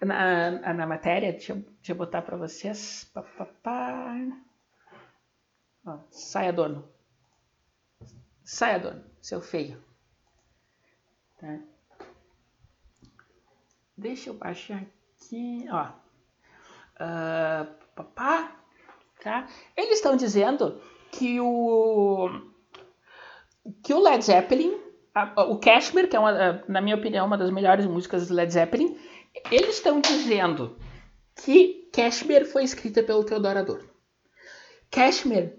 na, 0.00 0.74
na 0.74 0.86
matéria, 0.86 1.32
deixa, 1.32 1.54
deixa 1.54 1.92
eu 1.92 1.96
botar 1.96 2.22
para 2.22 2.36
vocês. 2.36 3.10
Pá, 3.14 3.22
pá, 3.22 3.46
pá. 3.62 4.16
Ó, 5.86 5.98
saia 6.10 6.52
dono. 6.52 6.88
Saia 8.44 8.78
dono, 8.78 9.04
seu 9.20 9.40
feio. 9.40 9.85
Tá? 11.46 11.60
Deixa 13.96 14.30
eu 14.30 14.34
baixar 14.34 14.82
aqui, 14.82 15.64
ó. 15.70 15.90
Uh, 16.96 17.66
papá, 17.94 18.60
tá? 19.22 19.46
Eles 19.76 19.98
estão 19.98 20.16
dizendo 20.16 20.80
que 21.12 21.40
o 21.40 22.28
que 23.82 23.94
o 23.94 24.00
Led 24.00 24.24
Zeppelin, 24.24 24.76
a, 25.14 25.44
o 25.44 25.58
Cashmere, 25.58 26.08
que 26.08 26.16
é 26.16 26.18
uma, 26.18 26.64
na 26.68 26.80
minha 26.80 26.96
opinião 26.96 27.26
uma 27.26 27.38
das 27.38 27.50
melhores 27.50 27.86
músicas 27.86 28.26
do 28.26 28.34
Led 28.34 28.52
Zeppelin, 28.52 28.98
eles 29.50 29.76
estão 29.76 30.00
dizendo 30.00 30.76
que 31.44 31.88
Cashmere 31.92 32.44
foi 32.44 32.64
escrita 32.64 33.04
pelo 33.04 33.24
Theodor 33.24 33.56
Adorno. 33.56 33.88
Cashmere 34.90 35.54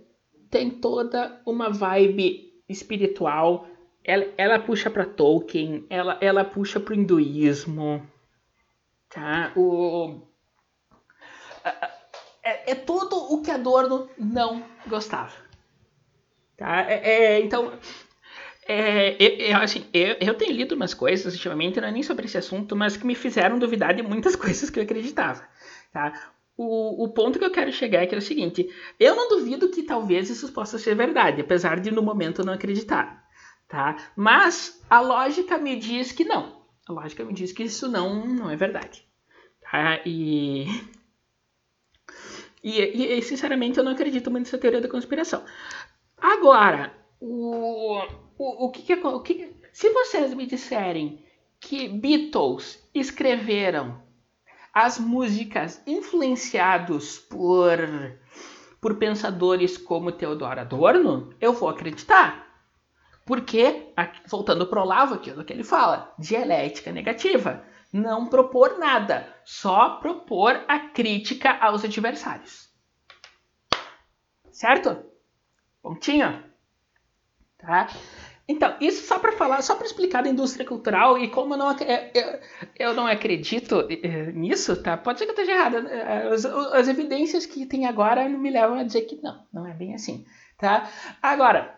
tem 0.49 0.69
toda 0.69 1.41
uma 1.45 1.69
vibe 1.69 2.61
espiritual, 2.67 3.67
ela, 4.07 4.25
ela 4.37 4.59
puxa 4.59 4.89
para 4.89 5.05
Tolkien, 5.05 5.85
ela, 5.89 6.17
ela 6.21 6.45
puxa 6.45 6.79
para 6.79 6.93
o 6.93 6.95
hinduísmo, 6.95 8.01
tá? 9.09 9.51
O, 9.53 10.21
é, 12.41 12.71
é 12.71 12.75
tudo 12.75 13.17
o 13.17 13.41
que 13.41 13.51
Adorno 13.51 14.09
não 14.17 14.63
gostava, 14.87 15.33
tá? 16.55 16.89
É, 16.89 17.35
é, 17.35 17.39
então, 17.41 17.73
é, 18.65 19.53
assim, 19.61 19.85
eu, 19.93 20.15
eu, 20.21 20.33
tenho 20.35 20.53
lido 20.53 20.73
umas 20.73 20.93
coisas 20.93 21.33
ultimamente, 21.33 21.81
não 21.81 21.89
é 21.89 21.91
nem 21.91 22.01
sobre 22.01 22.27
esse 22.27 22.37
assunto, 22.37 22.77
mas 22.77 22.95
que 22.95 23.05
me 23.05 23.13
fizeram 23.13 23.59
duvidar 23.59 23.93
de 23.93 24.01
muitas 24.01 24.37
coisas 24.37 24.69
que 24.69 24.79
eu 24.79 24.83
acreditava, 24.83 25.45
tá? 25.91 26.31
O, 26.55 27.03
o 27.03 27.09
ponto 27.09 27.37
que 27.37 27.45
eu 27.45 27.51
quero 27.51 27.73
chegar 27.73 28.03
é 28.03 28.07
que 28.07 28.15
é 28.15 28.17
o 28.17 28.21
seguinte: 28.21 28.67
eu 28.97 29.15
não 29.17 29.27
duvido 29.27 29.69
que 29.69 29.83
talvez 29.83 30.29
isso 30.29 30.53
possa 30.53 30.79
ser 30.79 30.95
verdade, 30.95 31.41
apesar 31.41 31.79
de 31.81 31.91
no 31.91 32.01
momento 32.01 32.39
eu 32.39 32.45
não 32.45 32.53
acreditar 32.53 33.26
tá? 33.68 33.97
Mas 34.15 34.82
a 34.89 34.99
lógica 34.99 35.57
me 35.57 35.76
diz 35.76 36.11
que 36.11 36.24
não. 36.24 36.61
A 36.88 36.93
lógica 36.93 37.24
me 37.24 37.34
diz 37.34 37.51
que 37.51 37.63
isso 37.63 37.88
não, 37.89 38.26
não 38.26 38.49
é 38.49 38.55
verdade, 38.55 39.05
tá? 39.61 39.99
E, 40.05 40.65
e, 42.63 43.18
e 43.18 43.22
sinceramente 43.22 43.78
eu 43.78 43.84
não 43.84 43.91
acredito 43.91 44.32
muito 44.32 44.45
nessa 44.45 44.57
teoria 44.57 44.82
da 44.82 44.88
conspiração. 44.88 45.43
Agora, 46.18 46.93
o, 47.20 47.99
o, 48.38 48.65
o, 48.65 48.72
que, 48.72 48.84
que, 48.84 48.93
o 48.93 49.20
que. 49.22 49.55
Se 49.74 49.89
vocês 49.89 50.34
me 50.34 50.45
disserem 50.45 51.24
que 51.59 51.89
Beatles 51.89 52.82
escreveram 52.93 54.01
as 54.74 54.99
músicas 54.99 55.82
influenciados 55.86 57.18
por, 57.18 57.80
por 58.80 58.95
pensadores 58.95 59.78
como 59.78 60.11
Theodor 60.11 60.59
Adorno, 60.59 61.34
eu 61.41 61.51
vou 61.51 61.68
acreditar. 61.68 62.46
Porque, 63.28 63.93
voltando 64.25 64.65
para 64.65 64.80
o 64.80 64.84
Olavo, 64.84 65.15
aquilo 65.15 65.43
que 65.43 65.51
ele 65.51 65.65
fala, 65.65 66.15
dialética 66.17 66.93
negativa. 66.93 67.61
Não 67.91 68.28
propor 68.28 68.80
nada, 68.80 69.28
só 69.43 69.97
propor 69.99 70.63
a 70.65 70.80
crítica 70.80 71.57
aos 71.59 71.84
adversários. 71.84 72.69
Certo? 74.49 75.03
Pontinho? 75.82 76.41
Tá? 77.57 77.89
Então, 78.47 78.78
isso 78.80 79.05
só 79.05 79.19
para 79.19 79.34
falar, 79.34 79.61
só 79.61 79.75
para 79.75 79.86
explicar 79.86 80.23
da 80.23 80.30
indústria 80.30 80.65
cultural 80.65 81.17
e 81.17 81.30
como 81.30 81.53
eu 81.53 81.57
não, 81.57 81.75
eu, 81.80 82.39
eu 82.80 82.93
não 82.93 83.05
acredito 83.05 83.86
eh, 83.89 84.32
nisso, 84.32 84.82
tá? 84.82 84.95
Pode 84.95 85.19
ser 85.19 85.25
que 85.25 85.32
eu 85.32 85.36
esteja 85.36 85.51
errada. 85.51 85.80
Eh, 85.80 86.30
as, 86.34 86.45
as, 86.45 86.88
evidências 86.88 87.45
que 87.45 87.65
tem 87.65 87.86
agora 87.86 88.30
me 88.30 88.49
levam 88.49 88.80
a 88.80 88.84
dizer 88.84 89.01
que 89.01 89.21
não, 89.21 89.45
não 89.51 89.67
é 89.67 89.73
bem 89.73 89.93
assim, 89.93 90.25
tá? 90.57 90.89
Agora, 91.21 91.76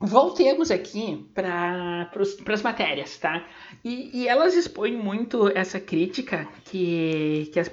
voltemos 0.00 0.70
aqui 0.70 1.30
para 1.34 2.10
as 2.52 2.62
matérias, 2.62 3.18
tá? 3.18 3.46
E, 3.84 4.22
e, 4.22 4.28
elas 4.28 4.54
expõem 4.54 4.96
muito 4.96 5.48
essa 5.48 5.78
crítica 5.78 6.48
que, 6.64 7.50
que, 7.52 7.60
as, 7.60 7.68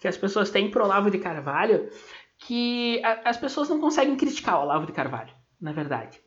que 0.00 0.08
as 0.08 0.16
pessoas 0.16 0.50
têm 0.50 0.70
pro 0.70 0.84
Olavo 0.84 1.10
de 1.10 1.18
Carvalho, 1.18 1.90
que 2.38 3.00
a, 3.04 3.28
as 3.28 3.36
pessoas 3.36 3.68
não 3.68 3.80
conseguem 3.80 4.16
criticar 4.16 4.58
o 4.58 4.62
Olavo 4.62 4.86
de 4.86 4.92
Carvalho, 4.92 5.34
na 5.60 5.72
verdade 5.72 6.20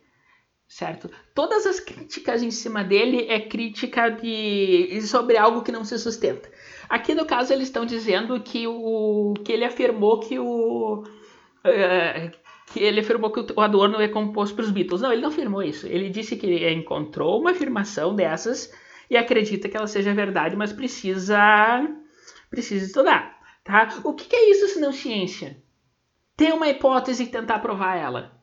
certo? 0.67 1.09
Todas 1.33 1.65
as 1.65 1.79
críticas 1.79 2.41
em 2.41 2.51
cima 2.51 2.83
dele 2.83 3.27
é 3.29 3.39
crítica 3.39 4.09
de 4.09 5.01
sobre 5.03 5.37
algo 5.37 5.61
que 5.61 5.71
não 5.71 5.85
se 5.85 5.97
sustenta. 5.99 6.49
Aqui 6.89 7.13
no 7.13 7.25
caso 7.25 7.53
eles 7.53 7.67
estão 7.67 7.85
dizendo 7.85 8.39
que 8.41 8.67
o 8.67 9.33
que 9.43 9.51
ele 9.51 9.65
afirmou 9.65 10.19
que 10.19 10.39
o 10.39 11.03
uh, 11.03 12.44
que 12.67 12.79
ele 12.79 12.99
afirmou 12.99 13.31
que 13.31 13.53
o 13.53 13.61
Adorno 13.61 14.01
é 14.01 14.07
composto 14.07 14.55
pelos 14.55 14.71
Beatles. 14.71 15.01
Não, 15.01 15.11
ele 15.11 15.21
não 15.21 15.29
afirmou 15.29 15.63
isso. 15.63 15.87
Ele 15.87 16.09
disse 16.09 16.35
que 16.35 16.69
encontrou 16.71 17.39
uma 17.39 17.51
afirmação 17.51 18.15
dessas 18.15 18.73
e 19.09 19.15
acredita 19.15 19.69
que 19.69 19.77
ela 19.77 19.87
seja 19.87 20.13
verdade, 20.13 20.55
mas 20.55 20.73
precisa 20.73 21.37
precisa 22.49 22.85
estudar, 22.85 23.37
tá? 23.63 23.99
O 24.03 24.13
que, 24.13 24.33
é 24.35 24.51
isso 24.51 24.67
se 24.67 24.79
não 24.79 24.91
ciência? 24.91 25.57
Ter 26.37 26.53
uma 26.53 26.69
hipótese 26.69 27.23
e 27.23 27.27
tentar 27.27 27.59
provar 27.59 27.97
ela 27.97 28.35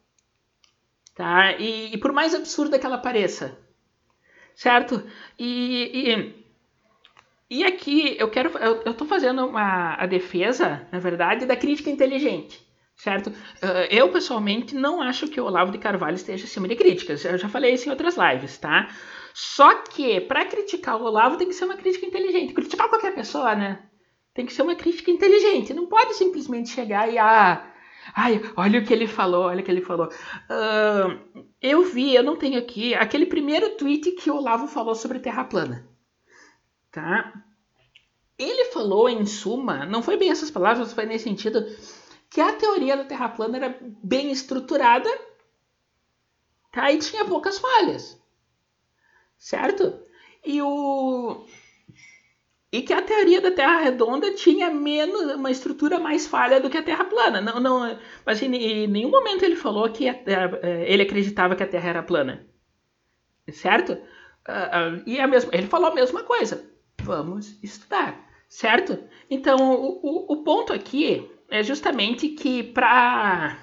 tá? 1.14 1.52
E, 1.58 1.94
e, 1.94 1.98
por 1.98 2.12
mais 2.12 2.34
absurda 2.34 2.78
que 2.78 2.86
ela 2.86 2.98
pareça, 2.98 3.58
certo? 4.54 5.04
E, 5.38 6.34
e, 7.50 7.58
e 7.58 7.64
aqui 7.64 8.16
eu 8.18 8.30
quero, 8.30 8.56
eu, 8.58 8.94
tô 8.94 9.04
fazendo 9.04 9.46
uma, 9.46 9.94
a 9.94 10.06
defesa, 10.06 10.86
na 10.90 10.98
verdade, 10.98 11.46
da 11.46 11.56
crítica 11.56 11.90
inteligente, 11.90 12.61
certo? 13.02 13.30
Uh, 13.30 13.88
eu 13.90 14.08
pessoalmente 14.10 14.76
não 14.76 15.02
acho 15.02 15.26
que 15.26 15.40
o 15.40 15.44
Olavo 15.44 15.72
de 15.72 15.78
Carvalho 15.78 16.14
esteja 16.14 16.44
acima 16.44 16.68
de 16.68 16.76
críticas. 16.76 17.24
Eu 17.24 17.36
já 17.36 17.48
falei 17.48 17.74
isso 17.74 17.88
em 17.88 17.90
outras 17.90 18.16
lives, 18.16 18.58
tá? 18.58 18.88
Só 19.34 19.74
que 19.82 20.20
para 20.20 20.44
criticar 20.44 20.96
o 20.96 21.04
Olavo 21.04 21.36
tem 21.36 21.48
que 21.48 21.54
ser 21.54 21.64
uma 21.64 21.76
crítica 21.76 22.06
inteligente. 22.06 22.54
Criticar 22.54 22.88
qualquer 22.88 23.12
pessoa, 23.12 23.56
né? 23.56 23.82
Tem 24.32 24.46
que 24.46 24.52
ser 24.52 24.62
uma 24.62 24.76
crítica 24.76 25.10
inteligente. 25.10 25.74
Não 25.74 25.86
pode 25.86 26.14
simplesmente 26.14 26.70
chegar 26.70 27.12
e 27.12 27.18
ah, 27.18 27.66
Ai, 28.14 28.40
olha 28.56 28.80
o 28.80 28.84
que 28.84 28.92
ele 28.92 29.06
falou, 29.08 29.46
olha 29.46 29.62
o 29.62 29.64
que 29.64 29.70
ele 29.70 29.80
falou. 29.82 30.06
Uh, 30.06 31.44
eu 31.60 31.84
vi, 31.84 32.14
eu 32.14 32.22
não 32.22 32.36
tenho 32.36 32.58
aqui, 32.58 32.94
aquele 32.94 33.26
primeiro 33.26 33.76
tweet 33.76 34.12
que 34.12 34.30
o 34.30 34.36
Olavo 34.36 34.68
falou 34.68 34.94
sobre 34.94 35.18
Terra 35.18 35.44
plana. 35.44 35.88
Tá? 36.90 37.32
Ele 38.38 38.66
falou, 38.66 39.08
em 39.08 39.24
suma, 39.24 39.86
não 39.86 40.02
foi 40.02 40.16
bem 40.16 40.30
essas 40.30 40.50
palavras, 40.50 40.92
foi 40.92 41.06
nesse 41.06 41.24
sentido, 41.24 41.64
que 42.32 42.40
a 42.40 42.54
teoria 42.54 42.96
da 42.96 43.04
Terra 43.04 43.28
plana 43.28 43.58
era 43.58 43.78
bem 44.02 44.32
estruturada 44.32 45.08
tá? 46.72 46.90
e 46.90 46.98
tinha 46.98 47.26
poucas 47.26 47.58
falhas. 47.58 48.18
Certo? 49.36 50.00
E 50.42 50.62
o 50.62 51.44
e 52.72 52.80
que 52.80 52.94
a 52.94 53.02
teoria 53.02 53.38
da 53.38 53.50
Terra 53.50 53.80
redonda 53.80 54.32
tinha 54.32 54.70
menos 54.70 55.34
uma 55.34 55.50
estrutura 55.50 55.98
mais 55.98 56.26
falha 56.26 56.58
do 56.58 56.70
que 56.70 56.78
a 56.78 56.82
Terra 56.82 57.04
plana. 57.04 57.38
Não, 57.38 57.60
não, 57.60 57.98
mas 58.24 58.40
em, 58.40 58.86
nenhum 58.86 59.10
momento 59.10 59.44
ele 59.44 59.56
falou 59.56 59.90
que 59.90 60.08
a, 60.08 60.12
a, 60.12 60.66
ele 60.86 61.02
acreditava 61.02 61.54
que 61.54 61.62
a 61.62 61.68
Terra 61.68 61.90
era 61.90 62.02
plana, 62.02 62.46
certo? 63.52 63.92
Uh, 63.92 64.96
uh, 64.96 65.02
e 65.06 65.20
a 65.20 65.26
mesma, 65.26 65.50
ele 65.54 65.66
falou 65.66 65.90
a 65.90 65.94
mesma 65.94 66.22
coisa. 66.22 66.66
Vamos 67.02 67.62
estudar, 67.62 68.26
certo? 68.48 68.98
Então 69.28 69.58
o, 69.58 70.00
o, 70.02 70.32
o 70.32 70.42
ponto 70.42 70.72
aqui 70.72 71.30
é 71.52 71.62
justamente 71.62 72.30
que 72.30 72.62
para 72.62 73.58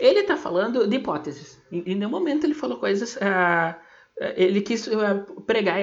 ele 0.00 0.20
está 0.20 0.36
falando 0.36 0.86
de 0.86 0.96
hipóteses. 0.96 1.62
Em, 1.70 1.92
em 1.92 1.94
nenhum 1.94 2.10
momento 2.10 2.44
ele 2.44 2.54
falou 2.54 2.78
coisas. 2.78 3.14
Uh, 3.16 3.74
ele 4.36 4.60
quis 4.60 4.88
pregar 5.46 5.78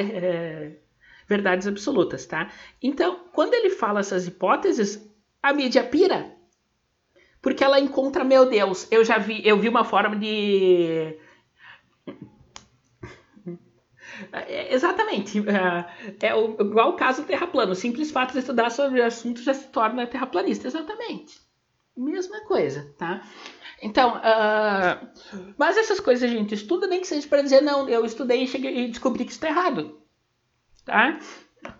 verdades 1.28 1.68
absolutas, 1.68 2.26
tá? 2.26 2.52
Então, 2.82 3.26
quando 3.34 3.54
ele 3.54 3.70
fala 3.70 4.02
essas 4.02 4.28
hipóteses, 4.28 5.10
a 5.42 5.54
mídia 5.54 5.84
pira. 5.84 6.34
Porque 7.42 7.64
ela 7.64 7.80
encontra, 7.80 8.24
meu 8.24 8.50
Deus, 8.50 8.88
eu 8.92 9.04
já 9.04 9.18
vi, 9.18 9.42
eu 9.46 9.58
vi 9.58 9.68
uma 9.68 9.84
forma 9.84 10.16
de 10.16 11.18
exatamente. 14.70 15.39
É, 15.39 16.28
é 16.28 16.62
igual 16.62 16.89
o 16.89 16.95
caso 16.95 17.22
do 17.22 17.28
terraplano. 17.28 17.72
O 17.72 17.76
simples 17.76 18.12
fato 18.12 18.34
de 18.34 18.39
estudar 18.39 18.70
sobre 18.70 19.01
o 19.01 19.05
assunto 19.05 19.41
já 19.41 19.53
se 19.53 19.68
torna 19.68 20.07
terraplanista. 20.07 20.68
Exatamente. 20.68 21.39
Mesma 21.95 22.41
coisa, 22.45 22.93
tá? 22.97 23.22
Então, 23.82 24.18
uh, 24.18 25.53
mas 25.57 25.76
essas 25.76 25.99
coisas 25.99 26.30
a 26.30 26.32
gente 26.32 26.53
estuda 26.53 26.88
nem 26.88 27.01
que 27.01 27.07
seja 27.07 27.28
para 27.28 27.41
dizer, 27.41 27.62
não, 27.62 27.89
eu 27.89 28.05
estudei 28.05 28.43
e, 28.43 28.47
cheguei, 28.47 28.86
e 28.86 28.88
descobri 28.88 29.26
que 29.26 29.32
isso 29.32 29.39
está 29.43 29.49
errado. 29.49 29.99
Tá? 30.86 31.20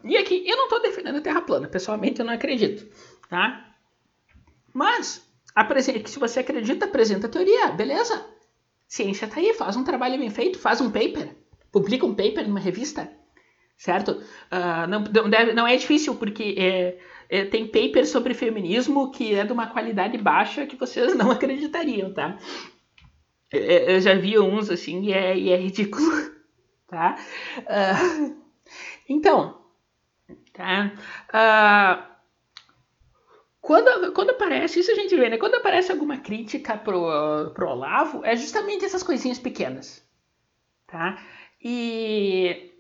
E 0.04 0.18
aqui, 0.18 0.44
eu 0.48 0.58
não 0.58 0.66
estou 0.66 0.82
defendendo 0.82 1.18
a 1.18 1.22
Terra 1.22 1.42
plana, 1.42 1.68
pessoalmente 1.68 2.20
eu 2.20 2.26
não 2.26 2.34
acredito. 2.34 2.92
Tá? 3.30 3.74
Mas, 4.74 5.26
se 6.06 6.20
você 6.20 6.40
acredita, 6.40 6.86
apresenta 6.86 7.28
a 7.28 7.30
teoria, 7.30 7.72
beleza. 7.72 8.26
Ciência 8.88 9.26
está 9.26 9.40
aí, 9.40 9.54
faz 9.54 9.78
um 9.78 9.84
trabalho 9.84 10.18
bem 10.18 10.30
feito, 10.30 10.60
faz 10.60 10.82
um 10.82 10.92
paper, 10.92 11.36
publica 11.72 12.06
um 12.06 12.14
paper 12.14 12.48
numa 12.48 12.60
revista, 12.60 13.12
certo? 13.78 14.12
Uh, 14.52 14.88
não, 14.88 15.00
não, 15.02 15.30
deve, 15.30 15.54
não, 15.54 15.68
é 15.68 15.76
difícil, 15.76 16.16
porque 16.16 16.56
é, 16.58 17.00
é, 17.30 17.46
tem 17.46 17.68
paper 17.68 18.06
sobre 18.06 18.34
feminismo 18.34 19.12
que 19.12 19.34
é 19.34 19.44
de 19.44 19.54
uma 19.54 19.68
qualidade 19.68 20.18
baixa 20.18 20.66
que 20.68 20.76
vocês 20.76 21.16
não 21.18 21.32
acreditariam, 21.32 22.14
tá? 22.14 22.38
É, 23.52 23.96
eu 23.96 24.02
já 24.02 24.14
vi 24.14 24.38
uns 24.38 24.70
assim 24.70 25.02
e 25.06 25.14
é, 25.14 25.38
e 25.38 25.50
é 25.50 25.58
ridículo, 25.58 26.06
tá? 26.88 27.18
Uh, 27.60 28.42
então, 29.10 29.62
tá? 30.54 30.92
Uh, 31.34 32.12
quando, 33.62 34.12
quando 34.14 34.32
aparece, 34.32 34.80
isso 34.80 34.92
a 34.92 34.96
gente 34.96 35.16
vê, 35.16 35.30
né? 35.30 35.38
Quando 35.38 35.56
aparece 35.56 35.92
alguma 35.92 36.18
crítica 36.18 36.76
pro, 36.78 37.52
pro 37.54 37.70
Olavo, 37.70 38.26
é 38.26 38.36
justamente 38.36 38.84
essas 38.84 39.04
coisinhas 39.04 39.38
pequenas, 39.38 40.04
tá? 40.88 41.22
E 41.64 42.72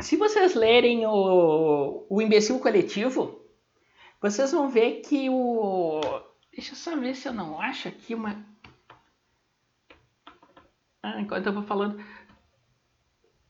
se 0.00 0.16
vocês 0.16 0.54
lerem 0.54 1.06
o, 1.06 2.06
o 2.08 2.22
Imbecil 2.22 2.58
Coletivo, 2.58 3.44
vocês 4.20 4.52
vão 4.52 4.68
ver 4.68 5.02
que 5.02 5.28
o... 5.28 6.00
Deixa 6.52 6.72
eu 6.72 6.76
só 6.76 6.96
ver 6.96 7.14
se 7.14 7.28
eu 7.28 7.34
não 7.34 7.60
acho 7.60 7.88
aqui 7.88 8.14
uma... 8.14 8.44
Ah, 11.02 11.20
enquanto 11.20 11.46
eu 11.46 11.52
vou 11.52 11.62
falando... 11.62 12.02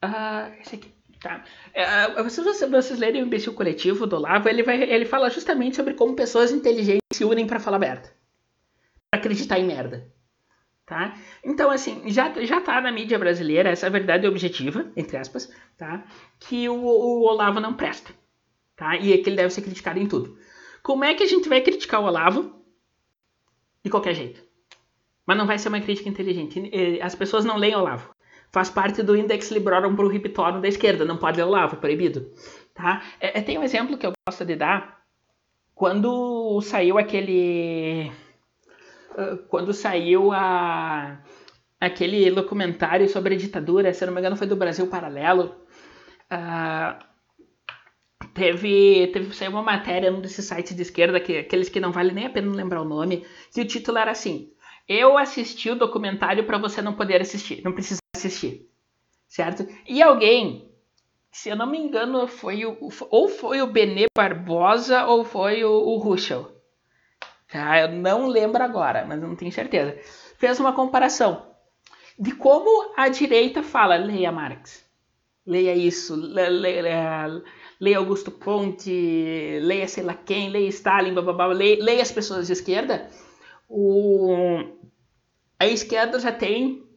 Ah, 0.01 0.51
esse 0.59 0.75
aqui. 0.75 0.97
Tá? 1.19 1.43
É, 1.73 2.29
se 2.29 2.41
vocês, 2.41 2.69
vocês 2.69 2.99
lerem 2.99 3.23
o 3.23 3.25
Imbecil 3.25 3.53
Coletivo 3.53 4.05
do 4.05 4.17
Olavo, 4.17 4.47
ele, 4.47 4.61
vai, 4.61 4.81
ele 4.83 5.05
fala 5.05 5.31
justamente 5.31 5.75
sobre 5.75 5.95
como 5.95 6.15
pessoas 6.15 6.51
inteligentes 6.51 7.01
se 7.11 7.25
unem 7.25 7.47
para 7.47 7.59
falar 7.59 7.79
merda. 7.79 8.13
Pra 9.09 9.19
acreditar 9.19 9.57
em 9.57 9.65
merda. 9.65 10.13
Tá? 10.87 11.15
Então, 11.43 11.69
assim, 11.69 12.09
já, 12.09 12.33
já 12.45 12.61
tá 12.61 12.81
na 12.81 12.91
mídia 12.91 13.19
brasileira 13.19 13.69
essa 13.69 13.89
verdade 13.89 14.25
objetiva, 14.25 14.89
entre 14.95 15.17
aspas, 15.17 15.53
tá? 15.77 16.03
que 16.39 16.67
o, 16.69 16.75
o 16.75 17.23
Olavo 17.23 17.59
não 17.59 17.73
presta. 17.73 18.11
Tá? 18.75 18.95
E 18.95 19.11
é 19.11 19.17
que 19.17 19.29
ele 19.29 19.35
deve 19.35 19.53
ser 19.53 19.61
criticado 19.61 19.99
em 19.99 20.07
tudo. 20.07 20.37
Como 20.81 21.03
é 21.03 21.13
que 21.13 21.23
a 21.23 21.27
gente 21.27 21.49
vai 21.49 21.59
criticar 21.61 22.01
o 22.01 22.05
Olavo? 22.05 22.63
De 23.83 23.91
qualquer 23.91 24.15
jeito. 24.15 24.41
Mas 25.25 25.37
não 25.37 25.45
vai 25.45 25.59
ser 25.59 25.67
uma 25.67 25.81
crítica 25.81 26.07
inteligente. 26.07 26.71
As 27.01 27.13
pessoas 27.13 27.43
não 27.43 27.57
leem 27.57 27.75
Olavo 27.75 28.15
faz 28.51 28.69
parte 28.69 29.03
do 29.03 29.15
Index 29.15 29.51
Librorum 29.51 29.95
Prohibitorum 29.95 30.61
da 30.61 30.67
esquerda, 30.67 31.05
não 31.05 31.17
pode 31.17 31.37
ler 31.37 31.45
lá, 31.45 31.67
foi 31.69 31.79
proibido. 31.79 32.31
Tá? 32.73 33.03
É, 33.19 33.39
é, 33.39 33.41
tem 33.41 33.57
um 33.57 33.63
exemplo 33.63 33.97
que 33.97 34.05
eu 34.05 34.13
gosto 34.27 34.45
de 34.45 34.55
dar, 34.55 35.01
quando 35.73 36.61
saiu 36.61 36.97
aquele 36.97 38.11
quando 39.49 39.73
saiu 39.73 40.31
a, 40.31 41.19
aquele 41.79 42.29
documentário 42.31 43.09
sobre 43.09 43.35
a 43.35 43.37
ditadura, 43.37 43.93
se 43.93 44.05
não 44.05 44.13
me 44.13 44.19
engano 44.19 44.35
foi 44.35 44.47
do 44.47 44.55
Brasil 44.55 44.87
Paralelo, 44.87 45.55
uh, 46.31 47.03
teve, 48.33 49.07
teve 49.07 49.33
saiu 49.33 49.51
uma 49.51 49.63
matéria 49.63 50.11
num 50.11 50.21
desses 50.21 50.45
sites 50.45 50.75
de 50.75 50.81
esquerda, 50.81 51.19
que, 51.19 51.37
aqueles 51.37 51.69
que 51.69 51.79
não 51.79 51.91
vale 51.91 52.11
nem 52.13 52.25
a 52.25 52.29
pena 52.29 52.53
lembrar 52.53 52.81
o 52.81 52.87
nome, 52.87 53.25
que 53.53 53.61
o 53.61 53.67
título 53.67 53.97
era 53.97 54.11
assim, 54.11 54.51
eu 54.87 55.17
assisti 55.17 55.69
o 55.69 55.75
documentário 55.75 56.45
para 56.45 56.57
você 56.57 56.81
não 56.81 56.93
poder 56.93 57.21
assistir, 57.21 57.63
não 57.63 57.73
precisa 57.73 57.99
assistir, 58.15 58.69
certo? 59.27 59.67
E 59.87 60.01
alguém, 60.01 60.71
se 61.31 61.49
eu 61.49 61.55
não 61.55 61.65
me 61.67 61.77
engano, 61.77 62.27
foi 62.27 62.65
o, 62.65 62.77
ou 63.09 63.27
foi 63.27 63.61
o 63.61 63.67
Benê 63.67 64.05
Barbosa 64.15 65.05
ou 65.05 65.25
foi 65.25 65.63
o, 65.63 65.71
o 65.71 65.97
tá? 67.51 67.81
Eu 67.81 67.89
não 67.89 68.27
lembro 68.27 68.63
agora, 68.63 69.05
mas 69.05 69.19
não 69.19 69.35
tenho 69.35 69.51
certeza. 69.51 69.97
Fez 70.37 70.59
uma 70.59 70.73
comparação 70.73 71.47
de 72.17 72.31
como 72.33 72.93
a 72.97 73.09
direita 73.09 73.61
fala, 73.61 73.95
leia 73.95 74.31
Marx, 74.31 74.85
leia 75.45 75.75
isso, 75.75 76.15
leia, 76.15 77.43
leia 77.79 77.97
Augusto 77.97 78.31
Conte, 78.31 79.59
leia 79.61 79.87
sei 79.87 80.03
lá 80.03 80.13
quem, 80.13 80.49
leia 80.49 80.69
Stalin, 80.69 81.13
blá, 81.13 81.21
blá, 81.21 81.33
blá, 81.33 81.47
leia, 81.47 81.83
leia 81.83 82.01
as 82.01 82.11
pessoas 82.11 82.47
de 82.47 82.53
esquerda, 82.53 83.09
o, 83.69 84.63
a 85.59 85.67
esquerda 85.67 86.19
já 86.19 86.31
tem 86.31 86.87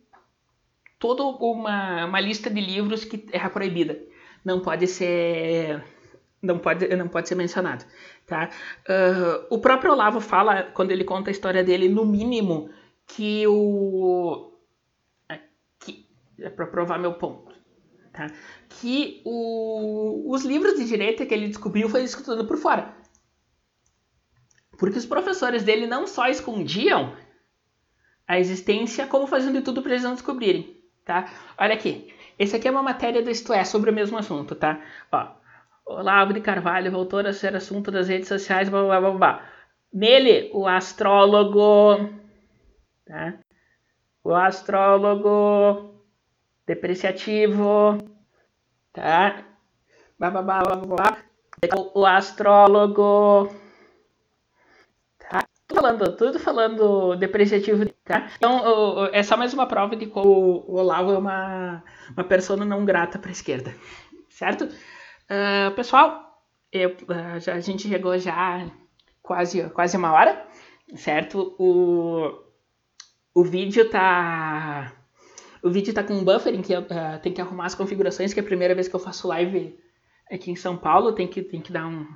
toda 0.98 1.24
uma, 1.24 2.07
uma 2.07 2.20
lista 2.20 2.48
de 2.48 2.61
livros 2.61 3.05
que 3.05 3.26
é 3.32 3.48
proibida. 3.48 4.01
Não 4.44 4.61
pode 4.61 4.86
ser 4.86 5.84
não 6.43 6.59
pode, 6.59 6.88
não 6.97 7.09
pode 7.09 7.28
ser 7.28 7.34
mencionado. 7.34 7.84
Tá? 8.26 8.51
Uh, 8.88 9.47
o 9.55 9.59
próprio 9.59 9.93
Olavo 9.93 10.20
fala, 10.20 10.64
quando 10.74 10.91
ele 10.91 11.05
conta 11.05 11.30
a 11.30 11.32
história 11.32 11.62
dele, 11.62 11.88
no 11.88 12.05
mínimo, 12.05 12.70
que 13.07 13.47
o 13.47 14.51
é 16.43 16.49
para 16.49 16.66
provar 16.66 16.99
meu 16.99 17.14
ponto, 17.14 17.55
tá? 18.12 18.26
Que 18.68 19.20
o, 19.24 20.32
os 20.32 20.45
livros 20.45 20.74
de 20.74 20.86
direita 20.86 21.26
que 21.26 21.34
ele 21.34 21.49
descobriu 21.49 21.88
foi 21.88 22.03
escutando 22.03 22.47
por 22.47 22.57
fora. 22.57 22.95
Porque 24.78 24.99
os 24.99 25.07
professores 25.07 25.62
dele 25.62 25.86
não 25.86 26.07
só 26.07 26.26
escondiam 26.28 27.14
a 28.26 28.38
existência, 28.38 29.07
como 29.07 29.26
faziam 29.26 29.53
de 29.53 29.61
tudo 29.61 29.82
para 29.82 29.93
eles 29.93 30.05
não 30.05 30.14
descobrirem, 30.14 30.82
tá? 31.05 31.30
Olha 31.59 31.74
aqui, 31.74 32.12
esse 32.38 32.57
aqui 32.57 32.66
é 32.66 32.70
uma 32.70 32.82
matéria 32.82 33.22
do 33.22 33.30
Isto 33.30 33.53
É, 33.53 33.64
sobre 33.64 33.91
o 33.91 33.93
mesmo 33.93 34.16
assunto, 34.16 34.55
tá? 34.55 34.80
Ó, 35.12 35.39
Olavo 35.91 36.32
de 36.32 36.41
Carvalho 36.41 36.93
voltou 36.93 37.20
a 37.20 37.32
ser 37.32 37.57
assunto 37.57 37.91
das 37.91 38.09
redes 38.09 38.28
sociais, 38.28 38.68
blá 38.68 38.82
blá 38.82 39.01
blá 39.01 39.11
blá. 39.11 39.49
Nele, 39.93 40.51
o 40.55 40.68
astrólogo, 40.68 42.11
tá? 43.05 43.34
O 44.22 44.32
astrólogo 44.32 46.05
depreciativo, 46.64 47.99
tá? 48.93 49.45
Blá, 50.16 50.30
blá, 50.30 50.43
blá, 50.43 50.61
blá, 50.62 50.76
blá. 50.76 51.18
O, 51.95 52.07
astrólogo, 52.07 53.53
tá? 55.18 55.45
Tudo 55.66 55.80
falando, 55.80 56.16
tudo 56.16 56.38
falando 56.38 57.16
depreciativo, 57.16 57.84
tá? 58.05 58.30
Então, 58.36 59.07
é 59.12 59.22
só 59.24 59.36
mais 59.36 59.53
uma 59.53 59.66
prova 59.66 59.97
de 59.97 60.07
que 60.07 60.18
o 60.18 60.64
Olavo 60.68 61.12
é 61.12 61.18
uma, 61.18 61.82
uma 62.12 62.24
pessoa 62.24 62.64
não 62.64 62.84
grata 62.84 63.18
para 63.18 63.30
a 63.30 63.32
esquerda, 63.32 63.74
certo? 64.28 64.68
Uh, 65.31 65.72
pessoal, 65.76 66.43
eu, 66.72 66.91
uh, 66.91 67.51
a 67.53 67.61
gente 67.61 67.87
chegou 67.87 68.18
já 68.18 68.68
quase, 69.22 69.70
quase 69.70 69.97
uma 69.97 70.12
hora, 70.12 70.45
certo? 70.97 71.55
O, 71.57 72.37
o 73.33 73.45
vídeo 73.45 73.89
tá 73.89 74.93
o 75.62 75.70
vídeo 75.70 75.95
tá 75.95 76.03
com 76.03 76.14
um 76.14 76.24
buffering 76.24 76.62
que 76.62 76.74
uh, 76.74 76.85
tem 77.22 77.33
que 77.33 77.41
arrumar 77.41 77.66
as 77.66 77.76
configurações, 77.76 78.35
que 78.35 78.41
é 78.41 78.43
a 78.43 78.47
primeira 78.47 78.74
vez 78.74 78.89
que 78.89 78.97
eu 78.97 79.01
faço 79.01 79.28
live 79.28 79.78
aqui 80.28 80.51
em 80.51 80.57
São 80.57 80.76
Paulo, 80.76 81.12
tem 81.12 81.28
que, 81.28 81.43
tem 81.43 81.61
que 81.61 81.72
dar 81.72 81.87
um. 81.87 82.07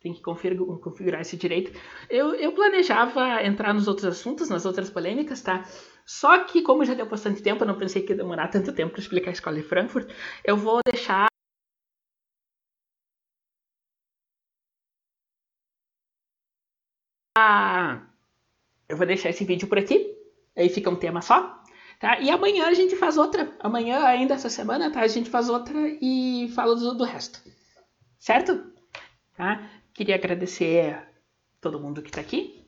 Tem 0.00 0.14
que 0.14 0.22
configurar, 0.22 0.78
configurar 0.78 1.20
esse 1.20 1.36
direito. 1.36 1.76
Eu, 2.08 2.32
eu 2.36 2.52
planejava 2.52 3.42
entrar 3.42 3.74
nos 3.74 3.88
outros 3.88 4.06
assuntos, 4.06 4.48
nas 4.48 4.64
outras 4.64 4.88
polêmicas, 4.88 5.42
tá? 5.42 5.64
Só 6.06 6.44
que, 6.44 6.62
como 6.62 6.84
já 6.84 6.94
deu 6.94 7.06
bastante 7.06 7.42
tempo, 7.42 7.64
eu 7.64 7.66
não 7.66 7.76
pensei 7.76 8.02
que 8.02 8.12
ia 8.12 8.16
demorar 8.16 8.46
tanto 8.46 8.72
tempo 8.72 8.92
para 8.92 9.00
explicar 9.00 9.30
a 9.30 9.32
escola 9.32 9.56
de 9.56 9.64
Frankfurt, 9.64 10.08
eu 10.44 10.56
vou 10.56 10.78
deixar 10.88 11.27
eu 18.88 18.96
vou 18.96 19.06
deixar 19.06 19.30
esse 19.30 19.44
vídeo 19.44 19.68
por 19.68 19.78
aqui. 19.78 20.16
Aí 20.56 20.68
fica 20.68 20.90
um 20.90 20.96
tema 20.96 21.20
só. 21.20 21.62
Tá? 22.00 22.20
E 22.20 22.30
amanhã 22.30 22.66
a 22.66 22.74
gente 22.74 22.96
faz 22.96 23.16
outra. 23.16 23.52
Amanhã, 23.60 24.04
ainda 24.04 24.34
essa 24.34 24.48
semana, 24.48 24.90
tá? 24.90 25.00
A 25.00 25.08
gente 25.08 25.28
faz 25.28 25.48
outra 25.48 25.76
e 26.00 26.50
fala 26.54 26.76
do, 26.76 26.94
do 26.94 27.04
resto. 27.04 27.40
Certo? 28.18 28.72
Tá? 29.36 29.68
Queria 29.92 30.14
agradecer 30.14 30.96
todo 31.60 31.80
mundo 31.80 32.02
que 32.02 32.08
está 32.08 32.20
aqui. 32.20 32.64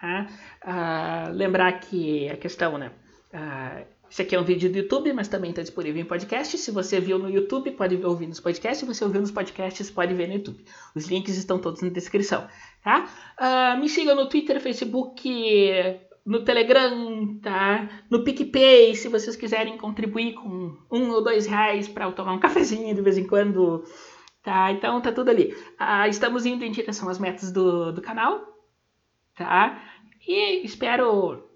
Tá? 0.00 0.26
Ah, 0.62 1.28
lembrar 1.32 1.80
que 1.80 2.28
a 2.28 2.36
questão, 2.36 2.78
né? 2.78 2.92
Ah, 3.32 3.82
esse 4.10 4.22
aqui 4.22 4.34
é 4.34 4.40
um 4.40 4.44
vídeo 4.44 4.70
do 4.72 4.78
YouTube, 4.78 5.12
mas 5.12 5.28
também 5.28 5.50
está 5.50 5.62
disponível 5.62 6.02
em 6.02 6.04
podcast. 6.04 6.58
Se 6.58 6.72
você 6.72 6.98
viu 6.98 7.16
no 7.16 7.30
YouTube, 7.30 7.70
pode 7.70 7.94
ouvir 8.04 8.26
nos 8.26 8.40
podcasts. 8.40 8.80
Se 8.80 8.84
você 8.84 9.04
ouviu 9.04 9.20
nos 9.20 9.30
podcasts, 9.30 9.88
pode 9.88 10.12
ver 10.14 10.26
no 10.26 10.34
YouTube. 10.34 10.64
Os 10.96 11.06
links 11.06 11.36
estão 11.36 11.60
todos 11.60 11.80
na 11.80 11.90
descrição. 11.90 12.48
Tá? 12.82 13.08
Ah, 13.38 13.76
me 13.76 13.88
siga 13.88 14.12
no 14.14 14.28
Twitter, 14.28 14.60
Facebook, 14.60 15.30
no 16.26 16.44
Telegram, 16.44 17.38
tá? 17.40 17.88
No 18.10 18.24
PicPay, 18.24 18.96
se 18.96 19.08
vocês 19.08 19.36
quiserem 19.36 19.78
contribuir 19.78 20.34
com 20.34 20.76
um 20.90 21.10
ou 21.10 21.22
dois 21.22 21.46
reais 21.46 21.86
para 21.86 22.06
eu 22.06 22.12
tomar 22.12 22.32
um 22.32 22.40
cafezinho 22.40 22.92
de 22.92 23.02
vez 23.02 23.16
em 23.16 23.28
quando, 23.28 23.84
tá? 24.42 24.72
Então 24.72 25.00
tá 25.00 25.12
tudo 25.12 25.30
ali. 25.30 25.54
Ah, 25.78 26.08
estamos 26.08 26.44
indo 26.44 26.64
em 26.64 26.72
direção 26.72 27.08
às 27.08 27.20
metas 27.20 27.52
do, 27.52 27.92
do 27.92 28.02
canal, 28.02 28.40
tá? 29.36 29.80
E 30.26 30.64
espero, 30.64 31.49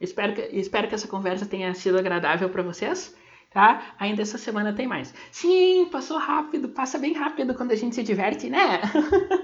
espero, 0.00 0.34
que, 0.34 0.42
espero 0.52 0.88
que 0.88 0.94
essa 0.94 1.08
conversa 1.08 1.46
tenha 1.46 1.72
sido 1.74 1.98
agradável 1.98 2.48
para 2.48 2.62
vocês, 2.62 3.14
tá? 3.50 3.94
Ainda 3.98 4.22
essa 4.22 4.38
semana 4.38 4.72
tem 4.72 4.86
mais. 4.86 5.14
Sim, 5.30 5.88
passou 5.90 6.18
rápido, 6.18 6.68
passa 6.68 6.98
bem 6.98 7.12
rápido 7.12 7.54
quando 7.54 7.72
a 7.72 7.76
gente 7.76 7.94
se 7.94 8.02
diverte, 8.02 8.48
né? 8.48 8.80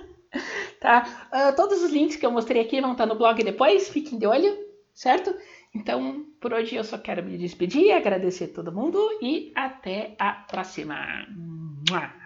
tá? 0.81 1.29
Uh, 1.33 1.57
todos 1.57 1.83
os 1.83 1.91
links 1.91 2.17
que 2.17 2.27
eu 2.27 2.33
mostrei 2.33 2.63
aqui 2.63 2.81
vão 2.81 2.93
estar 2.93 3.07
no 3.07 3.17
blog 3.17 3.43
depois, 3.43 3.89
fiquem 3.89 4.19
de 4.19 4.27
olho, 4.27 4.57
certo? 4.93 5.35
Então, 5.75 6.25
por 6.41 6.53
hoje 6.53 6.77
eu 6.77 6.85
só 6.85 6.97
quero 6.99 7.25
me 7.25 7.37
despedir, 7.37 7.93
agradecer 7.93 8.45
a 8.45 8.55
todo 8.55 8.73
mundo 8.73 8.99
e 9.21 9.53
até 9.55 10.15
a 10.19 10.33
próxima. 10.33 10.97
Mua! 11.91 12.24